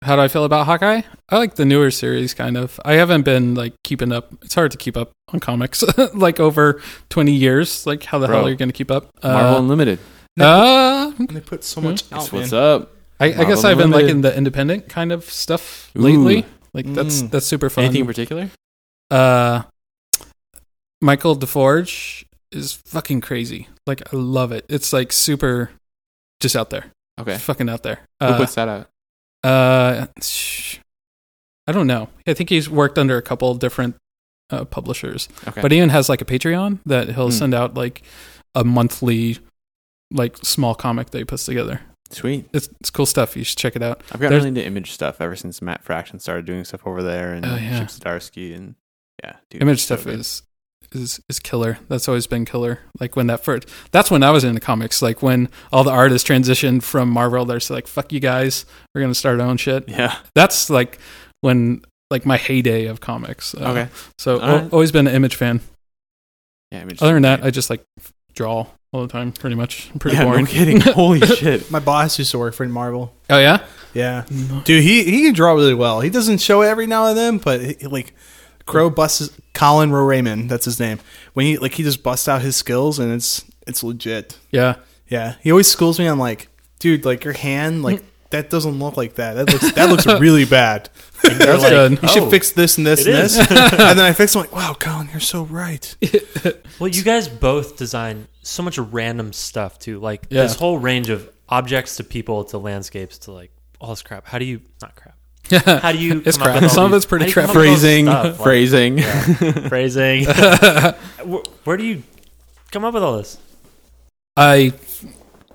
How 0.03 0.17
do 0.17 0.23
I 0.23 0.29
feel 0.29 0.45
about 0.45 0.65
Hawkeye? 0.67 1.03
I 1.29 1.37
like 1.39 1.57
the 1.57 1.65
newer 1.67 1.91
series, 1.91 2.33
kind 2.35 2.57
of. 2.57 2.79
I 2.85 2.95
haven't 2.95 3.23
been 3.23 3.55
like 3.55 3.75
keeping 3.85 4.13
up. 4.13 4.33
It's 4.43 4.55
hard 4.55 4.71
to 4.71 4.79
keep 4.79 4.97
up 4.97 5.11
on 5.33 5.41
comics, 5.41 5.83
like 6.15 6.39
over 6.41 6.81
twenty 7.11 7.33
years. 7.33 7.85
Like, 7.87 8.05
how 8.05 8.19
the 8.19 8.27
Bro. 8.29 8.37
hell 8.37 8.47
are 8.47 8.51
you 8.51 8.57
going 8.57 8.69
to 8.71 8.73
keep 8.73 8.91
up? 8.91 9.11
Marvel 9.25 9.57
Uh, 9.57 9.59
Unlimited. 9.59 9.99
uh, 10.39 11.13
And 11.19 11.29
they 11.31 11.41
put 11.41 11.65
so 11.65 11.81
much 11.81 12.09
That's 12.09 12.29
out, 12.29 12.33
what's 12.33 12.53
man. 12.53 12.63
up. 12.63 12.93
I, 13.19 13.27
I 13.27 13.29
Marvel 13.31 13.47
guess 13.47 13.65
I've 13.65 13.77
been 13.77 13.87
Unlimited. 13.87 14.07
liking 14.09 14.21
the 14.23 14.37
independent 14.37 14.89
kind 14.89 15.13
of 15.13 15.25
stuff 15.25 15.91
Ooh. 15.97 16.01
lately. 16.01 16.47
Like 16.75 16.87
that's 16.93 17.23
Mm. 17.23 17.31
that's 17.31 17.47
super 17.47 17.69
fun. 17.71 17.85
Anything 17.85 18.03
in 18.03 18.07
particular? 18.07 18.51
uh, 19.11 19.63
Michael 21.01 21.37
DeForge 21.37 22.25
is 22.53 22.73
fucking 22.75 23.21
crazy. 23.23 23.69
Like 23.87 24.03
I 24.13 24.17
love 24.17 24.53
it. 24.53 24.67
It's 24.69 24.93
like 24.93 25.13
super, 25.13 25.71
just 26.41 26.55
out 26.57 26.71
there. 26.71 26.93
Okay. 27.19 27.37
fucking 27.39 27.69
out 27.69 27.83
there. 27.83 28.01
Who 28.21 28.27
Uh, 28.27 28.37
puts 28.39 28.55
that 28.55 28.69
out? 28.69 28.89
Uh, 29.45 30.07
I 31.67 31.73
don't 31.73 31.87
know. 31.87 32.09
I 32.27 32.35
think 32.35 32.49
he's 32.51 32.69
worked 32.69 32.99
under 32.99 33.17
a 33.17 33.23
couple 33.23 33.55
different 33.55 33.97
uh, 34.51 34.65
publishers, 34.65 35.29
Okay. 35.47 35.61
but 35.63 35.71
he 35.71 35.79
even 35.79 35.91
has 35.91 36.09
like 36.09 36.21
a 36.21 36.25
Patreon 36.25 36.81
that 36.87 37.09
he'll 37.11 37.27
Hmm. 37.27 37.31
send 37.37 37.55
out 37.55 37.75
like 37.75 38.03
a 38.55 38.65
monthly, 38.65 39.39
like 40.11 40.37
small 40.39 40.75
comic 40.75 41.11
that 41.11 41.19
he 41.19 41.25
puts 41.25 41.45
together. 41.45 41.81
Sweet. 42.13 42.49
It's 42.53 42.69
it's 42.81 42.91
cool 42.91 43.07
stuff. 43.07 43.37
You 43.37 43.45
should 43.45 43.59
check 43.59 43.77
it 43.77 43.83
out. 43.83 44.03
I've 44.13 44.21
gotten 44.21 44.31
There's- 44.31 44.35
really 44.45 44.49
into 44.49 44.65
Image 44.65 44.91
stuff 44.93 45.21
ever 45.21 45.37
since 45.37 45.63
Matt 45.63 45.85
Fraction 45.85 46.19
started 46.19 46.45
doing 46.45 46.65
stuff 46.65 46.87
over 46.87 47.03
there 47.03 47.33
and 47.33 47.47
Oh, 47.47 47.55
yeah. 47.57 47.81
Chip 47.81 47.89
Zdarsky 47.89 48.55
and 48.57 48.75
yeah, 49.23 49.37
dude, 49.51 49.63
Image 49.63 49.81
so 49.81 49.95
stuff 49.97 50.05
good. 50.07 50.19
is 50.21 50.43
is 50.93 51.21
is 51.29 51.39
killer. 51.39 51.79
That's 51.89 52.09
always 52.09 52.27
been 52.27 52.45
killer. 52.45 52.81
Like 52.99 53.15
when 53.15 53.29
that 53.29 53.45
first, 53.45 53.69
that's 53.93 54.11
when 54.11 54.23
I 54.25 54.31
was 54.33 54.43
into 54.43 54.61
comics. 54.61 55.03
Like 55.03 55.23
when 55.23 55.49
all 55.73 55.85
the 55.85 55.93
artists 55.93 56.29
transitioned 56.29 56.83
from 56.83 57.09
Marvel, 57.11 57.45
they're 57.45 57.61
like, 57.71 57.87
"Fuck 57.87 58.13
you 58.13 58.19
guys, 58.19 58.65
we're 58.95 59.03
gonna 59.03 59.15
start 59.15 59.39
our 59.41 59.47
own 59.47 59.57
shit." 59.57 59.89
yeah. 59.89 60.17
That's 60.35 60.69
like 60.71 60.99
when 61.43 61.83
like 62.11 62.27
my 62.27 62.37
heyday 62.39 62.87
of 62.87 63.01
comics. 63.01 63.55
Uh, 63.55 63.69
Okay. 63.71 63.89
So 64.19 64.41
al- 64.41 64.59
right. 64.63 64.73
always 64.73 64.91
been 64.91 65.07
an 65.07 65.15
Image 65.15 65.37
fan. 65.37 65.61
Yeah. 66.73 66.81
Image 66.83 67.01
Other 67.03 67.13
than 67.15 67.23
that, 67.23 67.45
I 67.45 67.51
just 67.51 67.71
like 67.71 67.85
draw 68.35 68.67
all 68.93 69.03
the 69.03 69.09
time, 69.09 69.33
pretty 69.33 69.57
much. 69.57 69.91
I'm 69.93 69.99
pretty 69.99 70.17
yeah, 70.17 70.25
boring. 70.25 70.45
No 70.45 70.51
kidding. 70.51 70.81
Holy 70.81 71.21
shit. 71.27 71.71
My 71.71 71.79
boss 71.79 72.19
used 72.19 72.31
to 72.33 72.39
work 72.39 72.55
for 72.55 72.67
Marvel. 72.69 73.15
Oh 73.29 73.39
yeah, 73.39 73.65
Yeah, 73.95 74.25
dude, 74.65 74.83
he 74.83 75.05
he 75.05 75.23
can 75.25 75.33
draw 75.35 75.53
really 75.53 75.75
well. 75.75 76.01
He 76.01 76.11
doesn't 76.11 76.39
show 76.39 76.63
it 76.63 76.69
every 76.69 76.87
now 76.87 77.07
and 77.07 77.17
then, 77.17 77.39
but 77.39 77.61
he, 77.61 77.75
like 77.87 78.15
Crow 78.67 78.91
busts 78.91 79.31
Colin 79.55 79.93
Rowe 79.93 80.05
Raymond, 80.05 80.51
that's 80.51 80.65
his 80.65 80.81
name. 80.81 80.99
When 81.35 81.47
he 81.47 81.59
like 81.59 81.75
he 81.75 81.83
just 81.83 82.03
busts 82.03 82.29
out 82.29 82.43
his 82.43 82.57
skills 82.57 82.99
and 82.99 83.13
it's 83.13 83.45
it's 83.67 83.83
legit. 83.83 84.39
yeah. 84.51 84.77
Yeah, 85.09 85.35
he 85.41 85.51
always 85.51 85.67
schools 85.67 85.99
me 85.99 86.07
on 86.07 86.19
like, 86.21 86.47
dude, 86.79 87.05
like 87.05 87.25
your 87.25 87.33
hand, 87.35 87.83
like 87.83 88.01
that 88.31 88.49
doesn't 88.51 88.79
look 88.79 88.97
like 88.97 89.15
that. 89.17 89.35
That 89.35 89.53
looks 89.53 89.73
that 89.73 89.89
looks 89.91 90.07
really 90.21 90.45
bad. 90.45 90.89
You're 91.25 91.35
That's 91.39 91.63
like, 91.63 91.71
good. 91.71 92.03
You 92.03 92.09
should 92.09 92.23
"Oh, 92.25 92.31
fix 92.31 92.53
this 92.53 92.79
and 92.79 92.87
this 92.87 93.05
and 93.07 93.15
this. 93.15 93.39
and 93.39 93.49
then 93.51 93.99
I 94.01 94.13
fix. 94.13 94.35
I'm 94.37 94.43
like, 94.43 94.53
wow, 94.55 94.75
Colin, 94.79 95.09
you're 95.11 95.21
so 95.21 95.45
right. 95.45 95.95
Well, 96.79 96.89
you 96.89 97.03
guys 97.03 97.29
both 97.29 97.77
design 97.77 98.27
so 98.43 98.63
much 98.63 98.79
random 98.79 99.33
stuff 99.33 99.79
too. 99.79 99.99
Like 99.99 100.27
Yeah. 100.31 100.43
this 100.43 100.55
whole 100.57 100.79
range 100.79 101.11
of 101.11 101.29
objects 101.49 101.97
to 101.97 102.05
people 102.05 102.45
to 102.45 102.59
landscapes 102.59 103.19
to 103.21 103.33
like 103.33 103.51
all 103.81 103.91
this 103.91 104.03
crap. 104.03 104.27
How 104.27 104.39
do 104.39 104.45
you 104.45 104.61
not 104.81 104.95
crap? 104.95 105.17
Yeah. 105.51 105.81
How 105.81 105.91
do 105.93 105.99
you? 105.99 106.23
It's 106.25 106.37
come 106.39 106.47
up 106.47 106.53
crap. 106.53 106.63
with 106.63 106.71
all 106.71 106.75
Some 106.77 106.85
of 106.87 106.95
it's 106.95 107.07
pretty 107.07 107.31
how 107.31 107.53
do 107.53 107.65
you 107.65 108.05
come 108.05 108.07
crap. 108.07 108.25
up 108.25 108.37
with 108.37 108.37
all 108.37 108.37
this 108.37 108.39
Phrasing. 108.43 108.97
Like, 108.97 109.69
phrasing. 109.69 110.25
yeah, 110.29 110.93
phrasing. 111.19 111.29
where, 111.29 111.43
where 111.65 111.77
do 111.77 111.85
you 111.85 112.03
come 112.71 112.85
up 112.85 112.95
with 112.95 113.03
all 113.03 113.17
this? 113.19 113.37
I 114.37 114.73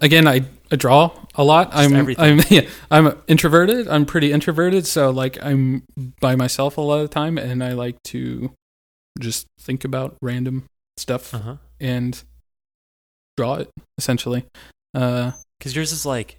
again, 0.01 0.27
I, 0.27 0.41
I 0.71 0.75
draw 0.75 1.11
a 1.37 1.43
lot. 1.43 1.69
I'm 1.73 1.93
everything. 1.95 2.39
I'm 2.39 2.45
yeah, 2.49 2.69
I'm 2.91 3.17
introverted. 3.27 3.87
I'm 3.87 4.05
pretty 4.05 4.31
introverted, 4.31 4.85
so 4.87 5.09
like 5.11 5.37
I'm 5.43 5.83
by 6.19 6.35
myself 6.35 6.77
a 6.77 6.81
lot 6.81 6.97
of 7.01 7.09
the 7.09 7.13
time, 7.13 7.37
and 7.37 7.63
I 7.63 7.73
like 7.73 8.01
to 8.05 8.51
just 9.19 9.45
think 9.59 9.83
about 9.85 10.15
random 10.21 10.65
stuff 10.97 11.33
Uh 11.33 11.39
huh. 11.39 11.55
and 11.79 12.23
draw 13.37 13.55
it 13.55 13.69
essentially. 13.97 14.45
Uh, 14.93 15.31
Because 15.59 15.75
yours 15.75 15.91
is 15.91 16.05
like 16.05 16.37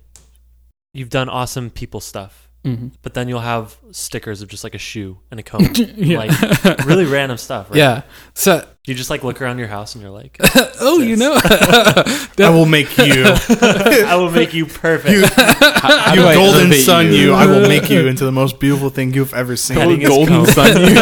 you've 0.94 1.10
done 1.10 1.28
awesome 1.28 1.70
people 1.70 2.00
stuff, 2.00 2.45
mhm. 2.66 2.90
but 3.02 3.14
then 3.14 3.28
you'll 3.28 3.40
have 3.40 3.76
stickers 3.92 4.42
of 4.42 4.48
just 4.48 4.64
like 4.64 4.74
a 4.74 4.78
shoe 4.78 5.18
and 5.30 5.40
a 5.40 5.42
comb, 5.50 5.72
yeah. 5.96 6.18
like 6.18 6.84
really 6.84 7.04
random 7.04 7.38
stuff. 7.38 7.70
Right? 7.70 7.78
yeah. 7.78 8.02
So 8.34 8.66
You 8.84 8.94
just 8.94 9.10
like 9.10 9.24
look 9.24 9.40
around 9.40 9.58
your 9.58 9.68
house 9.68 9.94
and 9.94 10.02
you're 10.02 10.10
like, 10.12 10.36
oh, 10.80 11.00
you 11.00 11.16
know, 11.16 11.32
I 11.44 12.50
will 12.52 12.66
make 12.66 12.96
you, 12.98 13.24
I 13.26 14.14
will 14.16 14.30
make 14.30 14.52
you 14.54 14.66
perfect. 14.66 15.12
you, 15.12 15.24
How 15.26 16.14
you 16.14 16.20
do 16.20 16.26
I 16.26 16.34
golden 16.34 16.72
sun, 16.74 17.06
you? 17.06 17.12
you. 17.12 17.32
I 17.32 17.46
will 17.46 17.68
make 17.68 17.88
you 17.90 18.06
into 18.06 18.24
the 18.24 18.32
most 18.32 18.60
beautiful 18.60 18.90
thing 18.90 19.14
you've 19.14 19.34
ever 19.34 19.56
seen. 19.56 19.76
Petting 19.78 20.00
golden 20.00 20.46
sun. 20.46 20.68
You. 20.82 20.96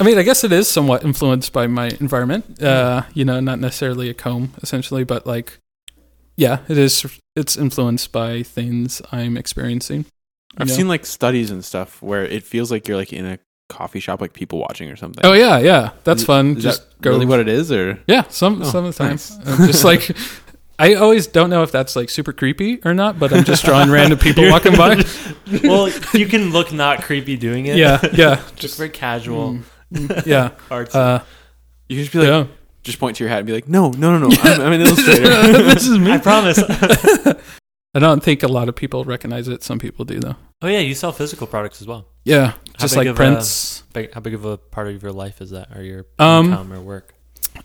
I 0.00 0.04
mean, 0.04 0.18
I 0.18 0.22
guess 0.22 0.42
it 0.42 0.50
is 0.52 0.68
somewhat 0.68 1.04
influenced 1.04 1.52
by 1.52 1.68
my 1.68 1.88
environment. 2.00 2.60
Uh, 2.60 3.02
you 3.14 3.24
know, 3.24 3.38
not 3.38 3.60
necessarily 3.60 4.10
a 4.10 4.14
comb, 4.14 4.52
essentially, 4.62 5.04
but 5.04 5.26
like, 5.26 5.58
yeah, 6.36 6.58
it 6.68 6.78
is. 6.78 7.04
It's 7.36 7.56
influenced 7.56 8.12
by 8.12 8.42
things 8.42 9.00
I'm 9.10 9.36
experiencing. 9.36 10.06
I've 10.56 10.68
know? 10.68 10.74
seen 10.74 10.88
like 10.88 11.06
studies 11.06 11.50
and 11.50 11.64
stuff 11.64 12.02
where 12.02 12.24
it 12.24 12.42
feels 12.42 12.70
like 12.70 12.86
you're 12.86 12.96
like 12.98 13.12
in 13.12 13.24
a 13.24 13.38
coffee 13.68 14.00
shop, 14.00 14.20
like 14.20 14.34
people 14.34 14.58
watching 14.58 14.90
or 14.90 14.96
something. 14.96 15.24
Oh 15.24 15.32
yeah, 15.32 15.58
yeah, 15.58 15.90
that's 16.04 16.20
Is- 16.22 16.26
fun. 16.26 16.56
Is 16.58 16.62
Just 16.62 16.90
that 16.90 17.00
go. 17.00 17.10
really 17.10 17.26
what 17.26 17.40
it 17.40 17.48
is, 17.48 17.72
or 17.72 17.98
yeah, 18.06 18.24
some 18.28 18.60
Oh, 18.62 18.64
some 18.66 18.84
of 18.84 18.94
the 18.94 18.98
time. 18.98 19.10
nice. 19.12 19.36
Just 19.66 19.84
like, 19.84 20.14
I 20.78 20.94
always 20.94 21.26
don't 21.26 21.48
know 21.48 21.62
if 21.62 21.72
that's 21.72 21.96
like 21.96 22.10
super 22.10 22.32
creepy 22.32 22.80
or 22.84 22.92
not, 22.92 23.18
but 23.18 23.32
I'm 23.32 23.44
just 23.44 23.64
drawing 23.64 23.90
random 23.90 24.18
people 24.18 24.48
walking 24.50 24.76
by. 24.76 25.02
well, 25.64 25.88
you 26.12 26.26
can 26.26 26.50
look 26.50 26.72
not 26.72 27.02
creepy 27.02 27.36
doing 27.36 27.66
it. 27.66 27.76
Yeah, 27.76 28.00
yeah, 28.12 28.42
just 28.56 28.76
very 28.76 28.90
casual. 28.90 29.60
Mm, 29.92 30.26
yeah. 30.26 30.50
Uh, 30.70 31.20
you 31.88 31.96
can 31.96 32.04
just 32.04 32.12
be 32.12 32.18
like, 32.18 32.28
yeah. 32.28 32.46
Just 32.82 32.98
point 32.98 33.16
to 33.16 33.24
your 33.24 33.28
hat 33.30 33.38
and 33.38 33.46
be 33.46 33.52
like, 33.52 33.68
no, 33.68 33.90
no, 33.90 34.18
no, 34.18 34.28
no, 34.28 34.36
I'm, 34.42 34.60
I'm 34.60 34.72
an 34.72 34.80
illustrator. 34.86 35.22
this 35.62 35.86
is 35.86 35.98
me. 35.98 36.12
I 36.12 36.18
promise. 36.18 36.58
I 37.94 37.98
don't 37.98 38.22
think 38.22 38.42
a 38.42 38.48
lot 38.48 38.68
of 38.70 38.74
people 38.76 39.04
recognize 39.04 39.48
it. 39.48 39.62
Some 39.62 39.78
people 39.78 40.04
do, 40.06 40.18
though. 40.18 40.36
oh 40.62 40.66
yeah, 40.68 40.78
you 40.78 40.94
sell 40.94 41.12
physical 41.12 41.46
products 41.46 41.82
as 41.82 41.86
well. 41.86 42.06
Yeah, 42.24 42.52
How 42.52 42.56
just 42.78 42.96
like 42.96 43.06
of 43.06 43.14
a- 43.14 43.16
prints. 43.16 43.82
How 44.14 44.20
big 44.20 44.32
of 44.34 44.44
a 44.46 44.56
part 44.56 44.88
of 44.88 45.02
your 45.02 45.12
life 45.12 45.40
is 45.42 45.50
that, 45.50 45.76
or 45.76 45.82
your 45.82 46.06
Um, 46.18 46.46
income 46.46 46.72
or 46.72 46.80
work? 46.80 47.14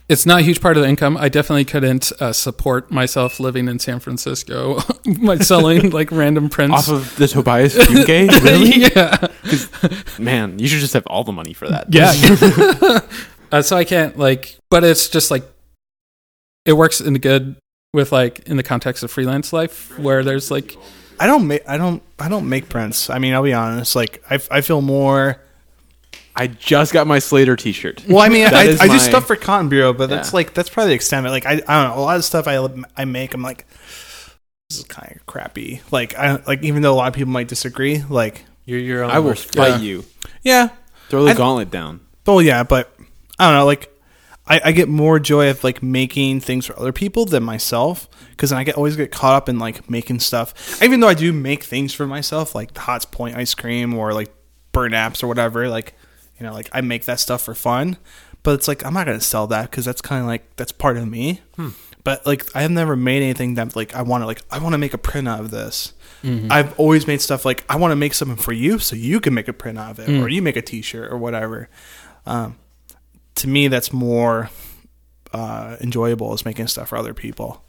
It's 0.10 0.25
not 0.25 0.39
a 0.39 0.43
huge 0.43 0.60
part 0.60 0.75
of 0.75 0.84
the 0.84 0.89
income. 0.89 1.15
I 1.15 1.30
definitely 1.30 1.63
couldn't 1.63 2.11
uh, 2.20 2.34
support 2.34 2.91
myself 2.91 3.39
living 3.39 3.70
in 3.70 3.80
San 3.80 4.01
Francisco 4.01 4.82
by 5.26 5.38
selling 5.38 5.91
like 5.91 6.11
random 6.11 6.49
prints. 6.49 6.74
Off 6.76 6.89
of 6.89 7.15
the 7.15 7.26
Tobias 7.30 7.78
Fuge? 7.78 8.30
Really? 8.43 8.91
yeah, 8.93 9.28
Man, 10.20 10.59
you 10.59 10.68
should 10.68 10.82
just 10.82 10.93
have 10.93 11.07
all 11.07 11.24
the 11.24 11.32
money 11.32 11.53
for 11.53 11.70
that. 11.70 11.88
yeah. 11.93 12.11
Uh, 13.52 13.62
so 13.62 13.76
I 13.78 13.84
can't 13.84 14.18
like, 14.18 14.58
but 14.70 14.84
it's 14.84 15.10
just 15.10 15.32
like 15.32 15.43
it 16.66 16.74
works 16.74 17.00
in 17.02 17.14
the 17.14 17.20
good 17.20 17.56
with 17.93 18.12
like 18.12 18.39
in 18.48 18.58
the 18.58 18.64
context 18.64 19.04
of 19.04 19.12
freelance 19.12 19.54
life 19.54 19.98
where 19.98 20.24
there's 20.24 20.52
like 20.52 20.78
I 21.20 21.26
don't 21.28 21.48
make 21.48 21.68
I 21.68 21.78
don't 21.78 22.04
I 22.20 22.30
don't 22.30 22.48
make 22.50 22.70
prints. 22.70 23.10
I 23.10 23.20
mean, 23.20 23.34
I'll 23.34 23.43
be 23.43 23.54
honest. 23.54 23.95
Like 23.95 24.24
I, 24.30 24.39
I 24.52 24.62
feel 24.62 24.82
more. 24.82 25.41
I 26.36 26.45
just 26.48 26.93
got 26.93 27.08
my 27.08 27.18
Slater 27.18 27.56
T-shirt. 27.56 28.04
Well, 28.08 28.20
I 28.20 28.30
mean, 28.30 28.43
That 28.43 28.54
I, 28.54 28.64
is 28.66 28.80
I 28.80 28.86
do 28.86 28.93
my- 28.93 28.98
stuff 29.00 29.26
for 29.26 29.36
Cotton 29.36 29.70
Bureau, 29.70 29.91
but 29.91 30.08
that's 30.10 30.30
Yeah. 30.32 30.36
like 30.36 30.54
that's 30.54 30.70
probably 30.70 30.89
the 30.91 30.95
extent 30.95 31.26
of 31.26 31.32
it. 31.32 31.34
Like 31.34 31.45
I, 31.48 31.54
I 31.54 31.56
don't 31.84 31.95
know. 31.95 32.02
A 32.02 32.04
lot 32.04 32.18
of 32.18 32.24
stuff 32.26 32.48
I 32.48 32.64
I 32.95 33.06
make, 33.06 33.34
I'm 33.34 33.41
like, 33.41 33.66
this 34.70 34.78
is 34.80 34.84
kind 34.84 35.16
of 35.16 35.26
crappy. 35.26 35.82
Like 35.89 36.16
I 36.16 36.36
like 36.45 36.62
even 36.64 36.82
though 36.84 36.93
a 36.93 36.95
lot 36.98 37.08
of 37.08 37.14
people 37.16 37.32
might 37.32 37.48
disagree. 37.48 38.04
Like 38.08 38.43
You're 38.66 38.80
your 38.80 39.04
own 39.04 39.10
I 39.12 39.18
will 39.20 39.34
fight 39.34 39.70
Yeah. 39.70 39.78
you. 39.80 40.06
yeah, 40.43 40.70
Throw 41.10 41.24
the 41.24 41.32
I- 41.32 41.36
gauntlet 41.36 41.72
down. 41.72 42.02
well 42.28 42.41
yeah, 42.41 42.62
but 42.64 42.93
I 43.39 43.47
don't 43.47 43.59
know. 43.59 43.65
Like 43.65 43.93
I, 44.47 44.61
I 44.65 44.71
get 44.71 44.88
more 44.88 45.19
joy 45.19 45.49
of 45.49 45.63
like 45.63 45.83
making 45.83 46.39
things 46.39 46.65
for 46.65 46.79
other 46.79 46.93
people 46.93 47.25
than 47.25 47.43
myself 47.43 48.09
because 48.31 48.51
I 48.51 48.63
get 48.63 48.75
always 48.75 48.95
get 48.95 49.11
caught 49.11 49.35
up 49.35 49.49
in 49.49 49.59
like 49.59 49.89
making 49.89 50.19
stuff. 50.19 50.81
Even 50.81 50.99
though 50.99 51.07
I 51.07 51.13
do 51.13 51.33
make 51.33 51.63
things 51.63 51.93
for 51.93 52.07
myself, 52.07 52.55
like 52.55 52.73
the 52.73 52.81
Hots 52.81 53.05
Point 53.05 53.35
ice 53.35 53.53
cream 53.53 53.93
or 53.93 54.13
like 54.13 54.33
burn 54.71 54.93
apps 54.93 55.23
or 55.23 55.27
whatever, 55.27 55.67
like 55.67 55.93
you 56.39 56.45
know, 56.45 56.53
like 56.53 56.69
I 56.71 56.81
make 56.81 57.05
that 57.05 57.19
stuff 57.19 57.41
for 57.41 57.55
fun. 57.55 57.97
But 58.43 58.53
it's 58.53 58.67
like 58.67 58.85
I'm 58.85 58.93
not 58.93 59.05
gonna 59.05 59.19
sell 59.19 59.47
that 59.47 59.69
because 59.69 59.85
that's 59.85 60.01
kind 60.01 60.21
of 60.21 60.27
like 60.27 60.55
that's 60.55 60.71
part 60.71 60.97
of 60.97 61.07
me. 61.07 61.41
Hmm. 61.55 61.69
But 62.03 62.25
like 62.25 62.55
I 62.55 62.61
have 62.61 62.71
never 62.71 62.95
made 62.95 63.21
anything 63.21 63.55
that 63.55 63.75
like 63.75 63.93
I 63.93 64.03
want 64.03 64.21
to 64.21 64.25
like 64.25 64.41
I 64.49 64.59
want 64.59 64.73
to 64.73 64.77
make 64.77 64.93
a 64.93 64.97
print 64.97 65.27
out 65.27 65.41
of 65.41 65.51
this. 65.51 65.93
Mm-hmm. 66.23 66.51
I've 66.51 66.79
always 66.79 67.05
made 67.05 67.21
stuff 67.21 67.43
like 67.43 67.65
I 67.69 67.75
want 67.75 67.91
to 67.91 67.97
make 67.97 68.13
something 68.13 68.38
for 68.38 68.53
you 68.53 68.79
so 68.79 68.95
you 68.95 69.19
can 69.19 69.33
make 69.33 69.49
a 69.49 69.53
print 69.53 69.77
out 69.77 69.91
of 69.91 69.99
it 69.99 70.07
hmm. 70.07 70.23
or 70.23 70.29
you 70.29 70.41
make 70.41 70.55
a 70.55 70.61
T-shirt 70.61 71.11
or 71.11 71.17
whatever. 71.17 71.69
Um, 72.25 72.57
to 73.38 73.47
me, 73.47 73.67
that's 73.67 73.91
more 73.93 74.49
uh, 75.33 75.77
enjoyable 75.81 76.33
is 76.33 76.45
making 76.45 76.67
stuff 76.67 76.89
for 76.89 76.97
other 76.97 77.13
people. 77.13 77.63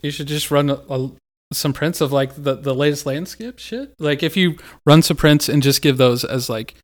You 0.00 0.10
should 0.10 0.26
just 0.28 0.50
run 0.50 0.70
a, 0.70 0.74
a, 0.90 1.10
some 1.52 1.72
prints 1.72 2.00
of 2.00 2.12
like 2.12 2.34
the, 2.34 2.54
the 2.56 2.74
latest 2.74 3.06
landscape 3.06 3.58
shit. 3.58 3.94
Like 3.98 4.22
if 4.22 4.36
you 4.36 4.56
run 4.86 5.02
some 5.02 5.16
prints 5.16 5.48
and 5.48 5.62
just 5.62 5.82
give 5.82 5.96
those 5.96 6.24
as 6.24 6.48
like 6.48 6.74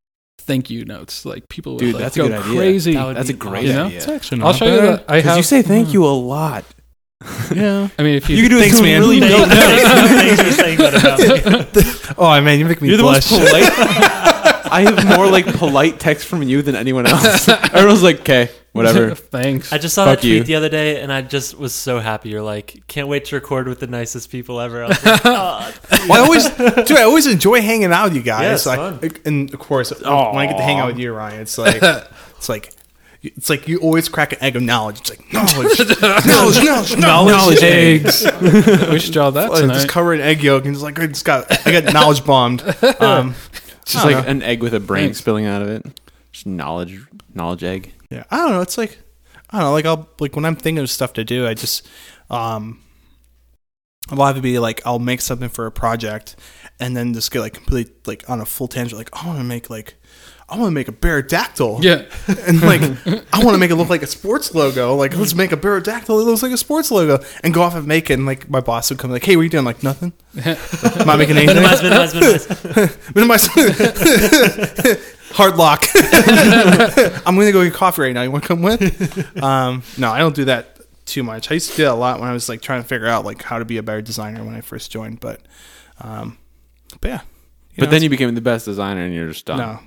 thank 0.41 0.71
you 0.71 0.85
notes, 0.85 1.25
like 1.25 1.49
people 1.49 1.75
would 1.75 1.81
Dude, 1.81 1.95
like, 1.95 2.03
that's 2.05 2.17
a 2.17 2.21
go 2.21 2.29
good 2.29 2.41
idea. 2.43 2.55
crazy. 2.57 2.93
That 2.95 3.15
That's 3.15 3.31
a 3.31 3.33
be 3.33 3.39
great 3.39 3.67
You 3.67 3.73
know? 3.73 3.85
idea. 3.87 3.97
It's 3.99 4.09
actually 4.09 4.43
I'll 4.43 4.53
show 4.53 4.67
you 4.67 4.81
that. 4.83 5.05
I 5.09 5.21
have. 5.21 5.37
you 5.37 5.43
say 5.43 5.63
thank 5.63 5.93
you 5.95 6.05
a 6.05 6.15
lot. 6.15 6.65
Yeah. 7.53 7.89
I 7.99 8.03
mean, 8.05 8.15
if 8.15 8.29
you, 8.31 8.37
You 8.37 8.43
can 8.45 8.51
do 8.53 8.59
it 8.59 8.61
Thanks, 8.61 8.77
to 8.79 8.83
man. 8.85 9.01
really 9.01 9.19
dope 9.19 9.49
Thanks 9.49 10.43
for 10.43 10.53
saying 10.53 10.79
that 10.79 10.95
about 10.95 11.75
me. 11.75 12.15
Oh 12.17 12.41
man, 12.41 12.59
you 12.59 12.65
make 12.65 12.81
me 12.81 12.89
You're 12.89 12.97
the 12.97 13.03
blush. 13.03 13.31
most 13.31 13.49
polite. 13.51 14.35
I 14.71 14.83
have 14.83 15.05
more 15.17 15.27
like 15.31 15.47
polite 15.57 16.01
text 16.01 16.27
from 16.27 16.43
you 16.43 16.63
than 16.63 16.75
anyone 16.77 17.07
else. 17.07 17.49
Everyone's 17.75 18.03
like, 18.03 18.21
"Okay, 18.21 18.51
whatever." 18.73 19.15
Thanks. 19.15 19.73
I 19.73 19.79
just 19.79 19.95
saw 19.95 20.05
Fuck 20.05 20.17
that 20.17 20.21
tweet 20.23 20.33
you. 20.35 20.45
the 20.45 20.55
other 20.57 20.69
day, 20.69 21.01
and 21.01 21.13
I 21.13 21.23
just 21.23 21.59
was 21.59 21.75
so 21.75 21.99
happy. 22.01 22.29
You're 22.31 22.43
like, 22.43 22.83
can't 22.87 23.09
wait 23.09 23.25
to 23.27 23.37
record 23.37 23.69
with 23.69 23.81
the 23.81 23.87
nicest 23.87 24.31
people 24.31 24.61
ever. 24.61 24.85
I 24.85 24.89
was 24.89 25.05
like, 25.05 25.21
"Oh, 25.25 25.75
well, 26.09 26.13
I 26.23 26.25
always, 26.25 26.49
dude, 26.87 26.97
I 26.99 27.03
always 27.03 27.27
enjoy 27.27 27.61
hanging 27.61 27.93
out 27.93 28.05
with 28.05 28.17
you 28.17 28.23
guys. 28.23 28.43
Yeah, 28.43 28.55
it's 28.55 28.67
like, 28.67 28.79
fun. 29.01 29.23
and 29.25 29.53
of 29.55 29.61
course, 29.61 29.91
when 29.91 30.05
I 30.07 30.47
get 30.47 30.57
to 30.57 30.63
hang 30.63 30.79
out 30.79 30.89
with 30.89 30.99
you, 30.99 31.13
Ryan, 31.13 31.41
it's 31.43 31.59
like, 31.59 31.83
it's 31.83 32.49
like, 32.49 32.73
it's 33.21 33.51
like 33.51 33.67
you 33.67 33.79
always 33.79 34.09
crack 34.09 34.33
an 34.33 34.39
egg 34.41 34.55
of 34.55 34.63
knowledge. 34.63 35.01
It's 35.01 35.11
like 35.11 35.33
knowledge, 35.33 35.79
knowledge, 36.01 36.97
knowledge, 36.97 37.33
knowledge, 37.33 37.63
eggs. 37.65 38.25
we 38.91 39.01
should 39.01 39.13
draw 39.13 39.31
that 39.31 39.51
Like, 39.51 39.63
tonight. 39.63 39.75
just 39.75 39.89
cover 39.89 40.15
in 40.15 40.21
egg 40.21 40.41
yolk 40.43 40.65
and 40.65 40.73
just 40.75 40.85
like 40.85 41.01
I 41.01 41.07
just 41.09 41.25
got, 41.25 41.67
I 41.67 41.73
got 41.81 41.93
knowledge 41.93 42.25
bombed. 42.25 42.63
Um, 43.01 43.35
It's 43.89 43.95
just 43.95 44.05
like 44.05 44.23
know. 44.23 44.31
an 44.31 44.43
egg 44.43 44.63
with 44.63 44.75
a 44.75 44.81
brain 44.81 45.05
Thanks. 45.05 45.19
spilling 45.21 45.47
out 45.47 45.63
of 45.63 45.69
it. 45.69 46.01
Just 46.31 46.45
knowledge, 46.47 47.07
knowledge 47.33 47.65
egg. 47.65 47.95
yeah, 48.11 48.25
I 48.31 48.37
don't 48.37 48.51
know. 48.51 48.61
It's 48.61 48.77
like, 48.77 48.99
I 49.49 49.57
don't 49.57 49.69
know. 49.69 49.73
Like 49.73 49.87
I'll 49.87 50.07
like 50.21 50.37
when 50.37 50.45
I'm 50.45 50.57
thinking 50.57 50.83
of 50.83 50.91
stuff 50.91 51.15
to 51.15 51.25
do, 51.25 51.47
I 51.47 51.55
just, 51.55 51.89
um, 52.29 52.83
I'll 54.11 54.27
have 54.27 54.37
to 54.37 54.43
be 54.43 54.59
like 54.59 54.83
I'll 54.85 54.99
make 54.99 55.23
something 55.23 55.49
for 55.49 55.65
a 55.65 55.73
project, 55.73 56.37
and 56.79 56.95
then 56.95 57.15
just 57.15 57.31
get 57.31 57.41
like 57.41 57.55
completely 57.55 57.95
like 58.05 58.29
on 58.29 58.43
a 58.43 58.45
full 58.45 58.69
tangent. 58.69 58.99
Like 58.99 59.09
I 59.15 59.27
want 59.27 59.39
to 59.39 59.45
make 59.45 59.71
like. 59.71 59.95
I 60.51 60.57
want 60.57 60.69
to 60.69 60.71
make 60.71 60.89
a 60.89 60.93
pterodactyl. 60.93 61.81
yeah. 61.83 62.05
and 62.47 62.63
like 62.63 62.81
I 63.35 63.45
want 63.45 63.55
to 63.55 63.59
make 63.59 63.71
it 63.71 63.75
look 63.77 63.91
like 63.91 64.03
a 64.03 64.07
sports 64.07 64.55
logo. 64.55 64.95
Like 64.95 65.15
let's 65.17 65.35
make 65.35 65.53
a 65.53 65.57
pterodactyl 65.57 66.17
that 66.17 66.25
looks 66.25 66.43
like 66.43 66.53
a 66.53 66.57
sports 66.57 66.91
logo, 66.91 67.23
and 67.43 67.53
go 67.53 67.61
off 67.63 67.75
and 67.75 67.87
make 67.87 68.09
it. 68.09 68.15
And 68.15 68.25
like 68.27 68.49
my 68.49 68.61
boss 68.61 68.89
would 68.91 68.99
come 68.99 69.11
like, 69.11 69.25
"Hey, 69.25 69.37
what 69.37 69.43
are 69.43 69.45
you 69.45 69.51
doing?" 69.51 69.65
Like 69.67 69.83
nothing. 69.83 70.15
I'm 70.45 71.07
not 71.07 71.19
making 71.19 71.37
anything. 71.37 71.57
minimize, 71.57 71.83
minimize, 71.83 72.15
minimize. 72.15 73.15
Minimize. 73.15 73.47
Hard 75.33 75.57
lock. 75.57 75.85
I'm 77.27 77.35
gonna 77.35 77.53
go 77.53 77.63
get 77.63 77.75
coffee 77.75 78.03
right 78.03 78.15
now. 78.15 78.23
You 78.23 78.31
want 78.31 78.45
to 78.45 78.49
come 78.49 78.63
with? 78.63 79.43
Um, 79.43 79.83
no, 79.99 80.11
I 80.11 80.19
don't 80.19 80.35
do 80.35 80.47
that 80.47 80.81
too 81.05 81.23
much. 81.23 81.51
I 81.51 81.55
used 81.55 81.71
to 81.73 81.77
do 81.77 81.85
that 81.85 81.93
a 81.93 81.95
lot 81.95 82.21
when 82.21 82.29
I 82.29 82.33
was 82.33 82.49
like 82.49 82.63
trying 82.63 82.83
to 82.83 82.89
figure 82.89 83.07
out 83.07 83.25
like 83.27 83.43
how 83.43 83.59
to 83.59 83.65
be 83.67 83.77
a 83.77 83.83
better 83.83 84.01
designer 84.01 84.43
when 84.45 84.55
I 84.55 84.61
first 84.63 84.91
joined. 84.91 85.21
But, 85.21 85.43
um, 86.01 86.39
but 87.01 87.09
yeah. 87.09 87.21
You 87.79 87.83
but 87.83 87.87
know, 87.87 87.91
then 87.93 88.03
you 88.03 88.11
became 88.11 88.35
the 88.35 88.41
best 88.41 88.65
designer, 88.65 89.03
and 89.05 89.15
you're 89.15 89.29
just 89.29 89.47
done. 89.47 89.59
no. 89.59 89.79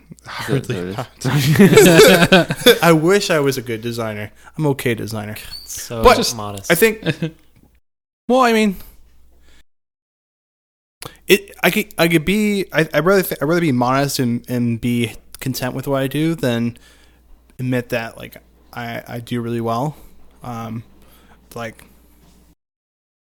Is 0.55 0.67
that- 0.67 1.07
that 1.19 2.57
is- 2.67 2.79
I 2.83 2.93
wish 2.93 3.29
I 3.29 3.39
was 3.41 3.57
a 3.57 3.61
good 3.61 3.81
designer. 3.81 4.31
I'm 4.57 4.65
okay 4.67 4.95
designer. 4.95 5.35
So 5.65 6.01
But- 6.01 6.15
just 6.15 6.35
modest. 6.35 6.71
I 6.71 6.75
think. 6.75 7.03
Well, 8.29 8.39
I 8.39 8.53
mean, 8.53 8.77
it. 11.27 11.53
I 11.63 11.69
could. 11.71 11.93
I 11.97 12.07
could 12.07 12.23
be. 12.25 12.65
I. 12.71 12.87
I 12.93 12.99
rather. 12.99 13.23
Th- 13.23 13.41
I 13.41 13.45
rather 13.45 13.59
be 13.61 13.71
modest 13.71 14.19
and 14.19 14.49
and 14.49 14.79
be 14.79 15.15
content 15.39 15.73
with 15.73 15.87
what 15.87 16.01
I 16.01 16.07
do 16.07 16.35
than 16.35 16.77
admit 17.59 17.89
that 17.89 18.17
like 18.17 18.37
I 18.73 19.03
I 19.07 19.19
do 19.19 19.41
really 19.41 19.59
well. 19.61 19.97
Um, 20.43 20.83
like. 21.55 21.83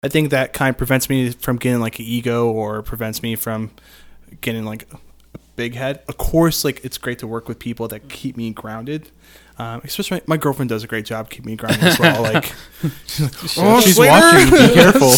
I 0.02 0.09
think 0.09 0.30
that 0.30 0.52
kind 0.52 0.70
of 0.70 0.78
prevents 0.78 1.09
me 1.11 1.30
from 1.30 1.57
getting 1.57 1.80
like 1.80 1.98
an 1.98 2.04
ego 2.04 2.48
or 2.48 2.80
prevents 2.82 3.22
me 3.22 3.34
from 3.34 3.70
getting 4.41 4.64
like 4.64 4.87
a 4.93 4.99
big 5.57 5.74
head. 5.74 6.03
Of 6.09 6.16
course, 6.18 6.64
like 6.64 6.84
it's 6.84 6.99
great 6.99 7.18
to 7.20 7.26
work 7.26 7.49
with 7.49 7.59
people 7.59 7.89
that 7.89 8.09
keep 8.09 8.37
me 8.37 8.51
grounded. 8.51 9.11
Um, 9.59 9.80
especially 9.84 10.16
my, 10.26 10.34
my 10.34 10.37
girlfriend 10.37 10.68
does 10.68 10.84
a 10.84 10.87
great 10.87 11.07
job 11.07 11.30
keeping 11.30 11.53
me 11.53 11.57
grounded 11.57 11.82
as 11.82 11.99
well. 11.99 12.22
Like, 12.24 12.53
oh, 12.84 13.80
she's 13.82 13.97
Slater! 13.97 14.11
watching. 14.11 14.51
Be 14.51 14.74
careful. 14.74 15.09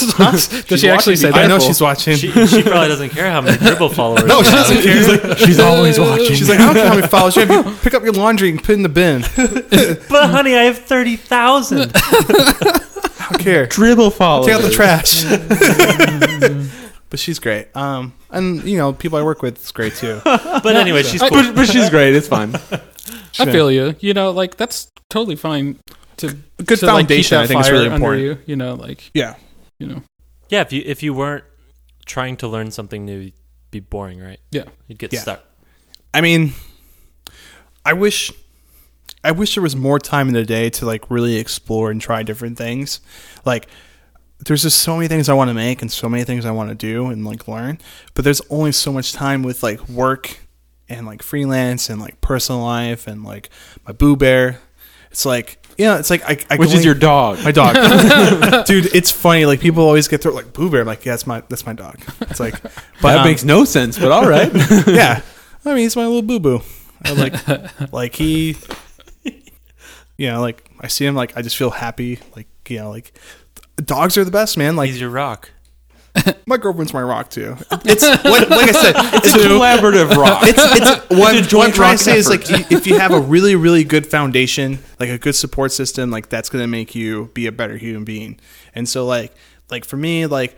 Does 0.68 0.80
she 0.80 0.88
actually 0.88 1.16
say 1.16 1.32
that? 1.32 1.44
I 1.44 1.48
know 1.48 1.58
she's 1.58 1.80
watching. 1.80 2.14
she, 2.16 2.30
she 2.30 2.62
probably 2.62 2.86
doesn't 2.86 3.10
care 3.10 3.32
how 3.32 3.40
many 3.40 3.56
Dribbble 3.58 3.92
followers. 3.92 4.26
no, 4.26 4.44
she 4.44 4.52
doesn't 4.52 4.80
care. 4.80 4.94
She's 4.94 5.08
like, 5.08 5.38
She's 5.38 5.58
always 5.58 5.98
watching. 5.98 6.36
she's 6.36 6.48
like, 6.48 6.60
I 6.60 6.66
don't 6.66 6.74
care 6.76 6.86
how 6.88 6.94
many 6.94 7.08
followers 7.08 7.34
you 7.34 7.46
have. 7.46 7.66
You 7.66 7.72
pick 7.82 7.94
up 7.94 8.04
your 8.04 8.12
laundry 8.12 8.50
and 8.50 8.62
put 8.62 8.70
it 8.70 8.74
in 8.74 8.82
the 8.84 8.88
bin. 8.88 9.22
But 10.08 10.30
honey, 10.30 10.54
I 10.54 10.62
have 10.62 10.78
thirty 10.78 11.16
thousand. 11.16 11.90
I 11.96 13.26
don't 13.30 13.40
care. 13.40 13.66
Dribbble 13.66 14.12
followers. 14.12 14.46
Take 14.46 14.54
out 14.54 14.62
the 14.62 14.70
trash. 14.70 15.24
But 17.10 17.18
she's 17.18 17.38
great. 17.38 17.74
Um, 17.76 18.12
and 18.30 18.62
you 18.64 18.76
know, 18.76 18.92
people 18.92 19.18
I 19.18 19.22
work 19.22 19.42
with 19.42 19.58
is 19.60 19.72
great 19.72 19.94
too. 19.94 20.20
But 20.24 20.76
anyway, 20.76 21.02
she's 21.02 21.22
I- 21.22 21.28
cool. 21.28 21.42
but, 21.42 21.54
but 21.54 21.66
she's 21.68 21.90
great. 21.90 22.14
It's 22.14 22.28
fine. 22.28 22.54
I 23.38 23.44
feel 23.50 23.70
you. 23.70 23.94
You 24.00 24.14
know, 24.14 24.30
like 24.30 24.56
that's 24.56 24.90
totally 25.10 25.36
fine 25.36 25.78
to 26.18 26.36
A 26.58 26.62
good 26.62 26.78
to, 26.80 26.86
like, 26.86 27.08
keep 27.08 27.08
foundation, 27.08 27.36
that 27.38 27.44
I 27.44 27.46
think, 27.46 27.60
is 27.60 27.70
really 27.70 27.84
under 27.86 27.94
important. 27.96 28.22
You, 28.24 28.38
you 28.46 28.56
know, 28.56 28.74
like 28.74 29.10
Yeah. 29.14 29.34
you 29.78 29.86
know, 29.86 30.02
Yeah, 30.48 30.62
if 30.62 30.72
you 30.72 30.82
if 30.84 31.02
you 31.02 31.14
weren't 31.14 31.44
trying 32.06 32.36
to 32.38 32.48
learn 32.48 32.70
something 32.70 33.04
new, 33.04 33.18
you'd 33.18 33.32
be 33.70 33.80
boring, 33.80 34.20
right? 34.20 34.40
Yeah. 34.50 34.64
you'd 34.88 34.98
get 34.98 35.12
Yeah. 35.12 35.20
stuck. 35.20 35.44
I 36.12 36.20
mean, 36.20 36.52
I 37.84 37.92
wish, 37.92 38.32
I 39.22 39.30
wish 39.30 39.54
there 39.54 39.62
was 39.62 39.76
more 39.76 39.98
time 39.98 40.28
in 40.28 40.34
the 40.34 40.44
day 40.44 40.70
to 40.70 40.86
like 40.86 41.10
really 41.10 41.36
explore 41.36 41.90
and 41.90 42.00
try 42.00 42.22
different 42.22 42.58
things. 42.58 43.00
Like, 43.44 43.68
there's 44.48 44.62
just 44.62 44.80
so 44.80 44.96
many 44.96 45.08
things 45.08 45.28
I 45.28 45.34
want 45.34 45.48
to 45.48 45.54
make 45.54 45.82
and 45.82 45.92
so 45.92 46.08
many 46.08 46.24
things 46.24 46.46
I 46.46 46.50
want 46.50 46.70
to 46.70 46.74
do 46.74 47.08
and 47.08 47.22
like 47.22 47.46
learn, 47.46 47.78
but 48.14 48.24
there's 48.24 48.40
only 48.48 48.72
so 48.72 48.90
much 48.90 49.12
time 49.12 49.42
with 49.42 49.62
like 49.62 49.86
work 49.90 50.40
and 50.88 51.06
like 51.06 51.22
freelance 51.22 51.90
and 51.90 52.00
like 52.00 52.18
personal 52.22 52.62
life 52.62 53.06
and 53.06 53.24
like 53.24 53.50
my 53.86 53.92
boo 53.92 54.16
bear. 54.16 54.58
It's 55.10 55.26
like 55.26 55.62
yeah, 55.76 55.98
it's 55.98 56.08
like 56.08 56.22
I, 56.24 56.38
I 56.50 56.56
Which 56.56 56.72
is 56.72 56.82
your 56.82 56.94
dog. 56.94 57.44
my 57.44 57.52
dog, 57.52 57.74
dude. 58.66 58.86
It's 58.94 59.12
funny. 59.12 59.44
Like 59.44 59.60
people 59.60 59.84
always 59.84 60.08
get 60.08 60.22
through 60.22 60.32
like 60.32 60.54
boo 60.54 60.70
bear. 60.70 60.80
I'm 60.80 60.86
like 60.86 61.04
yeah, 61.04 61.12
that's 61.12 61.26
my 61.26 61.42
that's 61.50 61.66
my 61.66 61.74
dog. 61.74 62.00
It's 62.22 62.40
like, 62.40 62.60
but 62.62 62.72
that 63.02 63.18
um, 63.18 63.26
makes 63.26 63.44
no 63.44 63.66
sense, 63.66 63.98
but 63.98 64.10
all 64.10 64.26
right. 64.26 64.50
yeah. 64.86 65.20
I 65.62 65.68
mean, 65.68 65.82
he's 65.82 65.94
my 65.94 66.06
little 66.06 66.22
boo 66.22 66.40
boo. 66.40 66.62
Like, 67.14 67.92
like 67.92 68.14
he, 68.14 68.56
you 70.16 70.30
know, 70.30 70.40
like 70.40 70.68
I 70.80 70.88
see 70.88 71.04
him, 71.04 71.14
like 71.14 71.36
I 71.36 71.42
just 71.42 71.56
feel 71.56 71.70
happy. 71.70 72.18
Like, 72.34 72.48
you 72.68 72.78
know, 72.78 72.90
like 72.90 73.12
dogs 73.84 74.16
are 74.18 74.24
the 74.24 74.30
best, 74.30 74.56
man. 74.56 74.76
Like 74.76 74.90
He's 74.90 75.00
your 75.00 75.10
rock. 75.10 75.50
my 76.46 76.56
girlfriend's 76.56 76.92
my 76.92 77.02
rock 77.02 77.30
too. 77.30 77.56
It's 77.84 78.02
like, 78.02 78.24
like 78.50 78.68
I 78.68 78.72
said, 78.72 78.94
It's 79.14 79.34
a 79.34 79.38
collaborative 79.38 80.10
rock. 80.16 80.42
it's 80.44 80.58
it's 80.58 81.10
what, 81.10 81.34
a 81.34 81.38
what 81.40 81.48
joint 81.48 81.68
I'm 81.68 81.72
trying 81.74 81.90
rock 81.92 81.98
to 81.98 82.04
say 82.04 82.16
is 82.18 82.28
like 82.28 82.48
you- 82.48 82.76
if 82.76 82.86
you 82.86 82.98
have 82.98 83.12
a 83.12 83.20
really 83.20 83.54
really 83.54 83.84
good 83.84 84.06
foundation, 84.06 84.78
like 84.98 85.10
a 85.10 85.18
good 85.18 85.34
support 85.34 85.70
system, 85.72 86.10
like 86.10 86.28
that's 86.28 86.48
gonna 86.48 86.66
make 86.66 86.94
you 86.94 87.30
be 87.34 87.46
a 87.46 87.52
better 87.52 87.76
human 87.76 88.04
being. 88.04 88.40
And 88.74 88.88
so 88.88 89.06
like 89.06 89.32
like 89.70 89.84
for 89.84 89.96
me 89.96 90.26
like 90.26 90.56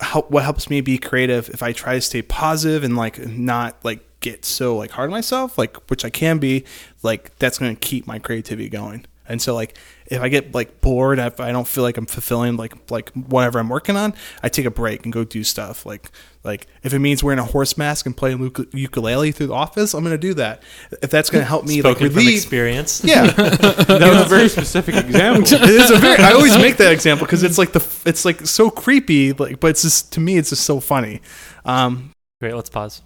help 0.00 0.30
what 0.30 0.42
helps 0.44 0.70
me 0.70 0.80
be 0.80 0.96
creative 0.98 1.48
if 1.50 1.62
I 1.62 1.72
try 1.72 1.94
to 1.94 2.00
stay 2.00 2.22
positive 2.22 2.82
and 2.82 2.96
like 2.96 3.18
not 3.26 3.76
like 3.84 4.00
get 4.20 4.44
so 4.44 4.76
like 4.76 4.90
hard 4.90 5.08
on 5.08 5.12
myself, 5.12 5.58
like 5.58 5.76
which 5.90 6.04
I 6.04 6.10
can 6.10 6.38
be, 6.38 6.64
like 7.04 7.36
that's 7.38 7.58
gonna 7.58 7.76
keep 7.76 8.06
my 8.06 8.18
creativity 8.18 8.68
going. 8.68 9.04
And 9.28 9.40
so 9.42 9.54
like 9.54 9.76
if 10.10 10.22
I 10.22 10.28
get 10.28 10.54
like 10.54 10.80
bored, 10.80 11.18
if 11.18 11.38
I 11.38 11.52
don't 11.52 11.68
feel 11.68 11.84
like 11.84 11.96
I'm 11.96 12.06
fulfilling 12.06 12.56
like 12.56 12.90
like 12.90 13.10
whatever 13.10 13.58
I'm 13.58 13.68
working 13.68 13.96
on, 13.96 14.14
I 14.42 14.48
take 14.48 14.64
a 14.64 14.70
break 14.70 15.04
and 15.04 15.12
go 15.12 15.24
do 15.24 15.44
stuff. 15.44 15.84
Like 15.84 16.10
like 16.44 16.66
if 16.82 16.94
it 16.94 16.98
means 16.98 17.22
wearing 17.22 17.38
a 17.38 17.44
horse 17.44 17.76
mask 17.76 18.06
and 18.06 18.16
playing 18.16 18.54
ukulele 18.72 19.32
through 19.32 19.48
the 19.48 19.54
office, 19.54 19.92
I'm 19.92 20.02
gonna 20.02 20.16
do 20.16 20.34
that. 20.34 20.62
If 21.02 21.10
that's 21.10 21.28
gonna 21.28 21.44
help 21.44 21.66
me 21.66 21.80
Spoken 21.80 22.04
like 22.04 22.12
from 22.12 22.18
relieve, 22.18 22.38
experience. 22.38 23.04
yeah, 23.04 23.26
that 23.26 23.88
was 23.88 24.26
a 24.26 24.28
very 24.28 24.48
specific 24.48 24.94
example. 24.94 25.42
it 25.52 25.68
is 25.68 25.90
a 25.90 25.96
very. 25.96 26.22
I 26.22 26.32
always 26.32 26.56
make 26.56 26.78
that 26.78 26.92
example 26.92 27.26
because 27.26 27.42
it's 27.42 27.58
like 27.58 27.72
the 27.72 27.84
it's 28.06 28.24
like 28.24 28.46
so 28.46 28.70
creepy, 28.70 29.32
like 29.34 29.60
but 29.60 29.68
it's 29.68 29.82
just 29.82 30.12
to 30.14 30.20
me 30.20 30.38
it's 30.38 30.50
just 30.50 30.64
so 30.64 30.80
funny. 30.80 31.20
Um, 31.64 32.12
Great. 32.40 32.54
Let's 32.54 32.70
pause. 32.70 33.02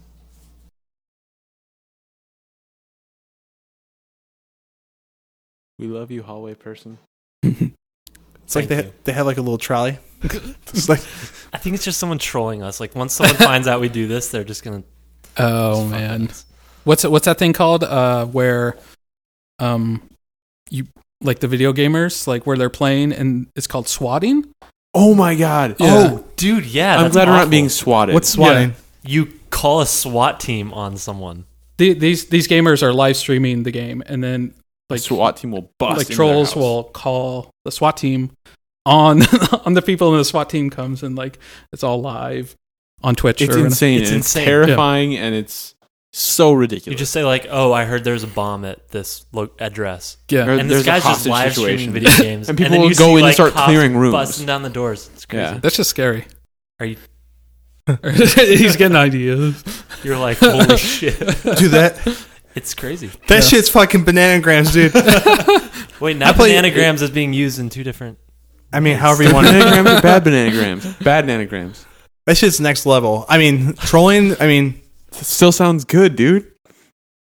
We 5.83 5.89
love 5.89 6.13
you, 6.13 6.23
hallway 6.23 6.55
person. 6.55 6.97
It's 7.43 8.55
like 8.55 8.69
Thank 8.69 8.69
they 8.69 8.77
you. 8.87 8.93
they 9.03 9.13
have 9.15 9.27
like 9.27 9.39
a 9.39 9.41
little 9.41 9.59
trolley. 9.59 9.99
it's 10.23 10.89
like 10.89 11.01
I 11.53 11.59
think 11.59 11.75
it's 11.75 11.85
just 11.85 11.99
someone 11.99 12.19
trolling 12.19 12.63
us. 12.63 12.79
Like 12.79 12.95
once 12.95 13.15
someone 13.15 13.35
finds 13.35 13.67
out 13.67 13.81
we 13.81 13.89
do 13.89 14.07
this, 14.07 14.29
they're 14.29 14.45
just 14.45 14.63
gonna. 14.63 14.85
Oh 15.39 15.71
just 15.71 15.83
fuck 15.83 15.91
man, 15.91 16.29
us. 16.29 16.47
what's 16.85 17.05
what's 17.05 17.25
that 17.25 17.39
thing 17.39 17.53
called? 17.53 17.83
Uh, 17.83 18.27
where, 18.27 18.77
um, 19.59 20.09
you 20.71 20.87
like 21.21 21.41
the 21.41 21.49
video 21.49 21.73
gamers, 21.73 22.29
like 22.29 22.47
where 22.47 22.57
they're 22.57 22.71
playing, 22.71 23.13
and 23.13 23.49
it's 23.57 23.67
called 23.67 23.89
swatting. 23.89 24.53
Oh 24.95 25.17
my 25.17 25.35
god. 25.35 25.77
Yeah. 25.81 26.11
Oh, 26.13 26.25
dude, 26.37 26.65
yeah. 26.67 26.95
I'm 26.95 27.03
that's 27.05 27.15
glad 27.15 27.27
we're 27.27 27.35
not 27.35 27.51
being 27.51 27.69
swatted. 27.69 28.15
what's 28.15 28.29
swatting? 28.29 28.75
You 29.03 29.33
call 29.51 29.81
a 29.81 29.87
SWAT 29.87 30.39
team 30.39 30.73
on 30.75 30.97
someone. 30.97 31.45
The, 31.79 31.95
these 31.95 32.27
these 32.27 32.47
gamers 32.47 32.85
are 32.85 32.93
live 32.93 33.17
streaming 33.17 33.65
the 33.65 33.73
game, 33.73 34.01
and 34.07 34.23
then 34.23 34.55
like 34.91 34.99
like 34.99 35.01
SWAT 35.01 35.37
team 35.37 35.51
will 35.53 35.71
bust. 35.79 35.99
like 35.99 36.07
into 36.07 36.15
trolls 36.17 36.55
their 36.55 36.63
house. 36.63 36.63
will 36.63 36.85
call 36.85 37.51
the 37.65 37.73
SWAT 37.73 37.97
team 37.97 38.31
on 38.87 39.23
on 39.65 39.75
the 39.75 39.83
people, 39.83 40.11
and 40.11 40.21
the 40.21 40.25
SWAT 40.25 40.51
team 40.51 40.71
comes 40.71 41.03
and 41.03 41.17
like 41.17 41.39
it's 41.73 41.83
all 41.83 42.01
live 42.01 42.57
on 43.03 43.15
Twitch. 43.15 43.41
It's 43.41 43.55
or 43.57 43.65
insane. 43.65 44.01
It's 44.01 44.11
It's 44.11 44.17
insane. 44.17 44.45
terrifying, 44.45 45.17
and 45.17 45.35
it's 45.35 45.75
so 46.15 46.53
ridiculous. 46.53 46.93
You 46.93 46.99
just 46.99 47.13
say 47.13 47.25
like, 47.25 47.47
"Oh, 47.51 47.73
I 47.73 47.85
heard 47.87 48.05
there's 48.05 48.23
a 48.23 48.27
bomb 48.27 48.65
at 48.67 48.89
this 48.91 49.25
lo- 49.33 49.51
address," 49.59 50.19
Yeah, 50.29 50.43
and 50.51 50.71
there's 50.71 50.85
this 50.85 50.87
a 50.87 50.91
guy's 50.91 51.03
just 51.05 51.27
live 51.27 51.55
situation. 51.55 51.79
streaming 51.93 51.95
video 51.95 52.17
games, 52.23 52.49
And 52.51 52.59
people 52.59 52.73
then 52.73 52.81
will 52.83 52.89
go 52.91 52.95
see, 52.95 53.05
in 53.05 53.17
and 53.17 53.23
like, 53.23 53.35
start 53.35 53.55
clearing 53.55 53.97
rooms. 53.97 54.13
busting 54.13 54.47
down 54.47 54.63
the 54.63 54.69
doors. 54.71 55.09
It's 55.15 55.25
crazy. 55.25 55.43
Yeah. 55.55 55.59
that's 55.59 55.77
just 55.77 55.89
scary. 55.91 56.27
Are 56.81 56.87
you? 56.87 56.97
He's 58.37 58.77
getting 58.77 58.97
ideas. 58.97 59.63
You're 60.05 60.19
like, 60.19 60.39
holy 60.39 60.77
shit! 60.77 61.19
Do 61.19 61.69
that. 61.71 61.99
It's 62.55 62.75
crazy. 62.75 63.09
That 63.29 63.37
Yeah. 63.37 63.41
shit's 63.41 63.69
fucking 63.71 64.05
bananagrams, 64.05 64.73
dude. 64.73 64.93
Wait, 66.01 66.17
now 66.17 66.31
I 66.31 66.33
play- 66.33 66.53
bananagrams 66.55 67.01
is 67.03 67.11
being 67.11 67.33
used 67.33 67.59
in 67.59 67.71
two 67.71 67.83
different. 67.85 68.19
I 68.73 68.81
mean, 68.81 68.97
however 68.97 69.23
you 69.23 69.33
want 69.35 69.47
to. 69.47 69.53
bananagrams 69.53 69.99
or 69.99 70.03
bad 70.03 70.25
bananagrams? 70.25 71.05
Bad 71.05 71.27
bananagrams. 71.27 71.85
That 72.27 72.37
shit's 72.37 72.61
next 72.61 72.87
level. 72.87 73.25
I 73.29 73.39
mean, 73.39 73.75
trolling. 73.75 74.35
I 74.41 74.47
mean, 74.47 74.81
Still 75.13 75.53
sounds 75.53 75.85
good, 75.85 76.17
dude. 76.17 76.47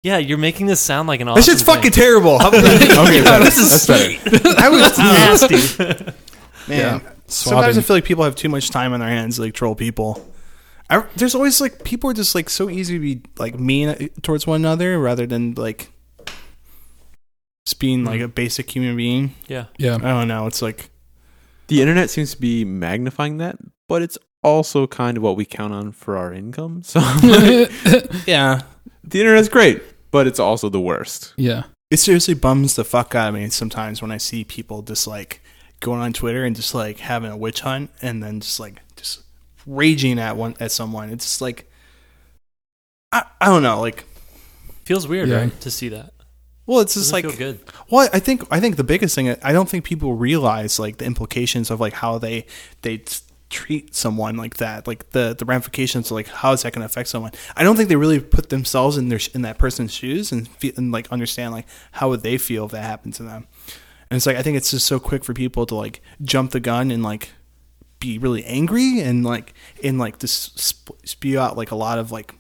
Yeah, 0.03 0.19
you're 0.19 0.37
making 0.37 0.67
this 0.67 0.79
sound 0.81 1.09
like 1.09 1.21
an 1.21 1.29
awesome. 1.29 1.41
that 1.41 1.45
shit's 1.47 1.63
thing. 1.63 1.75
fucking 1.77 1.93
terrible. 1.93 2.39
How- 2.39 2.49
Okay, 2.53 3.23
better. 3.23 3.45
This 3.45 3.57
is 3.59 3.71
That's 3.71 3.87
better. 3.87 4.29
sweet. 4.39 4.57
I 4.59 4.69
was 4.69 4.81
That's 4.97 4.99
nasty. 5.49 5.85
man. 5.87 6.15
Yeah. 6.69 7.01
Sometimes 7.29 7.79
I 7.79 7.81
feel 7.81 7.97
like 7.97 8.05
people 8.05 8.25
have 8.25 8.35
too 8.37 8.51
much 8.51 8.69
time 8.71 8.93
on 8.93 9.01
their 9.01 9.09
hands 9.09 9.37
to 9.37 9.43
like 9.43 9.55
troll 9.55 9.75
people. 9.75 10.23
I, 10.93 11.07
there's 11.17 11.35
always 11.35 11.59
like 11.61 11.85
people 11.85 12.11
are 12.11 12.15
just 12.15 12.35
like 12.35 12.51
so 12.51 12.69
easy 12.69 12.95
to 12.95 13.01
be 13.01 13.23
like 13.39 13.59
mean 13.59 14.11
towards 14.21 14.47
one 14.47 14.61
another 14.61 14.99
rather 14.99 15.27
than 15.27 15.55
like 15.55 15.91
just 17.65 17.81
being 17.81 18.01
mm-hmm. 18.01 18.09
like 18.09 18.21
a 18.21 18.29
basic 18.29 18.71
human 18.71 18.97
being. 18.97 19.35
yeah. 19.49 19.67
Yeah, 19.79 19.97
I 19.97 19.99
don't 19.99 20.29
know. 20.29 20.47
It's 20.47 20.61
like 20.61 20.91
The 21.69 21.81
internet 21.81 22.11
seems 22.11 22.35
to 22.35 22.41
be 22.41 22.67
magnifying 22.67 23.39
that, 23.39 23.57
but 23.89 24.03
it's 24.03 24.19
also 24.43 24.87
kind 24.87 25.17
of 25.17 25.23
what 25.23 25.37
we 25.37 25.47
count 25.47 25.73
on 25.73 25.93
for 25.93 26.17
our 26.17 26.33
income. 26.33 26.83
So 26.83 27.01
yeah, 28.27 28.63
the 29.03 29.21
internet's 29.21 29.49
great, 29.49 29.83
but 30.11 30.27
it's 30.27 30.41
also 30.41 30.69
the 30.69 30.81
worst. 30.81 31.33
yeah. 31.39 31.65
it 31.91 31.99
seriously 31.99 32.35
bums 32.35 32.77
the 32.77 32.85
fuck 32.85 33.15
out 33.15 33.29
of 33.29 33.35
me 33.35 33.49
sometimes 33.49 34.03
when 34.03 34.11
I 34.11 34.19
see 34.19 34.45
people 34.45 34.83
just 34.83 35.07
like 35.07 35.41
going 35.81 36.01
on 36.01 36.13
Twitter 36.13 36.45
and 36.45 36.55
just 36.55 36.75
like 36.75 36.99
having 36.99 37.31
a 37.31 37.37
witch 37.37 37.61
hunt 37.61 37.91
and 38.03 38.23
then 38.23 38.41
just 38.41 38.61
like 38.61 38.81
just 38.92 38.92
raging 39.67 40.19
at 40.19 40.37
one 40.37 40.55
at 40.61 40.73
someone. 40.73 41.11
It's 41.11 41.25
just 41.25 41.41
like 41.41 41.71
I 43.11 43.25
I 43.41 43.47
don't 43.47 43.63
know. 43.63 43.81
Like 43.81 44.05
Feels 44.85 45.07
weird, 45.07 45.29
Yeah. 45.29 45.37
right, 45.37 45.61
to 45.61 45.71
see 45.71 45.89
that. 45.91 46.13
well, 46.67 46.81
it's 46.81 46.95
just 46.95 47.13
Doesn't 47.13 47.29
like 47.31 47.37
feel 47.39 47.53
good. 47.53 47.61
Well, 47.91 48.09
I 48.13 48.19
think 48.19 48.45
I 48.51 48.59
think 48.61 48.77
the 48.77 48.85
biggest 48.85 49.15
thing 49.15 49.31
I 49.43 49.53
don't 49.53 49.69
think 49.69 49.85
people 49.85 50.15
realize 50.15 50.79
like 50.79 50.99
the 50.99 51.05
implications 51.05 51.71
of 51.71 51.81
like 51.81 51.93
how 51.95 52.19
they 52.19 52.47
they 52.83 52.99
t- 52.99 53.19
treat 53.51 53.95
someone 53.95 54.37
like 54.37 54.57
that, 54.57 54.87
like 54.87 55.11
the 55.11 55.37
the 55.39 55.45
ramifications 55.45 56.07
of 56.11 56.13
like 56.17 56.27
how 56.29 56.53
is 56.53 56.63
that 56.63 56.73
going 56.73 56.81
to 56.81 56.87
affect 56.87 57.09
someone. 57.09 57.33
I 57.57 57.63
don't 57.63 57.77
think 57.77 57.89
they 57.91 57.97
really 57.97 58.19
put 58.19 58.49
themselves 58.49 58.97
in 58.97 59.09
their 59.09 59.19
sh- 59.21 59.29
in 59.35 59.43
that 59.43 59.59
person's 59.59 59.93
shoes 59.93 60.33
and 60.33 60.49
feel, 60.49 60.73
and 60.77 60.91
like 60.91 61.11
understand 61.13 61.53
like 61.53 61.67
how 61.93 62.09
would 62.09 62.23
they 62.23 62.39
feel 62.39 62.65
if 62.67 62.73
that 62.73 62.83
happened 62.83 63.15
to 63.15 63.23
them. 63.23 63.47
And 64.11 64.17
it's 64.17 64.27
like 64.27 64.37
I 64.37 64.43
think 64.43 64.57
it's 64.57 64.71
just 64.73 64.87
so 64.87 64.99
quick 64.99 65.23
for 65.25 65.33
people 65.35 65.65
to 65.67 65.75
like 65.75 66.03
jump 66.23 66.51
the 66.51 66.61
gun 66.61 66.91
and 66.91 67.03
like 67.03 67.31
be 68.03 68.19
really 68.19 68.45
angry 68.45 69.01
and 69.01 69.25
like 69.25 69.55
and 69.83 69.99
like 69.99 70.19
just 70.19 70.59
sp- 70.61 70.99
spew 71.05 71.39
out 71.39 71.57
like 71.57 71.71
a 71.71 71.77
lot 71.77 71.99
of 71.99 72.11
like 72.13 72.35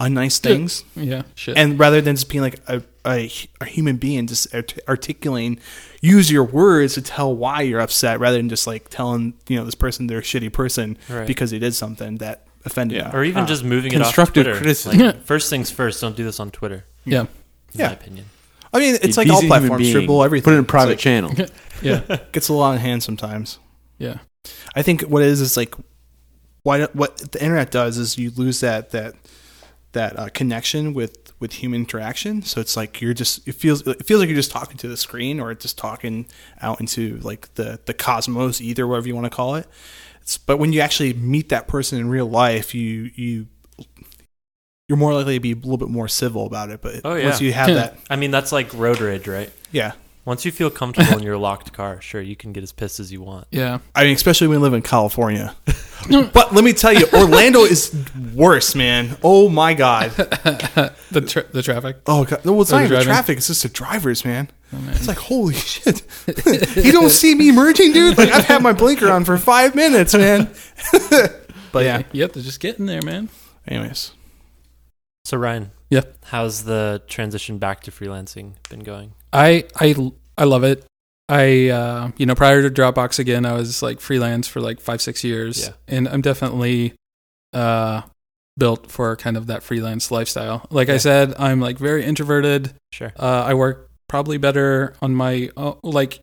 unnice 0.00 0.38
things 0.38 0.84
Yeah, 0.96 1.22
shit. 1.34 1.56
and 1.56 1.78
rather 1.78 2.00
than 2.00 2.16
just 2.16 2.28
being 2.28 2.42
like 2.42 2.58
a, 2.68 2.82
a, 3.06 3.30
a 3.60 3.64
human 3.64 3.96
being 3.96 4.26
just 4.26 4.52
art- 4.52 4.78
articulating 4.88 5.60
use 6.00 6.30
your 6.32 6.42
words 6.44 6.94
to 6.94 7.02
tell 7.02 7.34
why 7.34 7.62
you're 7.62 7.80
upset 7.80 8.18
rather 8.18 8.36
than 8.36 8.48
just 8.48 8.66
like 8.66 8.88
telling 8.90 9.34
you 9.48 9.56
know 9.56 9.64
this 9.64 9.76
person 9.76 10.06
they're 10.08 10.18
a 10.18 10.22
shitty 10.22 10.52
person 10.52 10.98
Right. 11.08 11.26
because 11.26 11.52
they 11.52 11.60
did 11.60 11.74
something 11.74 12.16
that 12.18 12.46
offended 12.64 12.98
Yeah. 12.98 13.12
you 13.12 13.18
Or 13.18 13.24
even 13.24 13.44
Ah. 13.44 13.46
just 13.46 13.62
moving 13.62 13.92
it 13.92 14.00
off 14.00 14.06
Constructive 14.08 14.44
Twitter. 14.44 14.58
criticism. 14.58 14.98
Like, 14.98 15.24
first 15.24 15.48
things 15.48 15.70
first, 15.70 16.00
don't 16.00 16.16
do 16.16 16.24
this 16.24 16.40
on 16.40 16.50
Twitter. 16.50 16.84
yeah, 17.04 17.20
In 17.20 17.28
Yeah. 17.74 17.86
my 17.88 17.92
opinion. 17.92 18.24
i 18.72 18.78
mean 18.80 18.96
it's 19.00 19.16
A 19.16 19.20
like 19.20 19.30
all 19.30 19.42
platforms 19.42 19.80
being, 19.82 19.94
Dribbble 20.08 20.24
everything 20.24 20.44
Put 20.44 20.54
it 20.54 20.58
in 20.58 20.64
a 20.64 20.66
private 20.66 20.90
like- 20.92 20.98
channel. 20.98 21.32
yeah, 21.82 22.00
gets 22.32 22.48
a 22.48 22.52
lot 22.52 22.74
of 22.74 22.80
hand 22.80 23.02
sometimes 23.04 23.58
yeah. 23.98 24.18
i 24.74 24.82
think 24.82 25.02
what 25.02 25.22
it 25.22 25.28
is 25.28 25.40
is 25.40 25.56
like 25.56 25.74
why 26.62 26.84
what 26.92 27.16
the 27.32 27.42
internet 27.42 27.70
does 27.70 27.98
is 27.98 28.16
you 28.18 28.30
lose 28.30 28.60
that 28.60 28.90
that 28.90 29.14
that 29.92 30.18
uh, 30.18 30.28
connection 30.34 30.92
with 30.94 31.32
with 31.40 31.52
human 31.52 31.80
interaction 31.80 32.42
so 32.42 32.60
it's 32.60 32.76
like 32.76 33.00
you're 33.00 33.14
just 33.14 33.46
it 33.46 33.54
feels 33.54 33.86
it 33.86 34.04
feels 34.06 34.20
like 34.20 34.28
you're 34.28 34.36
just 34.36 34.50
talking 34.50 34.76
to 34.76 34.88
the 34.88 34.96
screen 34.96 35.38
or 35.40 35.54
just 35.54 35.76
talking 35.78 36.26
out 36.62 36.80
into 36.80 37.18
like 37.18 37.52
the 37.54 37.78
the 37.86 37.94
cosmos 37.94 38.60
either 38.60 38.86
whatever 38.86 39.06
you 39.06 39.14
want 39.14 39.24
to 39.26 39.30
call 39.30 39.54
it 39.54 39.66
it's, 40.22 40.38
but 40.38 40.56
when 40.58 40.72
you 40.72 40.80
actually 40.80 41.12
meet 41.12 41.50
that 41.50 41.68
person 41.68 41.98
in 41.98 42.08
real 42.08 42.26
life 42.26 42.74
you 42.74 43.10
you 43.14 43.46
you're 44.88 44.98
more 44.98 45.14
likely 45.14 45.34
to 45.34 45.40
be 45.40 45.52
a 45.52 45.56
little 45.56 45.76
bit 45.78 45.88
more 45.88 46.08
civil 46.08 46.46
about 46.46 46.70
it 46.70 46.80
but 46.82 47.00
Oh, 47.04 47.14
yeah. 47.14 47.26
once 47.26 47.40
you 47.40 47.52
have 47.52 47.68
that 47.68 47.98
I 48.10 48.16
mean, 48.16 48.30
that's 48.30 48.52
like 48.52 48.72
road 48.74 49.00
rage, 49.00 49.26
right? 49.28 49.50
yeah 49.70 49.92
Once 50.24 50.44
you 50.46 50.50
feel 50.52 50.70
comfortable 50.70 51.18
in 51.18 51.22
your 51.24 51.36
locked 51.36 51.72
car, 51.72 52.00
sure, 52.00 52.20
you 52.20 52.34
can 52.36 52.52
get 52.52 52.62
as 52.62 52.72
pissed 52.72 52.98
as 52.98 53.12
you 53.12 53.20
want. 53.20 53.46
Yeah. 53.50 53.80
I 53.94 54.04
mean, 54.04 54.14
especially 54.14 54.48
when 54.48 54.58
we 54.58 54.62
live 54.62 54.72
in 54.74 54.80
California. 54.82 55.54
but 56.32 56.54
let 56.54 56.64
me 56.64 56.72
tell 56.72 56.92
you, 56.92 57.06
Orlando 57.12 57.60
is 57.60 57.94
worse, 58.34 58.74
man. 58.74 59.16
Oh 59.22 59.48
my 59.48 59.74
god. 59.74 60.10
the 60.12 61.20
tra- 61.26 61.46
the 61.52 61.62
traffic. 61.62 61.98
Oh 62.06 62.24
god. 62.24 62.44
No, 62.44 62.52
well, 62.54 62.62
it's 62.62 62.72
Or 62.72 62.76
not 62.76 62.78
the 62.80 62.84
even 62.86 62.94
driving. 62.96 63.06
traffic. 63.08 63.36
It's 63.38 63.48
just 63.48 63.62
the 63.64 63.68
drivers, 63.68 64.24
man. 64.24 64.50
Oh, 64.72 64.78
man. 64.78 64.94
It's 64.94 65.06
like 65.08 65.18
holy 65.18 65.54
shit. 65.54 66.02
you 66.76 66.90
don't 66.92 67.10
see 67.10 67.34
me 67.34 67.52
merging, 67.52 67.92
dude. 67.92 68.16
Like 68.18 68.30
I've 68.32 68.44
had 68.46 68.62
my 68.62 68.72
blinker 68.72 69.10
on 69.10 69.24
for 69.24 69.36
five 69.38 69.74
minutes, 69.74 70.14
man. 70.14 70.50
but 71.70 71.84
yeah. 71.84 72.02
you 72.12 72.22
have 72.22 72.32
to 72.32 72.42
just 72.42 72.60
get 72.60 72.78
in 72.78 72.86
there, 72.86 73.02
man. 73.02 73.28
Anyways, 73.68 74.12
So 75.24 75.36
Ryan, 75.36 75.70
Yeah. 75.94 76.02
how's 76.24 76.64
the 76.64 77.02
transition 77.06 77.58
back 77.58 77.82
to 77.84 77.90
freelancing 77.90 78.54
been 78.70 78.80
going? 78.80 79.12
I 79.32 79.64
I 79.80 79.94
I 80.38 80.44
love 80.44 80.64
it. 80.64 80.84
I 81.28 81.68
uh, 81.68 82.10
you 82.16 82.26
know 82.26 82.34
prior 82.34 82.60
to 82.62 82.70
Dropbox 82.70 83.18
again, 83.18 83.46
I 83.46 83.52
was 83.54 83.82
like 83.82 84.00
freelance 84.00 84.46
for 84.48 84.60
like 84.60 84.80
five 84.80 85.00
six 85.00 85.24
years, 85.24 85.54
Yeah. 85.66 85.72
and 85.96 86.08
I'm 86.08 86.20
definitely 86.20 86.94
uh, 87.52 88.02
built 88.58 88.90
for 88.90 89.16
kind 89.16 89.36
of 89.36 89.46
that 89.46 89.62
freelance 89.62 90.10
lifestyle. 90.10 90.66
Like 90.70 90.88
I 90.88 90.98
said, 90.98 91.34
I'm 91.38 91.60
like 91.60 91.78
very 91.78 92.04
introverted. 92.04 92.74
Sure. 92.92 93.12
Uh, 93.18 93.44
I 93.46 93.54
work 93.54 93.90
probably 94.08 94.36
better 94.38 94.94
on 95.00 95.14
my 95.14 95.50
uh, 95.56 95.74
like 95.82 96.20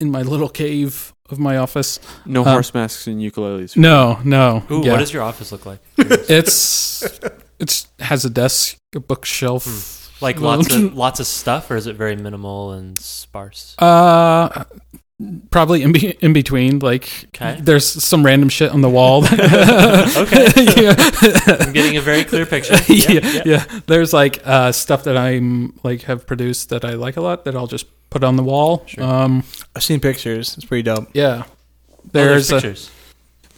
in 0.00 0.10
my 0.10 0.22
little 0.22 0.48
cave 0.48 1.12
of 1.30 1.38
my 1.38 1.56
office. 1.56 2.00
No 2.26 2.42
Uh, 2.42 2.52
horse 2.52 2.74
masks 2.74 3.06
and 3.06 3.20
ukuleles. 3.20 3.76
No, 3.76 4.18
no. 4.24 4.64
Ooh, 4.70 4.82
yeah. 4.84 4.92
what 4.92 4.98
does 4.98 5.12
your 5.12 5.22
office 5.22 5.52
look 5.52 5.64
like? 5.64 5.78
it's 5.96 7.04
it's 7.62 7.86
has 8.00 8.24
a 8.24 8.30
desk, 8.30 8.76
a 8.94 9.00
bookshelf. 9.00 9.64
Hmm. 9.64 10.24
like 10.24 10.40
lots 10.40 10.74
of 10.74 10.94
lots 11.04 11.20
of 11.20 11.26
stuff, 11.26 11.70
or 11.70 11.76
is 11.76 11.86
it 11.86 11.96
very 11.96 12.16
minimal 12.16 12.72
and 12.72 12.98
sparse? 12.98 13.74
Uh, 13.78 14.64
probably 15.50 15.82
in, 15.82 15.92
be- 15.92 16.16
in 16.20 16.32
between. 16.32 16.80
Like, 16.80 17.08
Okay. 17.28 17.58
there's 17.60 17.86
some 17.86 18.24
random 18.26 18.48
shit 18.48 18.70
on 18.72 18.80
the 18.82 18.90
wall. 18.90 19.24
Okay. 19.32 20.48
yeah. 20.82 20.94
I'm 21.60 21.72
getting 21.72 21.96
a 21.96 22.00
very 22.00 22.24
clear 22.24 22.44
picture. 22.46 22.76
yeah, 22.92 23.42
yeah, 23.44 23.64
There's 23.86 24.12
like 24.12 24.40
uh, 24.44 24.72
stuff 24.72 25.04
that 25.04 25.16
I'm 25.16 25.78
like 25.84 26.02
have 26.02 26.26
produced 26.26 26.68
that 26.70 26.84
I 26.84 26.94
like 26.94 27.16
a 27.16 27.20
lot 27.20 27.44
that 27.44 27.54
I'll 27.56 27.66
just 27.68 27.86
put 28.10 28.24
on 28.24 28.36
the 28.36 28.42
wall. 28.42 28.82
Sure. 28.86 29.04
Um, 29.04 29.44
I've 29.76 29.82
seen 29.84 30.00
pictures. 30.00 30.56
It's 30.56 30.66
pretty 30.66 30.82
dope. 30.82 31.08
yeah. 31.14 31.44
Oh, 31.46 31.98
there's 32.12 32.48
There's, 32.48 32.50
a, 32.50 32.54
pictures. 32.54 32.90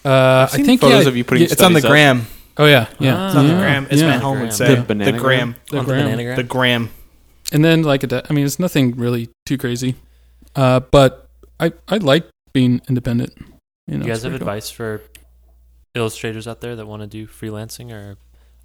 uh, 0.05 0.49
I 0.53 0.57
seen 0.57 0.67
think 0.67 0.81
photos 0.83 1.05
yeah, 1.05 1.09
of 1.09 1.17
you 1.17 1.25
putting 1.25 1.43
yeah, 1.45 1.53
It's 1.53 1.63
on 1.63 1.73
the 1.73 1.81
up. 1.81 1.87
gram. 1.87 2.27
Oh 2.57 2.67
yeah, 2.67 2.87
yeah. 3.01 3.27
It's 3.27 3.37
on 3.37 3.47
the 3.47 3.53
Yeah, 3.55 3.59
gram. 3.61 3.87
As 3.91 4.01
yeah. 4.01 4.09
Matt 4.09 4.23
Holm 4.23 4.41
would 4.41 4.53
say. 4.53 4.75
The 4.77 4.83
banana 4.83 5.13
the 5.13 5.19
gram. 5.19 5.57
The 5.71 5.79
On 5.79 5.85
the 5.87 5.93
gram. 5.93 6.37
The 6.37 6.43
gram. 6.45 6.91
And 7.53 7.65
then 7.65 7.83
like 7.83 8.03
a 8.03 8.07
de- 8.07 8.23
I 8.29 8.33
mean, 8.33 8.45
it's 8.47 8.59
nothing 8.59 8.97
really 8.97 9.29
too 9.47 9.59
crazy. 9.59 9.97
Uh, 10.55 10.81
but 10.81 11.29
I 11.61 11.73
I 11.89 11.97
like 11.99 12.29
being 12.53 12.81
independent. 12.89 13.33
You, 13.87 13.99
know, 13.99 14.07
you 14.07 14.11
guys 14.13 14.23
have 14.23 14.31
pretty 14.33 14.39
cool. 14.45 14.49
advice 14.49 14.71
for 14.71 15.03
illustrators 15.95 16.47
out 16.49 16.61
there 16.61 16.75
that 16.77 16.87
want 16.87 17.03
to 17.03 17.07
do 17.09 17.27
freelancing 17.27 17.93
or 17.93 18.17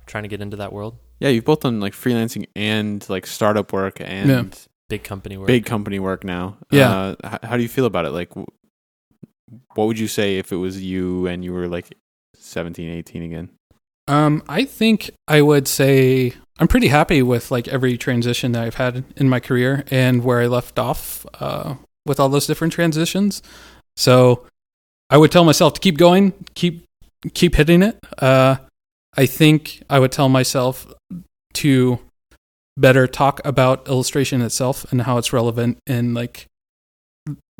trying 0.06 0.24
to 0.24 0.28
get 0.30 0.40
into 0.42 0.58
that 0.58 0.72
world? 0.72 0.98
Yeah, 1.20 1.30
you've 1.30 1.46
both 1.46 1.62
done 1.62 1.80
like 1.80 1.94
freelancing 1.94 2.46
and 2.56 3.06
like 3.10 3.28
startup 3.28 3.74
work 3.74 4.00
and 4.00 4.30
Yeah. 4.30 4.44
big 4.88 5.04
company 5.04 5.36
work. 5.38 5.48
big 5.48 5.66
company 5.66 6.00
work 6.00 6.24
now. 6.24 6.58
Yeah. 6.72 6.92
Uh, 6.92 7.16
h- 7.26 7.40
how 7.44 7.58
do 7.58 7.64
you 7.64 7.70
feel 7.70 7.86
about 7.86 8.06
it? 8.06 8.12
Like, 8.12 8.34
what 8.36 9.86
would 9.88 10.00
you 10.00 10.08
say 10.08 10.38
if 10.38 10.52
it 10.52 10.56
was 10.58 10.82
you 10.82 11.28
and 11.28 11.44
you 11.44 11.54
were 11.54 11.68
like 11.68 11.94
17, 12.36 12.90
18 12.90 13.24
again? 13.24 13.50
Um, 14.10 14.42
I 14.50 14.66
think 14.66 15.12
I 15.28 15.42
would 15.42 15.68
say 15.68 16.34
I'm 16.58 16.68
pretty 16.68 16.88
happy 16.88 17.22
with 17.22 17.52
like 17.52 17.68
every 17.68 17.96
transition 17.96 18.54
that 18.54 18.64
I've 18.64 18.76
had 18.76 19.06
in 19.16 19.30
my 19.30 19.40
career 19.40 19.84
and 19.92 20.24
where 20.24 20.42
I 20.42 20.48
left 20.48 20.80
off 20.80 21.28
uh, 21.40 21.76
with 22.08 22.20
all 22.20 22.28
those 22.28 22.48
different 22.48 22.74
transitions. 22.74 23.44
So 23.96 24.48
I 25.12 25.18
would 25.18 25.32
tell 25.32 25.44
myself 25.46 25.74
to 25.74 25.80
keep 25.80 26.00
going, 26.00 26.34
keep 26.56 26.86
keep 27.36 27.54
hitting 27.54 27.84
it. 27.84 28.00
Uh, 28.18 28.56
I 29.16 29.28
think 29.28 29.84
I 29.92 30.00
would 30.00 30.12
tell 30.12 30.28
myself 30.28 30.92
to 31.54 32.00
better 32.76 33.06
talk 33.06 33.42
about 33.46 33.88
illustration 33.88 34.42
itself 34.42 34.92
and 34.92 35.04
how 35.04 35.20
it's 35.20 35.32
relevant 35.32 35.78
in 35.86 36.16
like 36.16 36.48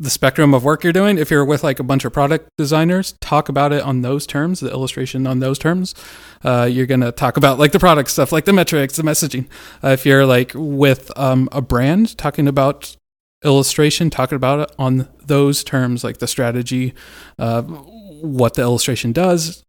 the 0.00 0.10
spectrum 0.10 0.54
of 0.54 0.64
work 0.64 0.82
you're 0.82 0.94
doing. 0.94 1.18
If 1.18 1.30
you're 1.30 1.44
with 1.44 1.62
like 1.62 1.78
a 1.78 1.82
bunch 1.82 2.04
of 2.06 2.12
product 2.12 2.48
designers, 2.56 3.12
talk 3.20 3.48
about 3.50 3.72
it 3.72 3.82
on 3.82 4.00
those 4.00 4.26
terms, 4.26 4.60
the 4.60 4.70
illustration 4.70 5.26
on 5.26 5.40
those 5.40 5.58
terms. 5.58 5.94
Uh, 6.42 6.68
you're 6.70 6.86
gonna 6.86 7.12
talk 7.12 7.36
about 7.36 7.58
like 7.58 7.72
the 7.72 7.78
product 7.78 8.10
stuff, 8.10 8.32
like 8.32 8.46
the 8.46 8.52
metrics, 8.52 8.96
the 8.96 9.02
messaging. 9.02 9.46
Uh, 9.84 9.88
if 9.88 10.06
you're 10.06 10.24
like 10.24 10.52
with 10.54 11.16
um, 11.18 11.48
a 11.52 11.60
brand, 11.60 12.16
talking 12.16 12.48
about 12.48 12.96
illustration, 13.44 14.08
talking 14.08 14.36
about 14.36 14.60
it 14.60 14.74
on 14.78 15.08
those 15.26 15.62
terms, 15.62 16.02
like 16.02 16.18
the 16.18 16.26
strategy, 16.26 16.94
uh, 17.38 17.62
what 17.62 18.54
the 18.54 18.62
illustration 18.62 19.12
does 19.12 19.64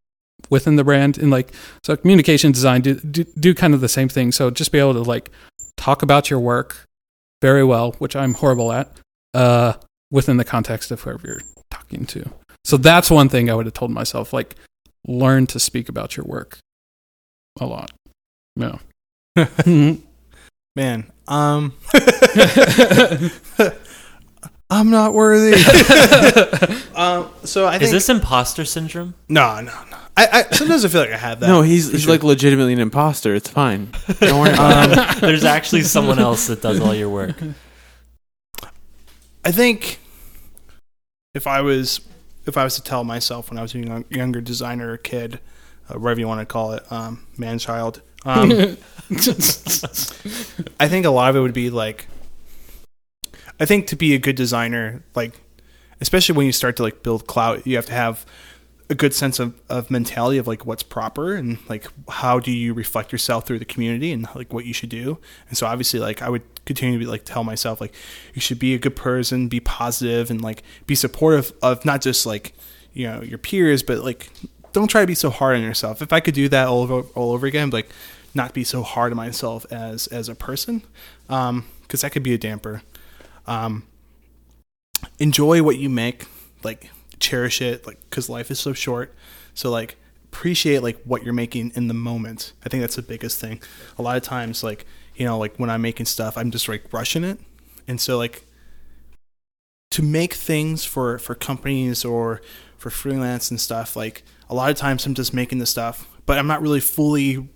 within 0.50 0.78
the 0.78 0.84
brand, 0.84 1.18
and 1.18 1.30
like 1.30 1.54
so 1.84 1.98
communication 1.98 2.54
design 2.54 2.82
do, 2.82 2.96
do 2.96 3.26
do 3.38 3.54
kind 3.54 3.74
of 3.74 3.82
the 3.82 3.90
same 3.90 4.08
thing. 4.08 4.32
So 4.32 4.50
just 4.50 4.72
be 4.72 4.80
able 4.80 4.94
to 4.94 5.04
like 5.04 5.30
talk 5.76 6.02
about 6.02 6.30
your 6.30 6.40
work 6.40 6.88
very 7.42 7.66
well, 7.66 7.94
which 8.00 8.16
I'm 8.16 8.36
horrible 8.36 8.72
at. 8.72 8.98
Uh, 9.34 9.74
within 10.12 10.38
the 10.38 10.44
context 10.44 10.92
of 10.92 11.02
whoever 11.02 11.26
you're 11.26 11.42
talking 11.70 12.06
to. 12.06 12.30
So 12.66 12.78
that's 12.78 13.10
one 13.10 13.30
thing 13.30 13.50
I 13.50 13.56
would 13.56 13.66
have 13.66 13.74
told 13.74 13.92
myself 13.92 14.34
like 14.34 14.56
learn 15.08 15.48
to 15.48 15.60
speak 15.60 15.90
about 15.90 16.16
your 16.18 16.26
work 16.26 16.60
a 17.60 17.66
lot. 17.66 17.92
No. 18.56 18.80
Man, 20.76 21.12
um, 21.28 21.74
I'm 24.70 24.90
not 24.90 25.14
worthy. 25.14 25.54
um, 26.96 27.30
so 27.44 27.68
I 27.68 27.72
think 27.72 27.84
Is 27.84 27.92
this 27.92 28.08
imposter 28.10 28.64
syndrome? 28.64 29.16
no, 29.28 29.60
no, 29.60 29.74
no. 29.90 29.98
I, 30.16 30.28
I 30.32 30.44
sometimes 30.56 30.86
I 30.86 30.90
feel 30.90 31.02
like 31.02 31.12
I 31.12 31.18
have 31.18 31.40
that. 31.40 31.48
no, 31.48 31.62
he's, 31.62 31.90
he's 31.92 32.04
sure. 32.04 32.12
like 32.12 32.24
legitimately 32.24 32.74
an 32.74 32.80
imposter. 32.80 33.34
It's 33.34 33.50
fine. 33.50 33.92
Don't 34.20 34.40
worry 34.40 34.54
about 34.54 34.92
it. 34.92 34.98
Um, 34.98 35.20
There's 35.22 35.46
actually 35.46 35.84
someone 35.84 36.20
else 36.20 36.48
that 36.48 36.62
does 36.62 36.80
all 36.82 36.94
your 36.94 37.10
work. 37.10 37.36
I 39.44 39.52
think 39.52 40.00
if 41.34 41.48
I 41.48 41.62
was 41.62 42.02
if 42.46 42.58
I 42.58 42.64
was 42.64 42.76
to 42.76 42.84
tell 42.84 43.04
myself 43.04 43.50
when 43.50 43.58
I 43.58 43.62
was 43.62 43.76
a 43.76 43.80
young, 43.80 44.06
younger 44.10 44.42
designer 44.42 44.92
or 44.92 44.98
kid, 44.98 45.40
uh, 45.90 46.00
whatever 46.00 46.20
you 46.20 46.28
want 46.28 46.42
to 46.42 46.46
call 46.46 46.74
it, 46.74 46.92
um, 46.92 47.28
man 47.38 47.60
child, 47.60 48.02
um, 48.26 48.52
I 50.80 50.88
think 50.88 51.06
a 51.06 51.12
lot 51.12 51.30
of 51.30 51.36
it 51.36 51.40
would 51.40 51.54
be 51.54 51.70
like 51.70 52.08
I 53.60 53.66
think 53.66 53.88
to 53.88 53.96
be 53.96 54.14
a 54.16 54.20
good 54.20 54.36
designer, 54.36 55.04
like 55.16 55.40
especially 56.02 56.36
when 56.36 56.48
you 56.48 56.52
start 56.52 56.76
to 56.78 56.84
like 56.84 57.04
build 57.04 57.28
clout, 57.28 57.68
you 57.68 57.76
have 57.76 57.86
to 57.86 57.94
have 57.94 58.26
a 58.92 58.96
good 58.96 59.14
sense 59.14 59.40
of, 59.40 59.60
of 59.70 59.90
mentality 59.90 60.38
of 60.38 60.48
like 60.48 60.66
what's 60.66 60.84
proper 60.84 61.34
and 61.34 61.58
like 61.70 61.88
how 62.10 62.40
do 62.40 62.52
you 62.52 62.74
reflect 62.74 63.14
yourself 63.14 63.48
through 63.48 63.58
the 63.58 63.66
community 63.66 64.12
and 64.12 64.28
like 64.36 64.52
what 64.52 64.66
you 64.66 64.74
should 64.74 64.90
do. 64.90 65.18
And 65.48 65.58
so 65.58 65.66
obviously 65.66 66.00
like 66.02 66.22
I 66.22 66.28
would 66.28 66.44
continue 66.66 67.00
to 67.00 67.00
be 67.00 67.10
like 67.10 67.24
tell 67.24 67.46
myself 67.46 67.80
like 67.80 67.94
you 68.34 68.42
should 68.42 68.60
be 68.60 68.74
a 68.74 68.78
good 68.78 68.98
person, 68.98 69.48
be 69.48 69.62
positive 69.62 70.30
and 70.30 70.42
like 70.42 70.62
be 70.88 70.96
supportive 70.96 71.54
of 71.62 71.86
not 71.86 72.02
just 72.02 72.26
like, 72.26 72.54
you 72.94 73.08
know, 73.08 73.22
your 73.22 73.38
peers, 73.38 73.82
but 73.82 74.00
like 74.00 74.30
don't 74.74 74.90
try 74.90 75.00
to 75.00 75.08
be 75.08 75.16
so 75.16 75.30
hard 75.30 75.56
on 75.56 75.64
yourself. 75.64 76.02
If 76.02 76.12
I 76.12 76.20
could 76.20 76.34
do 76.34 76.50
that 76.50 76.68
all 76.68 76.82
over 76.82 77.08
all 77.16 77.32
over 77.32 77.48
again, 77.48 77.70
like 77.70 77.90
not 78.34 78.54
be 78.54 78.66
so 78.66 78.84
hard 78.84 79.14
on 79.14 79.18
myself 79.18 79.66
as 79.72 80.08
as 80.08 80.28
a 80.28 80.36
person, 80.36 80.84
um, 81.30 81.66
because 81.84 82.02
that 82.02 82.12
could 82.12 82.24
be 82.24 82.34
a 82.34 82.38
damper. 82.38 82.82
Um, 83.48 83.84
enjoy 85.18 85.64
what 85.64 85.78
you 85.78 85.90
make, 85.90 86.26
like 86.62 86.90
cherish 87.22 87.62
it, 87.62 87.88
like 87.88 88.00
because 88.10 88.30
life 88.30 88.52
is 88.52 88.60
so 88.60 88.74
short. 88.74 89.16
So 89.54 89.70
like 89.70 89.98
appreciate 90.26 90.84
like 90.84 91.02
what 91.04 91.24
you're 91.24 91.34
making 91.34 91.72
in 91.76 91.88
the 91.88 91.94
moment. 91.94 92.54
I 92.66 92.70
think 92.70 92.82
that's 92.82 92.96
the 92.96 93.02
biggest 93.02 93.40
thing. 93.40 93.62
A 93.98 94.02
lot 94.02 94.18
of 94.18 94.24
times, 94.24 94.64
like 94.64 94.86
you 95.16 95.26
know, 95.26 95.38
like 95.38 95.58
when 95.58 95.70
I'm 95.70 95.82
making 95.82 96.06
stuff, 96.08 96.38
I'm 96.38 96.52
just 96.52 96.68
like 96.68 96.92
rushing 96.92 97.24
it, 97.24 97.40
and 97.88 98.00
so 98.00 98.18
like 98.18 98.46
to 99.92 100.02
make 100.02 100.34
things 100.34 100.84
for 100.84 101.20
for 101.20 101.36
companies 101.36 102.04
or 102.04 102.42
for 102.78 102.90
freelance 102.90 103.52
and 103.52 103.60
stuff 103.60 103.96
like 103.96 104.24
a 104.50 104.56
lot 104.56 104.72
of 104.72 104.78
times 104.78 105.06
i'm 105.06 105.14
just 105.14 105.34
making 105.34 105.60
the 105.60 105.66
stuff 105.66 106.08
but 106.26 106.40
i'm 106.40 106.48
not 106.48 106.62
really 106.62 106.80
fully 106.80 107.48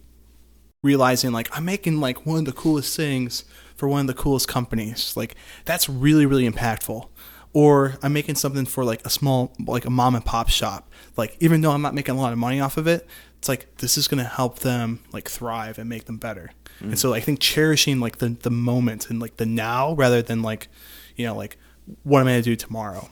realizing 0.84 1.32
like 1.32 1.48
i'm 1.58 1.66
making 1.66 2.00
like 2.00 2.26
one 2.26 2.40
of 2.40 2.46
the 2.46 2.52
coolest 2.52 2.96
things 2.96 3.46
for 3.76 3.88
one 3.88 4.02
of 4.02 4.08
the 4.08 4.14
coolest 4.14 4.48
companies 4.48 5.16
like 5.18 5.36
that's 5.64 5.90
really 5.90 6.26
really 6.26 6.48
impactful 6.48 7.08
or 7.56 7.96
i'm 8.04 8.12
making 8.12 8.36
something 8.36 8.66
for 8.66 8.84
like 8.84 9.04
a 9.06 9.10
small 9.10 9.52
like 9.66 9.86
a 9.86 9.90
mom 9.90 10.14
and 10.14 10.26
pop 10.26 10.50
shop. 10.50 10.92
Like 11.18 11.38
even 11.40 11.62
though 11.62 11.72
i'm 11.72 11.82
not 11.82 11.96
making 11.96 12.16
a 12.16 12.20
lot 12.20 12.34
of 12.34 12.38
money 12.38 12.60
off 12.60 12.78
of 12.78 12.86
it 12.86 13.08
it's 13.40 13.48
like 13.48 13.78
this 13.78 13.98
is 13.98 14.08
going 14.08 14.22
to 14.22 14.30
help 14.30 14.60
them 14.60 15.00
like 15.12 15.30
thrive 15.30 15.80
and 15.80 15.90
make 15.90 16.06
them 16.06 16.18
better. 16.18 16.52
And 16.82 17.00
so 17.00 17.14
i 17.14 17.22
think 17.22 17.40
cherishing 17.40 18.00
like 18.00 18.18
the 18.18 18.30
the 18.30 18.52
moment 18.52 19.10
and 19.10 19.20
like 19.20 19.38
the 19.38 19.46
now 19.46 19.94
rather 19.94 20.22
than 20.22 20.42
like 20.42 20.68
you 21.16 21.26
know 21.26 21.36
like 21.36 21.58
what 22.04 22.20
am 22.20 22.28
i 22.28 22.32
going 22.32 22.44
to 22.44 22.50
do 22.50 22.56
tomorrow? 22.58 23.10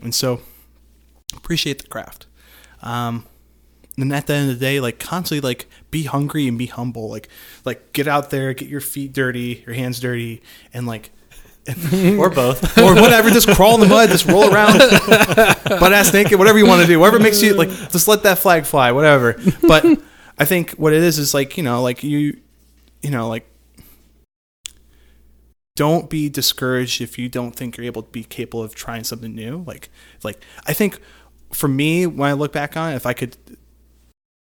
And 0.00 0.14
so 0.14 0.40
appreciate 1.36 1.82
the 1.82 1.88
craft. 1.88 2.26
Um 2.82 3.26
and 3.98 4.12
at 4.14 4.28
the 4.28 4.34
end 4.34 4.50
of 4.50 4.58
the 4.58 4.64
day 4.64 4.78
like 4.78 5.00
constantly 5.00 5.46
like 5.46 5.66
be 5.90 6.04
hungry 6.04 6.46
and 6.46 6.56
be 6.56 6.66
humble. 6.66 7.10
Like 7.10 7.28
like 7.64 7.92
get 7.92 8.06
out 8.06 8.30
there 8.30 8.54
get 8.54 8.68
your 8.68 8.80
feet 8.80 9.12
dirty 9.12 9.64
your 9.66 9.74
hands 9.74 9.98
dirty 9.98 10.42
and 10.72 10.86
like 10.86 11.10
Or 12.18 12.30
both. 12.30 12.78
or 12.78 12.94
whatever 12.94 13.30
just 13.30 13.48
crawl 13.48 13.74
in 13.74 13.80
the 13.80 13.86
mud 13.86 14.10
just 14.10 14.26
roll 14.26 14.52
around. 14.52 14.78
Butt 15.64 15.92
ass 15.92 16.12
naked 16.12 16.38
whatever 16.38 16.58
you 16.58 16.66
want 16.66 16.82
to 16.82 16.86
do. 16.86 16.98
Whatever 16.98 17.18
makes 17.18 17.42
you 17.42 17.54
like 17.54 17.68
just 17.68 18.08
let 18.08 18.22
that 18.24 18.38
flag 18.38 18.64
fly 18.64 18.92
whatever. 18.92 19.36
But 19.66 19.84
i 20.38 20.44
think 20.44 20.72
what 20.72 20.92
it 20.92 21.02
is 21.02 21.18
is 21.18 21.34
like 21.34 21.58
you 21.58 21.62
know 21.62 21.82
like 21.82 22.02
you 22.02 22.38
you 23.02 23.10
know 23.10 23.28
like 23.28 23.46
don't 25.76 26.10
be 26.10 26.28
discouraged 26.28 27.00
if 27.00 27.18
you 27.18 27.28
don't 27.28 27.56
think 27.56 27.76
you're 27.76 27.86
able 27.86 28.02
to 28.02 28.10
be 28.10 28.24
capable 28.24 28.62
of 28.62 28.74
trying 28.74 29.04
something 29.04 29.34
new. 29.34 29.64
Like 29.66 29.88
like 30.22 30.42
i 30.66 30.72
think 30.72 31.00
for 31.52 31.68
me 31.68 32.06
when 32.06 32.28
i 32.28 32.32
look 32.32 32.52
back 32.52 32.76
on 32.76 32.92
it 32.92 32.96
if 32.96 33.06
i 33.06 33.12
could 33.12 33.36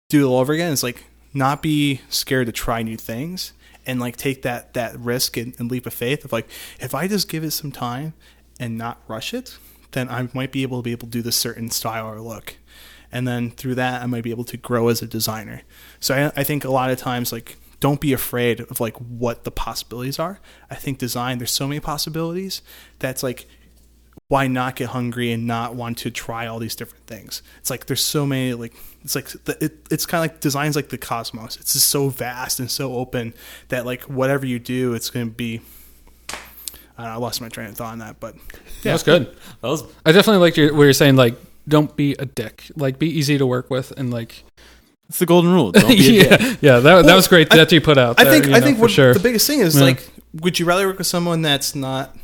do 0.08 0.26
it 0.26 0.28
all 0.28 0.38
over 0.38 0.52
again 0.52 0.72
it's 0.72 0.82
like 0.82 1.04
not 1.32 1.62
be 1.62 2.00
scared 2.08 2.46
to 2.46 2.52
try 2.52 2.82
new 2.82 2.96
things 2.96 3.52
and 3.88 3.98
like 3.98 4.16
take 4.16 4.42
that 4.42 4.74
that 4.74 4.96
risk 5.00 5.36
and, 5.36 5.58
and 5.58 5.70
leap 5.70 5.86
of 5.86 5.94
faith 5.94 6.24
of 6.24 6.30
like 6.30 6.48
if 6.78 6.94
i 6.94 7.08
just 7.08 7.28
give 7.28 7.42
it 7.42 7.50
some 7.50 7.72
time 7.72 8.12
and 8.60 8.78
not 8.78 9.02
rush 9.08 9.34
it 9.34 9.58
then 9.92 10.08
i 10.08 10.28
might 10.32 10.52
be 10.52 10.62
able 10.62 10.78
to 10.78 10.82
be 10.84 10.92
able 10.92 11.08
to 11.08 11.12
do 11.12 11.22
this 11.22 11.36
certain 11.36 11.70
style 11.70 12.06
or 12.06 12.20
look. 12.20 12.56
And 13.10 13.26
then 13.26 13.50
through 13.50 13.74
that 13.76 14.02
i 14.02 14.06
might 14.06 14.22
be 14.22 14.30
able 14.30 14.44
to 14.44 14.56
grow 14.56 14.88
as 14.88 15.02
a 15.02 15.06
designer. 15.06 15.62
So 15.98 16.14
i, 16.14 16.40
I 16.40 16.44
think 16.44 16.64
a 16.64 16.70
lot 16.70 16.90
of 16.90 16.98
times 16.98 17.32
like 17.32 17.56
don't 17.80 18.00
be 18.00 18.12
afraid 18.12 18.60
of 18.60 18.80
like 18.80 18.96
what 18.96 19.44
the 19.44 19.50
possibilities 19.50 20.18
are. 20.18 20.40
I 20.70 20.74
think 20.74 20.98
design 20.98 21.38
there's 21.38 21.50
so 21.50 21.66
many 21.66 21.80
possibilities 21.80 22.60
that's 22.98 23.22
like 23.22 23.46
why 24.28 24.46
not 24.46 24.76
get 24.76 24.90
hungry 24.90 25.32
and 25.32 25.46
not 25.46 25.74
want 25.74 25.96
to 25.98 26.10
try 26.10 26.46
all 26.46 26.58
these 26.58 26.76
different 26.76 27.06
things 27.06 27.42
it's 27.58 27.70
like 27.70 27.86
there's 27.86 28.04
so 28.04 28.26
many 28.26 28.52
like 28.52 28.74
it's 29.02 29.14
like 29.14 29.26
the, 29.44 29.64
it, 29.64 29.86
it's 29.90 30.04
kind 30.04 30.22
of 30.22 30.30
like 30.30 30.40
design's 30.40 30.76
like 30.76 30.90
the 30.90 30.98
cosmos 30.98 31.56
it's 31.56 31.72
just 31.72 31.88
so 31.88 32.10
vast 32.10 32.60
and 32.60 32.70
so 32.70 32.94
open 32.94 33.32
that 33.68 33.86
like 33.86 34.02
whatever 34.02 34.44
you 34.44 34.58
do 34.58 34.92
it's 34.92 35.08
going 35.08 35.26
to 35.26 35.34
be 35.34 35.60
I, 36.30 36.34
don't 37.04 37.04
know, 37.06 37.10
I 37.12 37.16
lost 37.16 37.40
my 37.40 37.48
train 37.48 37.68
of 37.68 37.76
thought 37.76 37.92
on 37.92 38.00
that 38.00 38.20
but 38.20 38.34
yeah 38.82 38.92
That's 38.92 39.02
good. 39.02 39.26
That 39.62 39.68
was 39.68 39.84
I 40.04 40.12
definitely 40.12 40.40
like 40.40 40.56
your, 40.56 40.74
what 40.74 40.82
you're 40.84 40.92
saying. 40.92 41.16
Like, 41.16 41.36
don't 41.66 41.94
be 41.96 42.12
a 42.18 42.26
dick. 42.26 42.64
Like, 42.76 42.98
be 42.98 43.08
easy 43.08 43.38
to 43.38 43.46
work 43.46 43.70
with, 43.70 43.92
and 43.96 44.10
like, 44.10 44.42
It's 45.08 45.18
the 45.20 45.26
golden 45.26 45.52
rule. 45.52 45.70
Don't 45.72 45.88
be 45.88 46.20
a 46.20 46.28
dick. 46.28 46.40
yeah, 46.40 46.56
yeah. 46.60 46.80
That, 46.80 47.04
that 47.06 47.14
was 47.14 47.28
great 47.28 47.52
I- 47.52 47.56
that 47.56 47.70
you 47.72 47.80
put 47.80 47.98
out. 47.98 48.18
I 48.20 48.24
there, 48.24 48.32
think 48.32 48.46
you 48.46 48.54
I 48.54 48.58
know, 48.60 48.66
think 48.66 48.78
what 48.78 48.90
sure. 48.90 49.14
the 49.14 49.20
biggest 49.20 49.46
thing 49.46 49.60
is 49.60 49.76
Yeah. 49.76 49.82
like 49.84 50.08
would 50.40 50.58
you 50.58 50.66
rather 50.66 50.86
work 50.88 50.98
with 50.98 51.06
someone 51.06 51.40
that's 51.42 51.74
not 51.74 52.16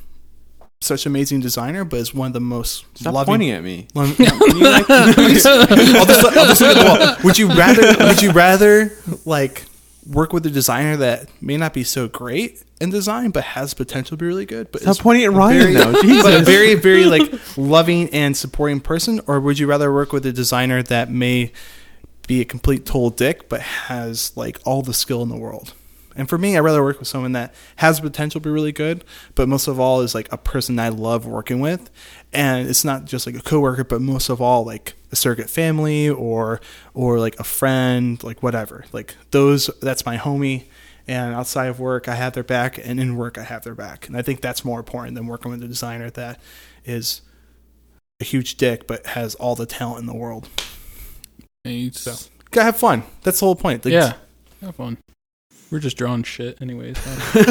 such 0.85 1.07
an 1.07 1.13
amazing 1.13 1.41
designer 1.41 1.85
but 1.85 1.99
is 2.01 2.13
one 2.15 2.29
of 2.29 2.33
the 2.33 2.41
most 2.41 2.85
Stop 2.99 3.15
loving 3.15 3.33
pointing 3.33 3.51
at 3.51 3.63
me. 3.63 3.87
Love- 3.95 4.17
yeah, 4.21 4.31
like- 4.33 4.91
I'll 4.91 5.29
just, 5.29 5.47
I'll 5.47 6.47
just 6.47 6.61
look 6.61 6.77
at 6.77 6.99
the 6.99 7.07
wall. 7.07 7.17
Would 7.25 7.39
you 7.39 7.49
rather? 7.49 8.05
Would 8.07 8.23
you 8.23 8.31
rather 8.33 8.93
like 9.25 9.65
work 10.11 10.33
with 10.33 10.45
a 10.47 10.51
designer 10.51 10.97
that 10.99 11.29
may 11.43 11.57
not 11.57 11.73
be 11.73 11.83
so 11.85 12.09
great 12.09 12.63
in 12.81 12.91
design, 12.91 13.31
but 13.31 13.43
has 13.45 13.73
potential 13.75 14.11
to 14.11 14.17
be 14.17 14.27
really 14.27 14.45
good? 14.47 14.71
But 14.71 14.83
Stop 14.83 14.91
is 14.93 14.99
pointing 14.99 15.25
at 15.25 15.33
Ryan 15.33 15.61
very- 15.61 15.75
now. 15.75 15.93
but 16.23 16.35
a 16.35 16.45
very, 16.45 16.75
very 16.75 17.07
like 17.07 17.33
loving 17.57 18.11
and 18.11 18.37
supporting 18.37 18.81
person, 18.81 19.21
or 19.27 19.41
would 19.41 19.59
you 19.59 19.67
rather 19.67 19.93
work 19.93 20.13
with 20.13 20.27
a 20.27 20.33
designer 20.33 20.83
that 20.85 21.11
may 21.11 21.53
be 22.27 22.41
a 22.41 22.45
complete 22.45 22.87
total 22.87 23.11
dick, 23.11 23.49
but 23.49 23.61
has 23.61 24.37
like 24.37 24.59
all 24.65 24.83
the 24.83 24.95
skill 24.95 25.23
in 25.23 25.29
the 25.29 25.37
world? 25.37 25.73
And 26.17 26.29
for 26.29 26.39
me, 26.39 26.57
I'd 26.57 26.61
rather 26.61 26.83
work 26.83 26.99
with 26.99 27.09
someone 27.09 27.33
that 27.33 27.55
has 27.77 28.01
potential 28.01 28.41
to 28.41 28.45
be 28.45 28.51
really 28.51 28.73
good, 28.73 29.05
but 29.35 29.49
most 29.49 29.67
of 29.67 29.81
all 29.81 30.01
is 30.01 30.15
like 30.15 30.33
a 30.33 30.39
person 30.39 30.79
I 30.79 30.89
love 30.89 31.27
working 31.27 31.61
with. 31.61 31.91
And 32.33 32.69
it's 32.69 32.85
not 32.85 33.05
just 33.05 33.27
like 33.27 33.37
a 33.37 33.41
coworker, 33.41 33.85
but 33.85 34.01
most 34.01 34.29
of 34.29 34.41
all 34.41 34.65
like 34.65 34.95
a 35.13 35.17
surrogate 35.17 35.51
family 35.51 36.09
or 36.09 36.61
or 36.93 37.19
like 37.19 37.39
a 37.39 37.45
friend, 37.45 38.23
like 38.23 38.43
whatever. 38.43 38.85
Like 38.93 39.17
those 39.31 39.71
that's 39.81 40.07
my 40.07 40.17
homie. 40.17 40.65
And 41.07 41.35
outside 41.35 41.67
of 41.67 41.79
work, 41.79 42.09
I 42.09 42.15
have 42.15 42.33
their 42.33 42.43
back, 42.43 42.79
and 42.83 42.99
in 42.99 43.17
work, 43.17 43.37
I 43.37 43.43
have 43.43 43.63
their 43.63 43.75
back. 43.75 44.07
And 44.09 44.17
I 44.17 44.23
think 44.23 44.41
that's 44.41 44.65
more 44.65 44.79
important 44.79 45.15
than 45.15 45.27
working 45.27 45.51
with 45.51 45.63
a 45.63 45.69
designer 45.69 46.09
that 46.09 46.41
is 46.87 47.21
a 48.21 48.25
huge 48.25 48.57
dick 48.57 48.87
but 48.87 49.05
has 49.09 49.35
all 49.35 49.55
the 49.55 49.67
talent 49.67 50.01
in 50.01 50.07
the 50.07 50.15
world. 50.15 50.49
Nice. 51.65 52.01
So. 52.01 52.15
Gotta 52.51 52.67
have 52.67 52.77
fun. 52.77 53.03
That's 53.23 53.41
the 53.41 53.47
whole 53.47 53.57
point. 53.57 53.85
Like, 53.85 53.93
yeah, 53.93 54.15
have 54.63 54.77
fun. 54.77 54.97
We're 55.71 55.81
just 55.81 55.97
drawing 55.97 56.23
shit, 56.23 56.61
anyways. 56.61 56.95
That's 57.35 57.43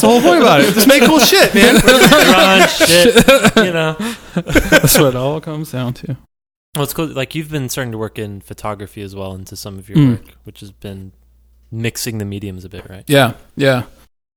the 0.00 0.06
whole 0.06 0.20
point 0.20 0.42
about 0.42 0.60
it. 0.60 0.74
Just 0.74 0.88
make 0.88 1.02
cool 1.04 1.18
shit, 1.18 1.54
man. 1.54 1.74
Run, 1.76 2.68
shit, 2.68 3.14
you 3.56 3.72
know. 3.72 3.96
That's 4.34 4.98
what 4.98 5.08
it 5.08 5.16
all 5.16 5.40
comes 5.40 5.72
down 5.72 5.94
to. 5.94 6.16
Well, 6.74 6.84
it's 6.84 6.94
cool. 6.94 7.06
Like 7.06 7.34
you've 7.34 7.50
been 7.50 7.68
starting 7.68 7.92
to 7.92 7.98
work 7.98 8.18
in 8.18 8.40
photography 8.40 9.02
as 9.02 9.14
well 9.14 9.34
into 9.34 9.56
some 9.56 9.78
of 9.78 9.88
your 9.88 9.98
Mm. 9.98 10.10
work, 10.18 10.34
which 10.44 10.60
has 10.60 10.70
been 10.70 11.12
mixing 11.70 12.18
the 12.18 12.24
mediums 12.24 12.64
a 12.64 12.68
bit, 12.68 12.88
right? 12.88 13.04
Yeah, 13.08 13.34
yeah. 13.56 13.84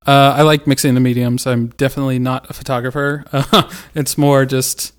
Uh, 0.07 0.34
I 0.38 0.41
like 0.43 0.67
mixing 0.67 0.93
the 0.95 1.01
mediums. 1.01 1.47
I'm 1.47 1.67
definitely 1.67 2.19
not 2.19 2.49
a 2.49 2.53
photographer. 2.53 3.23
Uh, 3.32 3.71
it's 3.95 4.17
more 4.17 4.45
just 4.45 4.93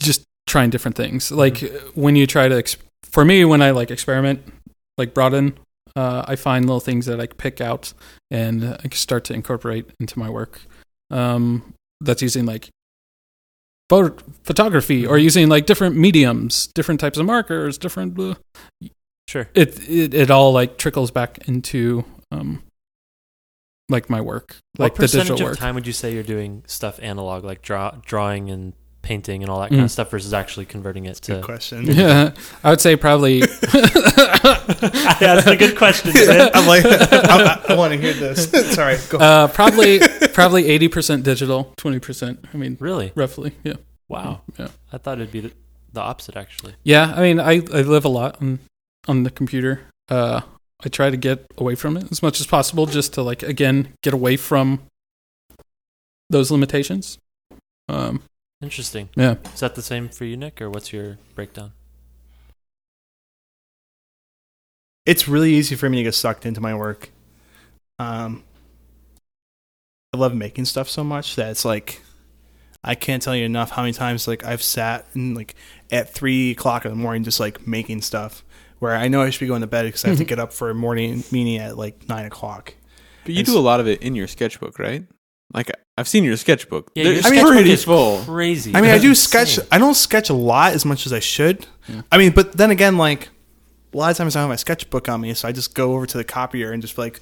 just 0.00 0.24
trying 0.46 0.70
different 0.70 0.96
things. 0.96 1.32
Like 1.32 1.58
when 1.94 2.16
you 2.16 2.26
try 2.26 2.48
to, 2.48 2.56
ex- 2.56 2.76
for 3.02 3.24
me, 3.24 3.44
when 3.44 3.62
I 3.62 3.70
like 3.70 3.90
experiment, 3.90 4.42
like 4.98 5.14
broaden, 5.14 5.58
uh, 5.96 6.24
I 6.26 6.36
find 6.36 6.66
little 6.66 6.80
things 6.80 7.06
that 7.06 7.20
I 7.20 7.26
pick 7.26 7.60
out 7.60 7.92
and 8.30 8.64
I 8.64 8.82
can 8.82 8.92
start 8.92 9.24
to 9.24 9.34
incorporate 9.34 9.90
into 10.00 10.18
my 10.18 10.28
work. 10.28 10.60
Um, 11.10 11.74
that's 12.00 12.22
using 12.22 12.44
like 12.46 12.70
photo- 13.88 14.16
photography 14.42 15.06
or 15.06 15.18
using 15.18 15.48
like 15.48 15.66
different 15.66 15.96
mediums, 15.96 16.66
different 16.68 17.00
types 17.00 17.18
of 17.18 17.26
markers, 17.26 17.78
different. 17.78 18.18
Uh, 18.18 18.34
Sure. 19.26 19.48
it, 19.54 19.88
it 19.88 20.12
it 20.12 20.30
all 20.30 20.52
like 20.52 20.76
trickles 20.76 21.10
back 21.10 21.48
into 21.48 22.04
um 22.30 22.62
like 23.88 24.10
my 24.10 24.20
work 24.20 24.56
like 24.78 24.92
what 24.92 25.00
the 25.10 25.18
digital 25.18 25.34
of 25.36 25.40
work 25.40 25.58
time 25.58 25.74
would 25.74 25.86
you 25.86 25.94
say 25.94 26.12
you're 26.12 26.22
doing 26.22 26.62
stuff 26.66 26.98
analog, 27.02 27.42
like 27.42 27.62
draw, 27.62 27.92
drawing 28.04 28.50
and 28.50 28.74
painting 29.04 29.42
and 29.42 29.50
all 29.50 29.60
that 29.60 29.68
kind 29.68 29.82
Mm. 29.82 29.84
of 29.84 29.90
stuff, 29.90 30.10
versus 30.10 30.32
actually 30.34 30.64
converting 30.66 31.04
it 31.04 31.20
Good 31.20 31.40
to? 31.40 31.42
question. 31.42 31.84
yeah 31.86 32.32
i 32.64 32.70
would 32.70 32.80
say 32.80 32.96
probably 32.96 33.38
yeah, 33.74 35.36
That's 35.36 35.46
a 35.46 35.56
good 35.56 35.76
question. 35.76 36.10
Sid. 36.12 36.50
I'm 36.54 36.66
like, 36.66 36.84
I, 36.86 37.60
I, 37.68 37.74
want 37.74 37.92
to 37.92 37.98
hear 38.00 38.12
this. 38.14 38.50
Sorry. 38.74 38.96
Go. 39.10 39.18
uh 39.18 39.48
probably 39.48 40.00
probably 40.32 40.64
80% 40.64 41.22
digital 41.22 41.72
20% 41.78 42.38
i 42.52 42.56
mean 42.56 42.76
really? 42.80 43.12
roughly 43.14 43.52
yeah 43.62 43.74
Wow. 44.08 44.40
yeah 44.58 44.68
I 44.92 44.98
thought 44.98 45.18
it'd 45.18 45.32
be 45.32 45.40
the, 45.40 45.52
the 45.92 46.00
opposite, 46.00 46.36
actually. 46.36 46.74
yeah 46.82 47.12
i 47.16 47.20
mean 47.22 47.38
i 47.40 47.54
i 47.72 47.82
live 47.82 48.04
a 48.04 48.08
lot 48.08 48.40
on 48.40 48.58
on 49.06 49.22
the 49.22 49.30
computer 49.30 49.80
uh 50.08 50.40
i 50.84 50.88
try 50.88 51.10
to 51.10 51.16
get 51.16 51.46
away 51.58 51.74
from 51.74 51.96
it 51.96 52.10
as 52.10 52.22
much 52.22 52.40
as 52.40 52.46
possible 52.46 52.86
just 52.86 53.14
to 53.14 53.22
like 53.22 53.42
again 53.42 53.88
get 54.02 54.12
away 54.14 54.36
from 54.36 54.80
those 56.30 56.50
limitations 56.50 57.18
um 57.88 58.22
Interesting. 58.64 59.10
yeah 59.14 59.34
Is 59.52 59.60
that 59.60 59.74
the 59.74 59.82
same 59.82 60.08
for 60.08 60.24
you, 60.24 60.36
Nick, 60.38 60.60
or 60.62 60.70
what's 60.70 60.90
your 60.92 61.18
breakdown? 61.34 61.72
it's 65.06 65.28
really 65.28 65.52
easy 65.52 65.74
for 65.76 65.90
me 65.90 65.98
to 65.98 66.02
get 66.04 66.14
sucked 66.14 66.46
into 66.46 66.62
my 66.62 66.74
work. 66.74 67.10
Um, 67.98 68.42
I 70.14 70.16
love 70.16 70.34
making 70.34 70.64
stuff 70.64 70.88
so 70.88 71.04
much 71.04 71.36
that 71.36 71.50
it's 71.50 71.64
like 71.64 72.00
I 72.82 72.94
can't 72.94 73.22
tell 73.22 73.36
you 73.36 73.44
enough 73.44 73.70
how 73.70 73.82
many 73.82 73.92
times 73.92 74.26
like 74.26 74.44
I've 74.46 74.62
sat 74.62 75.06
and 75.14 75.36
like 75.36 75.54
at 75.92 76.08
three 76.14 76.52
o'clock 76.52 76.86
in 76.86 76.90
the 76.90 76.96
morning 76.96 77.22
just 77.22 77.38
like 77.38 77.66
making 77.66 78.00
stuff 78.00 78.42
where 78.78 78.96
I 78.96 79.08
know 79.08 79.20
I 79.20 79.28
should 79.30 79.40
be 79.40 79.46
going 79.46 79.60
to 79.60 79.66
bed 79.66 79.84
because 79.84 80.04
I 80.04 80.08
have 80.08 80.18
to 80.18 80.24
get 80.24 80.38
up 80.38 80.52
for 80.54 80.70
a 80.70 80.74
morning 80.74 81.22
meeting 81.30 81.58
at 81.58 81.76
like 81.76 82.08
nine 82.08 82.24
o'clock. 82.24 82.74
But 83.24 83.34
you 83.34 83.40
It's- 83.40 83.52
do 83.54 83.58
a 83.58 83.60
lot 83.60 83.80
of 83.80 83.86
it 83.86 84.00
in 84.02 84.14
your 84.14 84.26
sketchbook, 84.26 84.78
right? 84.78 85.04
Like 85.52 85.70
I've 85.96 86.08
seen 86.08 86.24
your 86.24 86.36
sketchbook. 86.36 86.90
Yeah, 86.94 87.04
They're- 87.04 87.12
your 87.14 87.22
sketchbook 87.22 87.66
is 87.66 87.84
full. 87.84 88.20
Crazy. 88.24 88.74
I 88.74 88.80
mean, 88.80 88.90
I 88.90 88.98
do 88.98 89.08
That's 89.08 89.20
sketch. 89.20 89.58
I 89.70 89.78
don't 89.78 89.94
sketch 89.94 90.28
a 90.28 90.34
lot 90.34 90.72
as 90.72 90.84
much 90.84 91.06
as 91.06 91.12
I 91.12 91.20
should. 91.20 91.66
Yeah. 91.88 92.02
I 92.10 92.18
mean, 92.18 92.32
but 92.32 92.56
then 92.56 92.70
again, 92.70 92.98
like 92.98 93.28
a 93.92 93.96
lot 93.96 94.10
of 94.10 94.16
times 94.16 94.34
I 94.34 94.40
don't 94.40 94.44
have 94.48 94.52
my 94.52 94.56
sketchbook 94.56 95.08
on 95.08 95.20
me, 95.20 95.34
so 95.34 95.46
I 95.46 95.52
just 95.52 95.74
go 95.74 95.92
over 95.94 96.04
to 96.06 96.16
the 96.18 96.24
copier 96.24 96.72
and 96.72 96.82
just 96.82 96.96
be 96.96 97.02
like, 97.02 97.20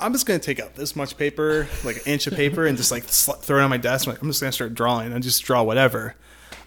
I'm 0.00 0.12
just 0.12 0.24
gonna 0.26 0.38
take 0.38 0.58
out 0.58 0.74
this 0.74 0.96
much 0.96 1.16
paper, 1.18 1.68
like 1.84 1.96
an 1.96 2.02
inch 2.06 2.26
of 2.26 2.34
paper, 2.34 2.66
and 2.66 2.76
just 2.78 2.90
like 2.90 3.04
sl- 3.04 3.32
throw 3.32 3.58
it 3.60 3.62
on 3.62 3.70
my 3.70 3.76
desk. 3.76 4.06
I'm, 4.06 4.14
like, 4.14 4.22
I'm 4.22 4.28
just 4.28 4.40
gonna 4.40 4.52
start 4.52 4.74
drawing 4.74 5.12
and 5.12 5.22
just 5.22 5.44
draw 5.44 5.62
whatever. 5.62 6.16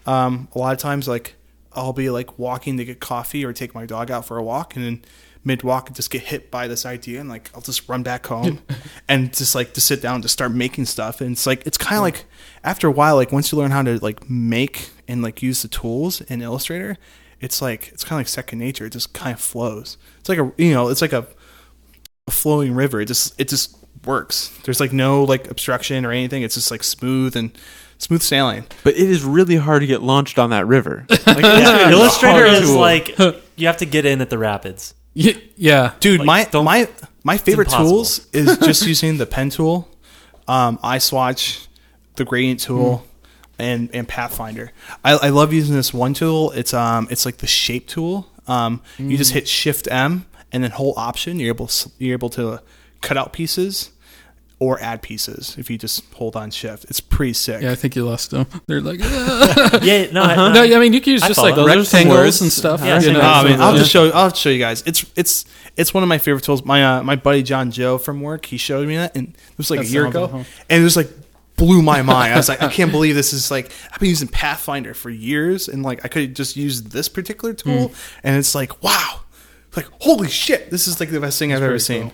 Um, 0.06 0.48
a 0.54 0.58
lot 0.58 0.72
of 0.72 0.78
times, 0.78 1.08
like 1.08 1.34
I'll 1.72 1.92
be 1.92 2.08
like 2.08 2.38
walking 2.38 2.76
to 2.78 2.84
get 2.84 3.00
coffee 3.00 3.44
or 3.44 3.52
take 3.52 3.74
my 3.74 3.84
dog 3.84 4.10
out 4.12 4.24
for 4.24 4.38
a 4.38 4.42
walk, 4.42 4.76
and 4.76 4.84
then 4.84 5.02
mid 5.44 5.62
walk 5.62 5.92
just 5.92 6.10
get 6.10 6.22
hit 6.22 6.50
by 6.50 6.68
this 6.68 6.84
idea, 6.84 7.20
and 7.20 7.28
like 7.28 7.50
I'll 7.54 7.60
just 7.60 7.88
run 7.88 8.02
back 8.02 8.26
home 8.26 8.60
and 9.08 9.32
just 9.34 9.54
like 9.54 9.74
to 9.74 9.80
sit 9.80 10.02
down 10.02 10.16
and 10.16 10.24
just 10.24 10.32
start 10.32 10.52
making 10.52 10.86
stuff. 10.86 11.20
And 11.20 11.32
it's 11.32 11.46
like 11.46 11.66
it's 11.66 11.78
kind 11.78 11.94
of 11.94 11.98
hmm. 11.98 12.04
like 12.04 12.24
after 12.64 12.88
a 12.88 12.92
while, 12.92 13.16
like 13.16 13.32
once 13.32 13.52
you 13.52 13.58
learn 13.58 13.70
how 13.70 13.82
to 13.82 13.98
like 13.98 14.28
make 14.28 14.90
and 15.06 15.22
like 15.22 15.42
use 15.42 15.62
the 15.62 15.68
tools 15.68 16.20
in 16.22 16.42
Illustrator, 16.42 16.96
it's 17.40 17.62
like 17.62 17.88
it's 17.88 18.04
kind 18.04 18.18
of 18.18 18.20
like 18.20 18.28
second 18.28 18.58
nature. 18.58 18.86
It 18.86 18.90
just 18.90 19.12
kind 19.12 19.34
of 19.34 19.40
flows. 19.40 19.96
It's 20.20 20.28
like 20.28 20.38
a 20.38 20.52
you 20.56 20.72
know, 20.72 20.88
it's 20.88 21.02
like 21.02 21.12
a, 21.12 21.26
a 22.26 22.30
flowing 22.30 22.74
river. 22.74 23.00
It 23.00 23.06
just 23.06 23.38
it 23.40 23.48
just 23.48 23.76
works. 24.04 24.56
There's 24.64 24.80
like 24.80 24.92
no 24.92 25.24
like 25.24 25.50
obstruction 25.50 26.04
or 26.04 26.12
anything. 26.12 26.42
It's 26.42 26.54
just 26.54 26.70
like 26.70 26.82
smooth 26.82 27.36
and 27.36 27.56
smooth 27.98 28.22
sailing. 28.22 28.64
But 28.84 28.94
it 28.94 29.08
is 29.08 29.24
really 29.24 29.56
hard 29.56 29.80
to 29.80 29.86
get 29.86 30.02
launched 30.02 30.38
on 30.38 30.50
that 30.50 30.66
river. 30.66 31.06
Like, 31.08 31.26
Yeah, 31.26 31.90
Illustrator 31.92 32.46
is 32.46 32.70
tool. 32.70 32.80
like 32.80 33.18
you 33.56 33.66
have 33.66 33.78
to 33.78 33.86
get 33.86 34.06
in 34.06 34.20
at 34.20 34.30
the 34.30 34.38
rapids. 34.38 34.94
Ye- 35.18 35.50
yeah 35.56 35.92
Dude, 36.00 36.20
Like, 36.24 36.52
my 36.54 36.62
my 36.62 36.88
my 37.24 37.36
favorite 37.38 37.68
impossible. 37.68 37.90
tools 37.90 38.26
is 38.32 38.56
just 38.68 38.86
using 38.86 39.18
the 39.18 39.26
pen 39.26 39.50
tool, 39.50 39.88
um, 40.46 40.78
eye 40.82 40.98
swatch, 40.98 41.66
the 42.16 42.24
gradient 42.24 42.60
tool, 42.60 43.04
and 43.58 43.90
and 43.92 44.06
Pathfinder. 44.06 44.70
I, 45.04 45.12
I 45.14 45.28
love 45.30 45.52
using 45.52 45.74
this 45.74 45.92
one 45.92 46.14
tool. 46.14 46.52
It's 46.52 46.72
um 46.72 47.08
it's 47.10 47.26
like 47.26 47.38
the 47.38 47.46
shape 47.46 47.86
tool. 47.88 48.28
Um, 48.46 48.80
you 48.98 49.16
just 49.18 49.32
hit 49.32 49.46
Shift 49.48 49.88
M 49.90 50.24
and 50.52 50.62
then 50.64 50.70
hold 50.70 50.94
Option. 50.96 51.38
You're 51.38 51.48
able 51.54 51.66
to, 51.66 51.90
you're 51.98 52.14
able 52.14 52.30
to 52.30 52.62
cut 53.02 53.16
out 53.18 53.32
pieces 53.34 53.90
or 54.60 54.80
add 54.80 55.02
pieces 55.02 55.54
if 55.58 55.70
you 55.70 55.78
just 55.78 56.04
hold 56.14 56.34
on 56.34 56.50
Shift. 56.50 56.84
It's 56.86 57.00
pretty 57.00 57.32
sick. 57.32 57.62
Yeah, 57.62 57.70
I 57.70 57.74
think 57.76 57.94
you 57.94 58.04
lost 58.04 58.32
them. 58.32 58.46
They're 58.66 58.80
like, 58.80 58.98
Yeah, 59.82 60.10
no, 60.12 60.22
I- 60.22 60.34
no, 60.34 60.52
no, 60.52 60.62
I 60.76 60.80
mean 60.80 60.92
you 60.92 61.00
can 61.00 61.12
use 61.12 61.22
I 61.22 61.28
just 61.28 61.38
like 61.40 61.54
follow. 61.54 61.66
Those 61.68 61.92
rectangles 61.92 62.40
and 62.42 62.50
stuff. 62.50 62.80
Yeah, 62.80 62.96
you 62.96 63.00
same 63.02 63.12
know, 63.14 63.20
thing. 63.20 63.28
I 63.28 63.44
mean, 63.44 63.60
I'll 63.60 63.72
yeah. 63.72 63.78
just 63.78 63.90
show. 63.90 64.10
I'll 64.10 64.32
show 64.32 64.48
you 64.50 64.58
guys. 64.58 64.82
It's 64.86 65.04
it's 65.14 65.44
it's 65.76 65.94
one 65.94 66.02
of 66.02 66.08
my 66.08 66.18
favorite 66.18 66.42
tools. 66.44 66.64
My 66.64 66.98
uh, 66.98 67.02
my 67.04 67.14
buddy 67.16 67.42
John 67.44 67.70
Joe 67.70 67.98
from 67.98 68.20
work, 68.20 68.46
he 68.46 68.56
showed 68.56 68.88
me 68.88 68.96
that, 68.96 69.16
and 69.16 69.28
it 69.28 69.58
was 69.58 69.70
like 69.70 69.80
That 69.80 69.86
a 69.88 69.90
year 69.90 70.06
ago, 70.06 70.24
awful. 70.24 70.44
and 70.68 70.80
it 70.80 70.84
was 70.84 70.96
like 70.96 71.08
blew 71.56 71.82
my 71.82 72.02
mind. 72.02 72.34
I 72.34 72.36
was 72.36 72.48
like, 72.48 72.62
I 72.62 72.68
can't 72.68 72.90
believe 72.92 73.14
this 73.14 73.32
is 73.32 73.50
like 73.50 73.70
I've 73.92 73.98
been 74.00 74.08
using 74.08 74.28
Pathfinder 74.28 74.92
for 74.94 75.10
years, 75.10 75.68
and 75.68 75.82
like 75.84 76.04
I 76.04 76.08
could 76.08 76.34
just 76.34 76.56
use 76.56 76.82
this 76.82 77.08
particular 77.08 77.54
tool, 77.54 77.92
and 78.24 78.36
it's 78.36 78.54
like 78.56 78.82
wow, 78.82 79.20
like 79.76 79.86
holy 80.00 80.28
shit, 80.28 80.70
this 80.70 80.88
is 80.88 80.98
like 80.98 81.10
the 81.10 81.20
best 81.20 81.38
thing 81.38 81.52
I've 81.52 81.58
ever 81.62 81.72
pretty 81.72 81.84
seen. 81.84 82.12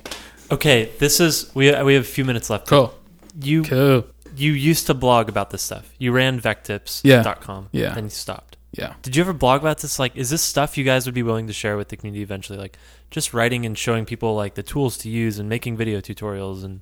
Okay, 0.55 0.90
this 0.98 1.20
is 1.20 1.50
we 1.55 1.64
we 1.82 1.94
have 1.94 2.02
a 2.05 2.14
few 2.16 2.24
minutes 2.24 2.48
left. 2.50 2.66
Cool. 2.68 2.92
You 3.40 3.62
Cool. 3.64 4.07
you 4.36 4.52
used 4.52 4.86
to 4.86 4.94
blog 4.94 5.28
about 5.28 5.50
this 5.50 5.62
stuff. 5.62 5.92
You 5.98 6.12
ran 6.12 6.40
vectips.com. 6.40 7.68
Yeah. 7.72 7.94
Then 7.94 8.05
you 8.05 8.11
stopped. 8.11 8.57
Yeah. 8.72 8.94
Did 9.02 9.14
you 9.16 9.22
ever 9.22 9.32
blog 9.32 9.61
about 9.61 9.78
this? 9.78 9.98
Like, 9.98 10.16
is 10.16 10.30
this 10.30 10.42
stuff 10.42 10.76
you 10.76 10.84
guys 10.84 11.07
would 11.07 11.14
be 11.14 11.22
willing 11.22 11.46
to 11.46 11.52
share 11.52 11.76
with 11.76 11.88
the 11.88 11.96
community 11.96 12.22
eventually? 12.22 12.59
Like, 12.59 12.76
just 13.11 13.32
writing 13.32 13.64
and 13.64 13.78
showing 13.78 14.05
people 14.05 14.34
like 14.34 14.55
the 14.55 14.62
tools 14.64 14.96
to 14.98 15.09
use 15.09 15.38
and 15.38 15.48
making 15.48 15.76
video 15.76 16.00
tutorials, 16.00 16.64
and 16.64 16.80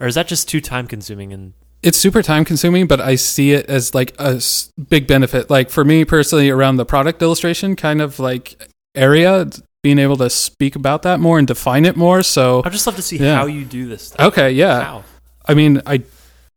or 0.00 0.06
is 0.06 0.14
that 0.14 0.28
just 0.28 0.48
too 0.48 0.60
time 0.60 0.86
consuming? 0.86 1.32
And 1.32 1.52
It's 1.82 1.98
super 1.98 2.22
time 2.22 2.44
consuming, 2.44 2.86
but 2.86 3.00
I 3.00 3.16
see 3.16 3.52
it 3.52 3.66
as 3.66 3.94
like 3.94 4.14
a 4.18 4.40
big 4.88 5.06
benefit. 5.06 5.50
Like 5.50 5.70
for 5.70 5.84
me 5.84 6.04
personally, 6.04 6.50
around 6.50 6.76
the 6.76 6.86
product 6.86 7.20
illustration 7.22 7.74
kind 7.76 8.00
of 8.00 8.18
like 8.20 8.70
area, 8.94 9.48
being 9.84 10.00
able 10.00 10.16
to 10.16 10.28
speak 10.30 10.74
about 10.74 11.02
that 11.02 11.20
more 11.20 11.38
and 11.38 11.46
define 11.46 11.84
it 11.84 11.94
more. 11.96 12.22
So 12.24 12.62
I'd 12.64 12.72
just 12.72 12.86
love 12.88 12.96
to 12.96 13.02
see 13.02 13.18
Yeah. 13.18 13.36
how 13.36 13.46
you 13.46 13.64
do 13.64 13.86
this 13.86 14.08
stuff. 14.08 14.26
okay, 14.32 14.50
yeah. 14.50 14.82
How? 14.82 15.04
I 15.46 15.54
mean, 15.54 15.80
I, 15.86 16.02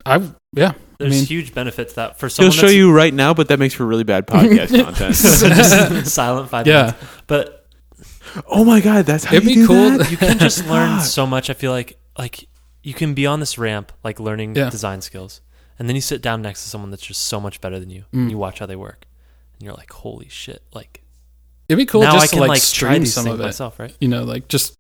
I, 0.06 0.16
yeah. 0.56 0.72
There's 0.98 1.14
I 1.14 1.16
mean, 1.18 1.26
huge 1.26 1.54
benefits 1.54 1.94
that 1.94 2.18
for 2.18 2.28
someone. 2.30 2.52
He'll 2.52 2.56
show 2.60 2.62
that's- 2.68 2.76
you 2.78 2.92
right 2.92 3.14
now, 3.14 3.34
but 3.36 3.50
that 3.50 3.60
makes 3.60 3.76
for 3.76 3.86
really 3.86 4.04
bad 4.06 4.26
podcast 4.34 4.70
content. 4.84 5.16
just 5.16 6.12
silent 6.16 6.50
five 6.50 6.66
Yeah. 6.66 6.82
minutes. 6.82 6.98
But 7.28 7.68
oh 8.48 8.64
my 8.64 8.80
god, 8.82 9.06
that's 9.06 9.26
how 9.26 9.36
It'd 9.36 9.48
you 9.50 9.56
be 9.56 9.62
do 9.62 9.68
cool. 9.68 9.98
that? 10.00 10.10
you 10.10 10.18
can 10.18 10.40
just 10.40 10.66
learn 10.70 11.02
so 11.02 11.28
much. 11.28 11.50
I 11.50 11.54
feel 11.54 11.72
like 11.72 12.00
like 12.18 12.48
you 12.82 12.94
can 12.94 13.14
be 13.14 13.26
on 13.28 13.40
this 13.42 13.58
ramp, 13.58 13.92
like 14.04 14.20
learning 14.20 14.56
Yeah. 14.56 14.70
design 14.70 15.02
skills, 15.02 15.42
and 15.78 15.88
then 15.90 15.96
you 15.96 16.02
sit 16.02 16.22
down 16.22 16.42
next 16.42 16.64
to 16.64 16.70
someone 16.70 16.90
that's 16.92 17.06
just 17.06 17.22
so 17.26 17.40
much 17.40 17.60
better 17.62 17.80
than 17.80 17.90
you, 17.90 18.06
Mm. 18.14 18.20
and 18.22 18.32
you 18.32 18.38
watch 18.38 18.60
how 18.60 18.66
they 18.66 18.76
work, 18.78 19.06
and 19.60 19.66
you're 19.66 19.76
like, 19.76 19.92
holy 19.92 20.30
shit! 20.30 20.64
Like 20.74 21.04
it'd 21.70 21.78
be 21.78 21.86
cool 21.86 22.02
now 22.02 22.14
just 22.14 22.26
I 22.26 22.28
can 22.28 22.38
to 22.38 22.42
like, 22.42 22.50
like 22.50 22.62
stream 22.62 23.00
these 23.04 23.14
some 23.14 23.28
of 23.28 23.40
it. 23.40 23.44
myself, 23.44 23.80
right? 23.80 23.96
You 24.00 24.08
know, 24.08 24.24
like 24.24 24.48
just 24.48 24.76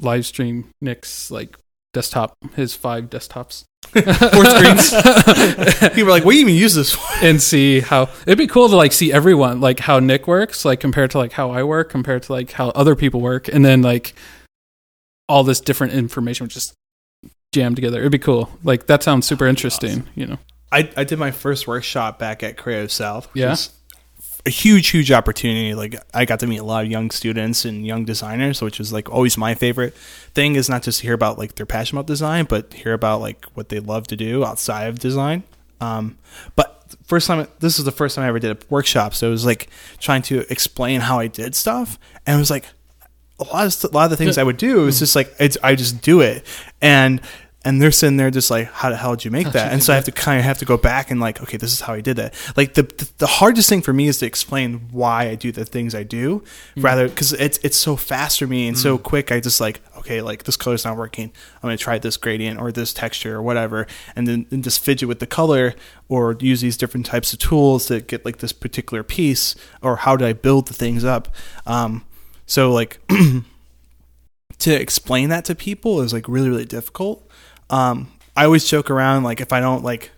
live 0.00 0.26
stream 0.26 0.70
Nick's 0.80 1.30
like 1.30 1.56
desktop, 1.92 2.36
his 2.54 2.74
five 2.74 3.04
desktops. 3.10 3.64
Four 3.86 4.44
screens. 4.44 4.90
People 5.94 6.04
were 6.06 6.10
like, 6.10 6.24
"What 6.24 6.32
do 6.32 6.36
you 6.38 6.42
even 6.42 6.54
use 6.56 6.74
this 6.74 6.92
for?" 6.94 7.24
and 7.24 7.40
see 7.40 7.80
how 7.80 8.08
it'd 8.26 8.36
be 8.36 8.48
cool 8.48 8.68
to 8.68 8.74
like 8.76 8.92
see 8.92 9.12
everyone 9.12 9.60
like 9.60 9.78
how 9.78 10.00
Nick 10.00 10.26
works 10.26 10.64
like 10.64 10.80
compared 10.80 11.12
to 11.12 11.18
like 11.18 11.32
how 11.32 11.50
I 11.52 11.62
work 11.62 11.88
compared 11.88 12.24
to 12.24 12.32
like 12.32 12.50
how 12.52 12.70
other 12.70 12.96
people 12.96 13.20
work 13.20 13.46
and 13.48 13.64
then 13.64 13.82
like 13.82 14.14
all 15.28 15.44
this 15.44 15.60
different 15.60 15.92
information 15.92 16.44
would 16.44 16.50
just 16.50 16.74
jam 17.54 17.74
together. 17.76 18.00
It'd 18.00 18.12
be 18.12 18.18
cool. 18.18 18.50
Like 18.64 18.86
that 18.88 19.02
sounds 19.04 19.26
super 19.26 19.46
interesting, 19.46 20.06
you 20.16 20.26
know. 20.26 20.38
I, 20.72 20.90
I 20.96 21.04
did 21.04 21.18
my 21.20 21.30
first 21.30 21.68
workshop 21.68 22.18
back 22.18 22.42
at 22.42 22.56
Creative 22.56 22.90
South. 22.90 23.26
Which 23.32 23.40
Yeah. 23.42 23.50
was 23.50 23.70
a 24.46 24.50
huge, 24.50 24.88
huge 24.88 25.10
opportunity. 25.10 25.74
Like 25.74 25.96
I 26.14 26.24
got 26.24 26.40
to 26.40 26.46
meet 26.46 26.58
a 26.58 26.64
lot 26.64 26.84
of 26.84 26.90
young 26.90 27.10
students 27.10 27.64
and 27.64 27.84
young 27.84 28.04
designers, 28.04 28.62
which 28.62 28.78
was 28.78 28.92
like 28.92 29.10
always 29.10 29.36
my 29.36 29.54
favorite 29.54 29.94
thing. 30.34 30.54
Is 30.54 30.68
not 30.68 30.84
just 30.84 31.00
to 31.00 31.06
hear 31.06 31.14
about 31.14 31.36
like 31.36 31.56
their 31.56 31.66
passion 31.66 31.98
about 31.98 32.06
design, 32.06 32.46
but 32.46 32.72
hear 32.72 32.92
about 32.92 33.20
like 33.20 33.44
what 33.54 33.68
they 33.68 33.80
love 33.80 34.06
to 34.06 34.16
do 34.16 34.44
outside 34.44 34.84
of 34.84 35.00
design. 35.00 35.42
Um, 35.80 36.16
but 36.54 36.94
first 37.06 37.26
time, 37.26 37.48
this 37.58 37.78
is 37.78 37.84
the 37.84 37.92
first 37.92 38.14
time 38.14 38.24
I 38.24 38.28
ever 38.28 38.38
did 38.38 38.52
a 38.52 38.58
workshop, 38.70 39.14
so 39.14 39.26
it 39.28 39.30
was 39.30 39.44
like 39.44 39.68
trying 39.98 40.22
to 40.22 40.50
explain 40.50 41.00
how 41.00 41.18
I 41.18 41.26
did 41.26 41.54
stuff, 41.54 41.98
and 42.24 42.36
it 42.36 42.38
was 42.38 42.50
like 42.50 42.66
a 43.40 43.44
lot 43.44 43.66
of 43.66 43.72
st- 43.74 43.92
a 43.92 43.94
lot 43.96 44.04
of 44.04 44.10
the 44.10 44.16
things 44.16 44.38
I 44.38 44.44
would 44.44 44.56
do. 44.56 44.82
It 44.82 44.84
was 44.86 45.00
just 45.00 45.16
like 45.16 45.34
it's, 45.40 45.58
I 45.62 45.74
just 45.74 46.00
do 46.02 46.20
it, 46.20 46.46
and 46.80 47.20
and 47.66 47.82
they're 47.82 47.90
sitting 47.90 48.16
there 48.16 48.30
just 48.30 48.48
like, 48.48 48.70
how 48.70 48.90
the 48.90 48.96
hell 48.96 49.16
did 49.16 49.24
you 49.24 49.32
make 49.32 49.50
that? 49.50 49.72
And 49.72 49.82
so 49.82 49.92
I 49.92 49.96
have 49.96 50.04
to 50.04 50.12
kind 50.12 50.38
of 50.38 50.44
have 50.44 50.58
to 50.58 50.64
go 50.64 50.76
back 50.76 51.10
and 51.10 51.18
like, 51.18 51.42
okay, 51.42 51.56
this 51.56 51.72
is 51.72 51.80
how 51.80 51.94
I 51.94 52.00
did 52.00 52.16
that. 52.16 52.32
Like 52.56 52.74
the 52.74 52.84
the, 52.84 53.10
the 53.18 53.26
hardest 53.26 53.68
thing 53.68 53.82
for 53.82 53.92
me 53.92 54.06
is 54.06 54.18
to 54.18 54.26
explain 54.26 54.88
why 54.92 55.28
I 55.28 55.34
do 55.34 55.50
the 55.50 55.64
things 55.64 55.92
I 55.92 56.04
do, 56.04 56.44
rather 56.76 57.08
because 57.08 57.32
it's 57.32 57.58
it's 57.64 57.76
so 57.76 57.96
fast 57.96 58.38
for 58.38 58.46
me 58.46 58.68
and 58.68 58.78
so 58.78 58.98
quick. 58.98 59.32
I 59.32 59.40
just 59.40 59.60
like, 59.60 59.80
okay, 59.98 60.22
like 60.22 60.44
this 60.44 60.56
color's 60.56 60.84
not 60.84 60.96
working. 60.96 61.32
I'm 61.56 61.62
gonna 61.62 61.76
try 61.76 61.98
this 61.98 62.16
gradient 62.16 62.60
or 62.60 62.70
this 62.70 62.94
texture 62.94 63.34
or 63.34 63.42
whatever, 63.42 63.88
and 64.14 64.28
then 64.28 64.46
and 64.52 64.62
just 64.62 64.78
fidget 64.78 65.08
with 65.08 65.18
the 65.18 65.26
color 65.26 65.74
or 66.08 66.36
use 66.38 66.60
these 66.60 66.76
different 66.76 67.04
types 67.04 67.32
of 67.32 67.40
tools 67.40 67.86
to 67.86 68.00
get 68.00 68.24
like 68.24 68.38
this 68.38 68.52
particular 68.52 69.02
piece 69.02 69.56
or 69.82 69.96
how 69.96 70.16
do 70.16 70.24
I 70.24 70.34
build 70.34 70.68
the 70.68 70.74
things 70.74 71.04
up. 71.04 71.34
Um, 71.66 72.04
so 72.46 72.70
like 72.70 73.00
to 74.58 74.72
explain 74.72 75.30
that 75.30 75.44
to 75.46 75.56
people 75.56 76.00
is 76.00 76.12
like 76.12 76.28
really 76.28 76.48
really 76.48 76.64
difficult. 76.64 77.25
Um, 77.70 78.12
I 78.36 78.44
always 78.44 78.64
joke 78.64 78.90
around 78.90 79.22
like 79.22 79.40
if 79.40 79.52
I 79.52 79.60
don't 79.60 79.82
like 79.82 80.10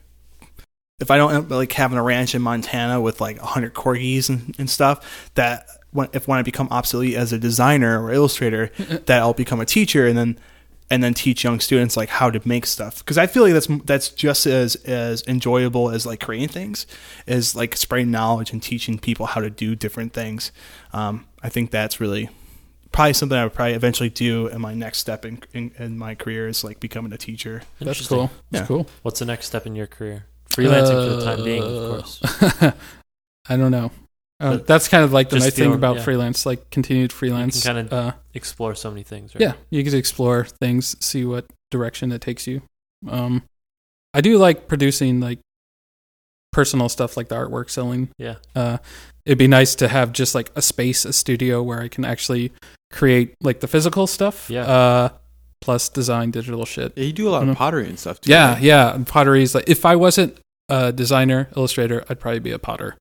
if 1.01 1.11
I 1.11 1.16
don't 1.16 1.49
like 1.49 1.72
having 1.72 1.96
a 1.96 2.03
ranch 2.03 2.34
in 2.34 2.42
Montana 2.42 3.01
with 3.01 3.20
like 3.20 3.38
100 3.38 3.72
corgis 3.74 4.28
and, 4.28 4.55
and 4.59 4.68
stuff 4.68 5.30
that 5.34 5.66
when 5.92 6.09
if 6.12 6.26
when 6.26 6.38
I 6.38 6.42
become 6.42 6.68
obsolete 6.70 7.14
as 7.14 7.32
a 7.32 7.38
designer 7.38 8.03
or 8.03 8.12
illustrator 8.12 8.70
that 8.78 9.20
I'll 9.20 9.34
become 9.34 9.61
a 9.61 9.66
teacher 9.66 10.07
and 10.07 10.18
then 10.18 10.38
and 10.90 11.03
then 11.03 11.12
teach 11.14 11.44
young 11.44 11.61
students 11.61 11.96
like 11.96 12.09
how 12.09 12.30
to 12.30 12.40
make 12.49 12.66
stuff 12.66 12.99
because 12.99 13.18
I 13.18 13.26
feel 13.26 13.42
like 13.42 13.53
that's 13.53 13.68
that's 13.84 14.09
just 14.09 14.46
as 14.46 14.74
as 14.76 15.22
enjoyable 15.26 15.90
as 15.90 16.07
like 16.07 16.20
creating 16.20 16.49
things 16.49 16.86
is 17.26 17.55
like 17.55 17.76
spreading 17.76 18.11
knowledge 18.11 18.53
and 18.53 18.62
teaching 18.62 18.99
people 18.99 19.26
how 19.26 19.40
to 19.40 19.51
do 19.51 19.74
different 19.74 20.12
things. 20.12 20.51
Um, 20.92 21.26
I 21.42 21.49
think 21.51 21.70
that's 21.70 22.01
really 22.01 22.30
probably 22.93 23.12
something 23.12 23.36
I 23.39 23.45
would 23.45 23.55
probably 23.55 23.74
eventually 23.74 24.09
do 24.11 24.47
in 24.49 24.61
my 24.61 24.74
next 24.74 24.99
step 24.99 25.24
in, 25.24 25.41
in, 25.53 25.72
in 25.78 25.99
my 25.99 26.14
career 26.14 26.49
is 26.49 26.64
like 26.64 26.80
becoming 26.80 27.12
a 27.12 27.18
teacher. 27.18 27.62
That's 27.78 27.89
Interesting. 28.01 28.16
cool. 28.18 28.30
That's 28.51 28.62
Yeah. 28.62 28.66
cool. 28.66 28.86
What's 29.03 29.18
the 29.20 29.26
next 29.26 29.47
step 29.47 29.66
in 29.66 29.74
your 29.76 29.86
career? 29.86 30.24
Freelancing 30.51 31.09
for 31.09 31.16
the 31.16 31.24
time 31.24 31.45
being, 31.45 31.62
of 31.62 31.68
Uh, 31.70 31.89
course. 31.91 32.20
I 33.49 33.57
don't 33.57 33.70
know. 33.70 33.91
Uh, 34.41 34.57
that's 34.59 34.86
kind 34.89 35.03
of 35.05 35.12
like 35.12 35.30
the 35.30 35.36
just 35.36 35.47
nice 35.47 35.55
thing 35.55 35.64
feeling- 35.64 35.78
about 35.78 35.97
yeah. 35.97 36.03
freelance, 36.03 36.47
like 36.47 36.70
continued 36.70 37.12
freelance. 37.12 37.64
kinda- 37.64 37.93
uh, 37.95 38.12
Explore 38.34 38.74
so 38.74 38.91
many 38.91 39.03
things, 39.03 39.34
right? 39.34 39.41
yeah, 39.43 39.53
you 39.70 39.82
get 39.82 39.91
to 39.91 39.97
explore 39.99 40.45
things, 40.45 40.97
see 41.05 41.24
what 41.24 41.47
direction 41.70 42.12
it 42.12 42.20
takes 42.20 42.47
you. 42.47 42.62
Um, 43.09 43.43
I 44.14 44.20
do 44.20 44.39
like 44.39 44.68
producing 44.68 45.20
like 45.20 45.41
personal 46.53 46.89
stuff, 46.89 47.16
like 47.16 47.28
the 47.28 47.34
artwork 47.34 47.68
selling. 47.70 48.09
Yeah. 48.18 48.36
Uh, 48.55 48.78
it'd 49.26 49.39
be 49.39 49.49
nice 49.49 49.74
to 49.76 49.89
have 49.89 50.12
just 50.12 50.34
like 50.34 50.51
a 50.57 50.62
space, 50.62 51.05
a 51.05 51.12
studio 51.12 51.62
where 51.62 51.80
I 51.80 51.89
can 51.89 52.05
actually 52.05 52.53
create 52.91 53.34
like 53.41 53.61
the 53.61 53.68
physical 53.68 54.07
stuff. 54.07 54.49
Yeah. 54.51 54.62
Uh, 54.62 55.09
plus 55.61 55.89
design 55.89 56.30
digital 56.30 56.64
shit. 56.64 56.93
Yeah, 56.97 57.05
you 57.05 57.12
do 57.12 57.28
a 57.28 57.30
lot 57.30 57.49
of 57.49 57.57
pottery 57.57 57.89
and 57.89 57.99
stuff 57.99 58.20
too. 58.20 58.30
Yeah, 58.30 58.55
right? 58.55 58.62
yeah. 58.62 58.95
and 58.95 59.07
Pottery's 59.07 59.55
like 59.55 59.68
if 59.68 59.84
I 59.84 59.97
wasn't 59.97 60.39
a 60.68 60.93
designer, 60.93 61.49
illustrator, 61.57 62.05
I'd 62.09 62.20
probably 62.20 62.41
be 62.41 62.53
a 62.53 62.59
potter. 62.59 62.97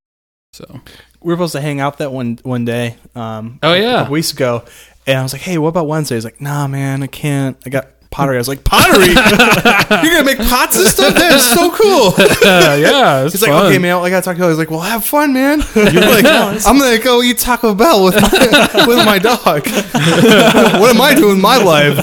So 0.54 0.82
we 1.22 1.30
were 1.34 1.36
supposed 1.36 1.52
to 1.54 1.62
hang 1.62 1.80
out 1.80 2.00
that 2.00 2.12
one 2.12 2.40
one 2.44 2.66
day. 2.66 2.96
Um, 3.16 3.60
Oh, 3.62 3.74
a 3.74 3.80
yeah. 3.80 3.92
couple 4.00 4.14
weeks 4.14 4.32
ago, 4.32 4.64
and 5.06 5.20
I 5.20 5.24
was 5.24 5.34
like, 5.34 5.42
"Hey, 5.44 5.58
what 5.58 5.70
about 5.70 5.88
Wednesday?" 5.88 6.16
He's 6.16 6.24
like, 6.26 6.42
"Nah, 6.42 6.68
man, 6.68 7.04
I 7.04 7.08
can't. 7.08 7.58
I 7.66 7.70
got 7.70 7.88
pottery." 8.10 8.36
I 8.36 8.40
was 8.40 8.48
like, 8.48 8.64
"Pottery? 8.64 9.08
You're 10.04 10.14
gonna 10.14 10.24
make 10.24 10.40
pots 10.40 10.78
and 10.78 10.88
stuff? 10.88 11.14
That 11.16 11.34
is 11.34 11.46
so 11.46 11.72
cool." 11.72 12.14
yeah, 12.80 13.24
it's 13.24 13.34
He's 13.34 13.42
like, 13.42 13.52
fun. 13.52 13.66
"Okay, 13.68 13.78
man, 13.78 13.96
I 13.98 14.10
gotta 14.10 14.24
talk 14.24 14.36
to 14.36 14.40
you." 14.40 14.46
I 14.46 14.50
was 14.50 14.58
like, 14.58 14.70
"Well, 14.72 14.82
have 14.82 15.04
fun, 15.06 15.34
man." 15.34 15.60
You're 15.76 16.02
like, 16.02 16.26
"I'm 16.26 16.78
gonna 16.80 17.00
go 17.00 17.22
eat 17.22 17.38
Taco 17.38 17.74
Bell 17.74 18.04
with 18.04 18.16
my, 18.22 18.86
with 18.88 19.06
my 19.06 19.20
dog." 19.20 19.66
what 19.68 20.96
am 20.96 21.02
I 21.02 21.14
doing 21.16 21.36
with 21.36 21.42
my 21.42 21.58
life? 21.58 21.98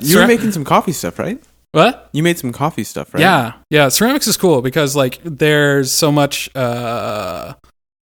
You 0.00 0.18
were 0.18 0.26
making 0.26 0.52
some 0.52 0.64
coffee 0.64 0.92
stuff, 0.92 1.18
right? 1.18 1.42
What? 1.72 2.10
You 2.12 2.22
made 2.22 2.38
some 2.38 2.52
coffee 2.52 2.84
stuff, 2.84 3.14
right? 3.14 3.20
Yeah, 3.20 3.54
yeah. 3.70 3.88
Ceramics 3.88 4.26
is 4.26 4.36
cool 4.36 4.60
because 4.60 4.94
like 4.94 5.20
there's 5.24 5.90
so 5.90 6.12
much 6.12 6.54
uh 6.54 7.54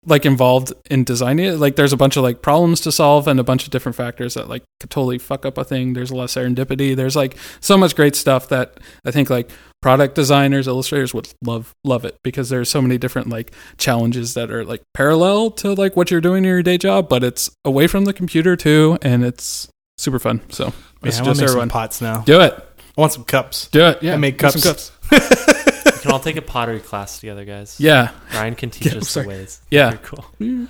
like 0.10 0.26
involved 0.26 0.74
in 0.90 1.04
designing 1.04 1.46
it. 1.46 1.58
Like 1.58 1.76
there's 1.76 1.94
a 1.94 1.98
bunch 1.98 2.18
of 2.18 2.24
like 2.24 2.42
problems 2.42 2.82
to 2.82 2.92
solve 2.92 3.28
and 3.28 3.40
a 3.40 3.44
bunch 3.44 3.64
of 3.64 3.70
different 3.70 3.96
factors 3.96 4.34
that 4.34 4.50
like 4.50 4.64
could 4.80 4.90
totally 4.90 5.20
fuck 5.20 5.46
up 5.46 5.58
a 5.58 5.64
thing. 5.64 5.94
There's 5.94 6.12
a 6.12 6.16
lot 6.16 6.24
of 6.26 6.30
serendipity. 6.32 6.96
There's 6.96 7.16
like 7.16 7.38
so 7.62 7.78
much 7.78 7.96
great 7.96 8.16
stuff 8.16 8.50
that 8.50 8.80
I 9.06 9.12
think 9.12 9.30
like 9.30 9.50
product 9.82 10.16
designers, 10.16 10.68
illustrators 10.68 11.14
would 11.14 11.30
love 11.44 11.74
love 11.84 12.06
it 12.06 12.18
because 12.24 12.50
there's 12.50 12.70
so 12.70 12.82
many 12.82 12.98
different 12.98 13.30
like 13.30 13.54
challenges 13.78 14.34
that 14.34 14.52
are 14.52 14.66
like 14.66 14.82
parallel 14.94 15.52
to 15.52 15.74
like 15.74 15.96
what 15.96 16.12
you're 16.12 16.22
doing 16.22 16.40
in 16.44 16.50
your 16.50 16.64
day 16.64 16.78
job, 16.78 17.08
but 17.08 17.24
it's 17.24 17.50
away 17.64 17.88
from 17.88 18.06
the 18.06 18.14
computer 18.14 18.56
too, 18.56 18.98
and 19.02 19.24
it's 19.24 19.70
super 19.98 20.20
fun. 20.20 20.42
So 20.50 20.66
Man, 20.66 20.74
I 20.74 21.06
want 21.06 21.16
to 21.16 21.24
make 21.24 21.42
everyone 21.44 21.70
some 21.70 21.70
pots 21.70 22.02
now. 22.02 22.22
do 22.22 22.42
it. 22.42 22.54
I 22.98 23.02
want 23.02 23.14
some 23.14 23.24
cups. 23.24 23.68
Do 23.70 23.86
it. 23.86 24.04
Yeah, 24.04 24.16
I 24.16 24.18
make 24.18 24.42
some 24.42 24.62
cups. 24.62 24.92
We 26.00 26.04
can 26.04 26.12
all 26.12 26.20
take 26.20 26.38
a 26.38 26.42
pottery 26.42 26.80
class 26.80 27.20
together, 27.20 27.44
guys. 27.46 27.80
Yeah. 27.80 28.12
Ryan 28.34 28.56
can 28.56 28.70
teach 28.70 28.94
Yeah, 28.94 29.00
us 29.00 29.14
the 29.14 29.24
ways. 29.24 29.62
Yeah. 29.70 29.92
Very 29.92 30.02
cool. 30.04 30.26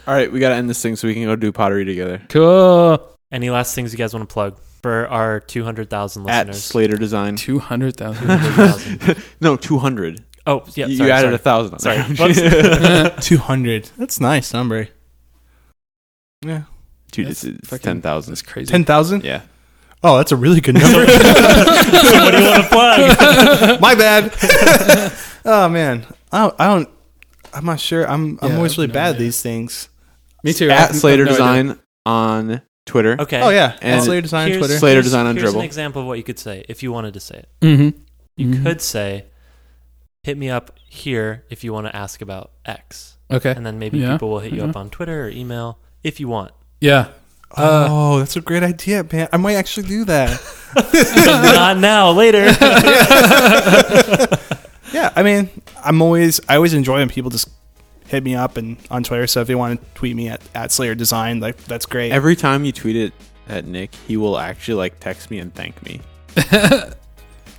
All 0.07 0.13
right, 0.13 0.31
we 0.31 0.39
got 0.39 0.49
to 0.49 0.55
end 0.55 0.69
this 0.69 0.81
thing 0.81 0.95
so 0.95 1.07
we 1.07 1.13
can 1.13 1.23
go 1.25 1.35
do 1.35 1.51
pottery 1.51 1.85
together. 1.85 2.21
Cool. 2.29 3.07
Any 3.31 3.49
last 3.51 3.75
things 3.75 3.91
you 3.91 3.97
guys 3.97 4.13
want 4.13 4.27
to 4.27 4.33
plug 4.33 4.57
for 4.81 5.07
our 5.07 5.39
200,000 5.41 6.27
At 6.29 6.47
listeners? 6.47 6.63
Slater 6.63 6.97
Design. 6.97 7.35
Two 7.35 7.59
hundred 7.59 7.95
thousand. 7.97 8.27
200,000. 8.27 9.23
No, 9.41 9.55
200. 9.55 10.23
oh, 10.47 10.63
yeah. 10.73 10.87
you, 10.87 10.95
sorry, 10.97 11.09
you 11.09 11.13
added 11.13 11.25
sorry. 11.27 11.35
a 11.35 11.37
thousand. 11.37 11.73
on 11.75 11.79
Sorry. 11.79 13.09
Two 13.21 13.37
hundred. 13.37 13.89
That's 13.97 14.19
nice 14.19 14.51
number. 14.53 14.87
Yeah, 16.43 16.63
Dude, 17.11 17.27
That's 17.27 17.43
it's, 17.43 17.71
it's 17.73 17.83
10,000. 17.83 18.31
That's 18.31 18.41
crazy. 18.41 18.71
ten 18.71 18.85
thousand. 18.85 19.23
Yeah. 19.23 19.41
Oh, 20.03 20.17
that's 20.17 20.31
a 20.31 20.37
really 20.37 20.61
good 20.61 20.75
number. 20.75 20.99
what 21.05 22.31
do 22.31 22.37
you 22.41 22.47
want 22.49 22.63
to 22.63 22.69
plug? 22.69 23.81
My 23.81 23.95
bad. 23.95 24.33
oh 25.45 25.67
man, 25.69 26.05
I 26.31 26.39
don't, 26.39 26.55
I 26.59 26.67
don't. 26.67 26.89
I'm 27.53 27.65
not 27.65 27.79
sure. 27.79 28.09
I'm 28.09 28.39
I'm 28.41 28.51
Yeah, 28.51 28.55
always 28.57 28.77
really 28.77 28.87
no 28.87 28.93
bad 28.93 29.07
at 29.09 29.15
idea. 29.15 29.25
these 29.27 29.41
things. 29.41 29.89
Me 30.43 30.53
too. 30.53 30.69
At 30.69 30.91
I- 30.91 30.93
Slater 30.93 31.25
no 31.25 31.31
idea. 31.31 31.37
Design 31.37 31.79
on 32.05 32.61
Twitter. 32.85 33.17
Okay. 33.19 33.41
Oh 33.41 33.49
yeah, 33.49 33.73
And 33.81 33.95
and 33.95 34.03
Slater 34.03 34.21
Design 34.21 34.47
Here's- 34.47 34.59
Twitter. 34.61 34.77
Slater 34.79 34.93
here's- 34.95 35.05
Design 35.05 35.25
on 35.25 35.35
here's 35.35 35.51
Dribbble. 35.53 35.59
an 35.59 35.65
example 35.65 36.01
of 36.03 36.07
what 36.07 36.17
you 36.17 36.23
could 36.23 36.39
say 36.39 36.63
if 36.69 36.81
you 36.81 36.91
wanted 36.93 37.13
to 37.15 37.19
say 37.19 37.35
it. 37.39 37.49
Mm-hmm. 37.61 37.99
You 38.37 38.47
Mhm. 38.47 38.63
could 38.63 38.81
say, 38.81 39.25
hit 40.23 40.37
me 40.37 40.49
up 40.49 40.77
here 40.87 41.43
if 41.49 41.63
you 41.63 41.73
want 41.73 41.87
to 41.87 41.95
ask 41.95 42.21
about 42.21 42.51
X. 42.65 43.17
Okay. 43.29 43.51
And 43.51 43.65
then 43.65 43.79
maybe 43.79 43.99
Yeah. 43.99 44.13
people 44.13 44.29
will 44.29 44.39
hit 44.39 44.53
you 44.53 44.63
up 44.63 44.75
on 44.77 44.89
Twitter 44.89 45.25
or 45.25 45.29
email 45.29 45.77
if 46.03 46.19
you 46.21 46.27
want. 46.29 46.51
Yeah. 46.79 47.09
Uh, 47.51 47.87
oh, 47.89 48.19
that's 48.19 48.35
a 48.35 48.41
great 48.41 48.63
idea, 48.63 49.03
man. 49.11 49.27
I 49.33 49.37
might 49.37 49.55
actually 49.55 49.87
do 49.87 50.05
that. 50.05 50.39
Not 51.25 51.77
now, 51.77 52.11
later. 52.11 52.45
yeah, 54.93 55.11
I 55.15 55.23
mean, 55.23 55.49
I'm 55.83 56.01
always 56.01 56.39
I 56.47 56.55
always 56.55 56.73
enjoy 56.73 56.97
when 56.97 57.09
people 57.09 57.31
just 57.31 57.49
hit 58.07 58.23
me 58.23 58.35
up 58.35 58.57
and 58.57 58.77
on 58.91 59.03
Twitter. 59.03 59.27
So 59.27 59.41
if 59.41 59.47
they 59.47 59.55
want 59.55 59.81
to 59.81 59.87
tweet 59.95 60.15
me 60.15 60.29
at, 60.29 60.41
at 60.53 60.71
Slater 60.71 60.95
Design, 60.95 61.39
like 61.39 61.57
that's 61.65 61.85
great. 61.85 62.11
Every 62.11 62.35
time 62.35 62.65
you 62.65 62.71
tweet 62.71 62.95
it 62.95 63.13
at 63.47 63.65
Nick, 63.65 63.93
he 64.07 64.17
will 64.17 64.37
actually 64.37 64.75
like 64.75 64.99
text 64.99 65.31
me 65.31 65.39
and 65.39 65.53
thank 65.53 65.81
me. 65.83 66.01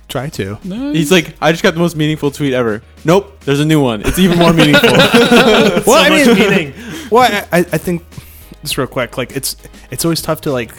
Try 0.07 0.27
to. 0.29 0.57
no, 0.65 0.91
He's 0.91 1.09
like, 1.11 1.35
I 1.41 1.51
just 1.51 1.63
got 1.63 1.73
the 1.73 1.79
most 1.79 1.95
meaningful 1.95 2.31
tweet 2.31 2.51
ever. 2.53 2.81
Nope, 3.05 3.39
there's 3.41 3.61
a 3.61 3.65
new 3.65 3.81
one. 3.81 4.01
It's 4.01 4.19
even 4.19 4.37
more 4.39 4.51
meaningful. 4.53 4.91
Well, 4.91 5.81
so 5.83 5.93
I 5.93 6.09
much 6.09 6.27
mean- 6.27 6.37
meaning. 6.49 6.73
Well, 7.09 7.45
I, 7.51 7.57
I 7.57 7.59
I 7.59 7.77
think 7.77 8.03
just 8.61 8.77
real 8.77 8.87
quick, 8.87 9.17
like 9.17 9.35
it's 9.35 9.55
it's 9.89 10.05
always 10.05 10.21
tough 10.21 10.41
to 10.41 10.51
like, 10.51 10.71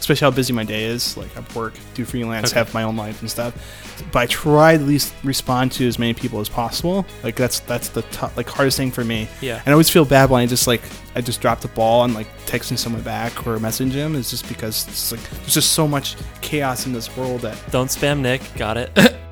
especially 0.00 0.24
how 0.24 0.30
busy 0.30 0.52
my 0.52 0.64
day 0.64 0.84
is. 0.84 1.16
Like 1.16 1.36
I 1.36 1.42
work, 1.58 1.74
do 1.94 2.04
freelance, 2.04 2.52
have 2.52 2.72
my 2.74 2.82
own 2.82 2.96
life 2.96 3.20
and 3.20 3.30
stuff. 3.30 3.54
But 4.12 4.20
I 4.20 4.26
try 4.26 4.76
to 4.76 4.82
at 4.82 4.88
least 4.88 5.12
respond 5.24 5.72
to 5.72 5.86
as 5.88 5.98
many 5.98 6.14
people 6.14 6.40
as 6.40 6.48
possible. 6.48 7.04
Like 7.22 7.36
that's 7.36 7.60
that's 7.60 7.88
the 7.88 8.02
top, 8.02 8.36
like 8.36 8.48
hardest 8.48 8.76
thing 8.76 8.90
for 8.90 9.04
me. 9.04 9.28
Yeah. 9.40 9.56
And 9.58 9.68
I 9.68 9.72
always 9.72 9.90
feel 9.90 10.04
bad 10.04 10.30
when 10.30 10.40
I 10.40 10.46
just 10.46 10.66
like 10.66 10.82
I 11.14 11.20
just 11.20 11.40
drop 11.40 11.60
the 11.60 11.68
ball 11.68 12.04
and 12.04 12.14
like 12.14 12.28
texting 12.46 12.78
someone 12.78 13.02
back 13.02 13.46
or 13.46 13.58
messaging 13.58 13.92
them. 13.92 14.14
is 14.14 14.30
just 14.30 14.48
because 14.48 14.86
it's 14.88 15.12
like 15.12 15.30
there's 15.30 15.54
just 15.54 15.72
so 15.72 15.86
much 15.88 16.16
chaos 16.40 16.86
in 16.86 16.92
this 16.92 17.14
world 17.16 17.40
that 17.42 17.58
Don't 17.70 17.88
spam 17.88 18.20
Nick. 18.20 18.42
Got 18.56 18.76
it. 18.76 19.16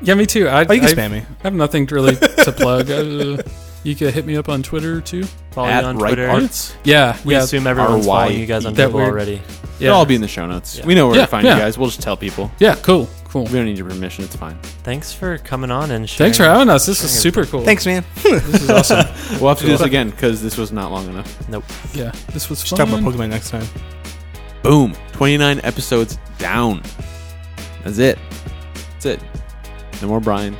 Yeah, 0.00 0.14
me 0.14 0.26
too. 0.26 0.46
I, 0.46 0.64
oh 0.64 0.72
you 0.72 0.80
can 0.80 0.90
I, 0.90 0.92
spam 0.92 1.10
me. 1.10 1.18
I 1.18 1.42
have 1.42 1.54
nothing 1.54 1.84
really 1.86 2.14
to 2.14 2.52
plug. 2.56 2.88
You 3.84 3.94
could 3.94 4.12
hit 4.12 4.26
me 4.26 4.36
up 4.36 4.48
on 4.48 4.62
Twitter 4.62 5.00
too. 5.00 5.24
Follow 5.52 5.68
At 5.68 5.82
you 5.82 5.88
on 5.88 5.98
Rype 5.98 6.06
Twitter. 6.08 6.28
Arts. 6.28 6.74
Yeah, 6.84 7.16
We 7.24 7.34
yeah, 7.34 7.42
assume 7.42 7.66
everyone's 7.66 8.06
RY. 8.06 8.12
following 8.12 8.38
you 8.40 8.46
guys 8.46 8.64
on 8.66 8.74
Twitter 8.74 8.88
Google 8.88 9.00
weird. 9.00 9.10
already. 9.12 9.42
It'll 9.80 9.94
all 9.94 10.04
be 10.04 10.16
in 10.16 10.20
the 10.20 10.28
show 10.28 10.46
notes. 10.46 10.76
Yeah. 10.78 10.86
We 10.86 10.94
know 10.96 11.06
where 11.06 11.16
Yeah, 11.16 11.22
to 11.22 11.30
find 11.30 11.46
yeah. 11.46 11.54
you 11.54 11.60
guys. 11.60 11.78
We'll 11.78 11.88
just 11.88 12.02
tell 12.02 12.16
people. 12.16 12.50
yeah, 12.58 12.74
cool, 12.82 13.08
cool. 13.28 13.44
We 13.44 13.52
don't 13.52 13.66
need 13.66 13.78
your 13.78 13.88
permission. 13.88 14.24
It's 14.24 14.34
fine. 14.34 14.58
Thanks 14.82 15.12
for 15.12 15.38
coming 15.38 15.70
on 15.70 15.92
and 15.92 16.08
sharing. 16.10 16.26
Thanks 16.32 16.38
for 16.38 16.44
having 16.44 16.68
us. 16.68 16.84
This 16.84 17.04
is 17.04 17.10
super 17.12 17.46
cool. 17.46 17.62
Thanks, 17.64 17.86
man. 17.86 18.04
This 18.24 18.62
is 18.62 18.70
awesome. 18.70 19.06
We'll 19.40 19.48
have 19.50 19.58
to 19.58 19.64
do 19.64 19.70
this 19.70 19.80
again 19.82 20.10
because 20.10 20.42
this 20.42 20.56
was 20.58 20.72
not 20.72 20.90
long 20.90 21.08
enough. 21.08 21.48
Nope. 21.48 21.64
Yeah, 21.94 22.10
this 22.32 22.50
was 22.50 22.60
Just 22.62 22.70
talk 22.76 22.88
about 22.88 23.02
fun. 23.02 23.12
Pokemon 23.12 23.28
next 23.30 23.50
time. 23.50 23.66
Boom. 24.62 24.94
29 25.12 25.60
episodes 25.62 26.18
down. 26.38 26.82
That's 27.84 27.98
it. 27.98 28.18
That's 28.94 29.06
it. 29.06 29.20
No 30.02 30.08
more 30.08 30.20
Brian. 30.20 30.56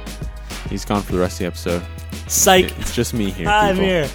He's 0.71 0.85
gone 0.85 1.03
for 1.03 1.13
the 1.13 1.19
rest 1.19 1.35
of 1.35 1.39
the 1.41 1.47
episode. 1.47 1.83
Psych. 2.29 2.79
It's 2.79 2.95
just 2.95 3.15
me 3.15 3.31
here. 3.31 3.49
I'm 3.49 3.75
people. 3.77 3.89
here. 3.89 4.11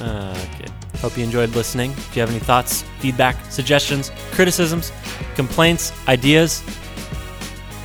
Uh, 0.00 0.46
okay. 0.54 0.66
Hope 0.98 1.16
you 1.16 1.24
enjoyed 1.24 1.50
listening. 1.50 1.90
If 1.92 2.16
you 2.16 2.20
have 2.20 2.30
any 2.30 2.38
thoughts, 2.38 2.82
feedback, 3.00 3.36
suggestions, 3.50 4.10
criticisms, 4.32 4.92
complaints, 5.34 5.92
ideas, 6.08 6.60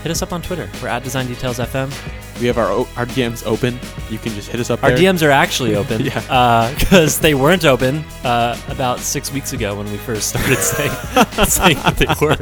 hit 0.04 0.12
us 0.12 0.22
up 0.22 0.32
on 0.32 0.42
Twitter. 0.42 0.70
We're 0.82 0.88
at 0.90 1.04
Design 1.04 1.28
Details 1.28 1.58
FM. 1.60 1.92
We 2.40 2.46
have 2.46 2.60
our 2.60 2.68
o- 2.72 2.88
our 2.96 3.08
DMs 3.08 3.44
open. 3.48 3.80
You 4.12 4.20
can 4.20 4.32
just 4.34 4.50
hit 4.50 4.60
us 4.60 4.70
up 4.70 4.84
Our 4.84 4.92
there. 4.92 5.00
DMs 5.12 5.26
are 5.26 5.32
actually 5.32 5.76
open 5.82 6.02
Yeah. 6.06 6.72
because 6.78 7.20
they 7.20 7.34
weren't 7.34 7.66
open 7.66 8.04
uh, 8.24 8.56
about 8.68 9.00
six 9.00 9.34
weeks 9.34 9.54
ago 9.54 9.76
when 9.76 9.90
we 9.92 9.98
first 9.98 10.30
started 10.30 10.56
saying, 10.60 10.92
saying 11.46 11.78
that 11.78 11.98
they 11.98 12.06
were, 12.24 12.38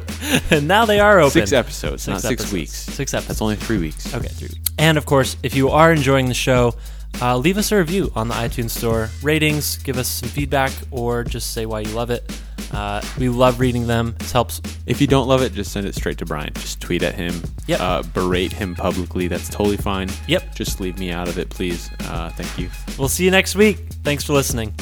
and 0.51 0.68
now 0.68 0.84
they 0.86 0.99
are 0.99 1.20
open. 1.22 1.32
Six 1.32 1.53
episodes, 1.53 2.05
not 2.09 2.20
six 2.20 2.51
weeks. 2.51 2.74
Six 2.74 3.13
episodes. 3.13 3.28
That's 3.30 3.41
only 3.41 3.55
three 3.55 3.78
weeks. 3.78 4.13
Okay, 4.13 4.28
three 4.28 4.49
weeks. 4.49 4.72
And 4.78 4.97
of 4.97 5.05
course, 5.05 5.38
if 5.43 5.55
you 5.55 5.70
are 5.70 5.93
enjoying 5.93 6.28
the 6.28 6.34
show, 6.34 6.76
uh, 7.22 7.38
leave 7.38 7.57
us 7.57 7.72
a 7.72 7.78
review 7.78 8.11
on 8.16 8.28
the 8.28 8.36
iTunes 8.36 8.72
Store. 8.72 9.09
Ratings, 9.22 9.78
give 9.78 9.97
us 9.97 10.07
some 10.07 10.30
feedback, 10.30 10.72
or 10.91 11.24
just 11.24 11.53
say 11.53 11.66
why 11.66 11.82
you 11.82 11.89
love 11.89 12.09
it. 12.09 12.30
Uh, 12.72 13.01
we 13.18 13.30
love 13.30 13.59
reading 13.59 13.88
them. 13.88 14.16
It 14.20 14.32
helps. 14.32 14.61
If 14.86 14.99
you 14.99 15.07
don't 15.07 15.28
love 15.28 15.41
it, 15.41 15.53
just 15.53 15.72
send 15.72 15.86
it 15.88 15.95
straight 15.95 16.18
to 16.18 16.26
Brian. 16.26 16.53
Just 16.55 16.82
tweet 16.82 17.03
at 17.03 17.16
him. 17.16 17.41
Yep. 17.68 17.80
Uh, 17.80 18.03
berate 18.13 18.51
him 18.51 18.76
publicly. 18.76 19.28
That's 19.28 19.49
totally 19.49 19.78
fine. 19.78 20.09
Yep. 20.28 20.55
Just 20.55 20.80
leave 20.80 20.97
me 20.97 21.11
out 21.11 21.28
of 21.28 21.38
it, 21.38 21.49
please. 21.49 21.89
Uh, 22.01 22.30
thank 22.32 22.57
you. 22.57 22.70
We'll 22.97 23.09
see 23.09 23.26
you 23.26 23.32
next 23.32 23.55
week. 23.55 23.78
Thanks 24.03 24.24
for 24.24 24.34
listening. 24.34 24.74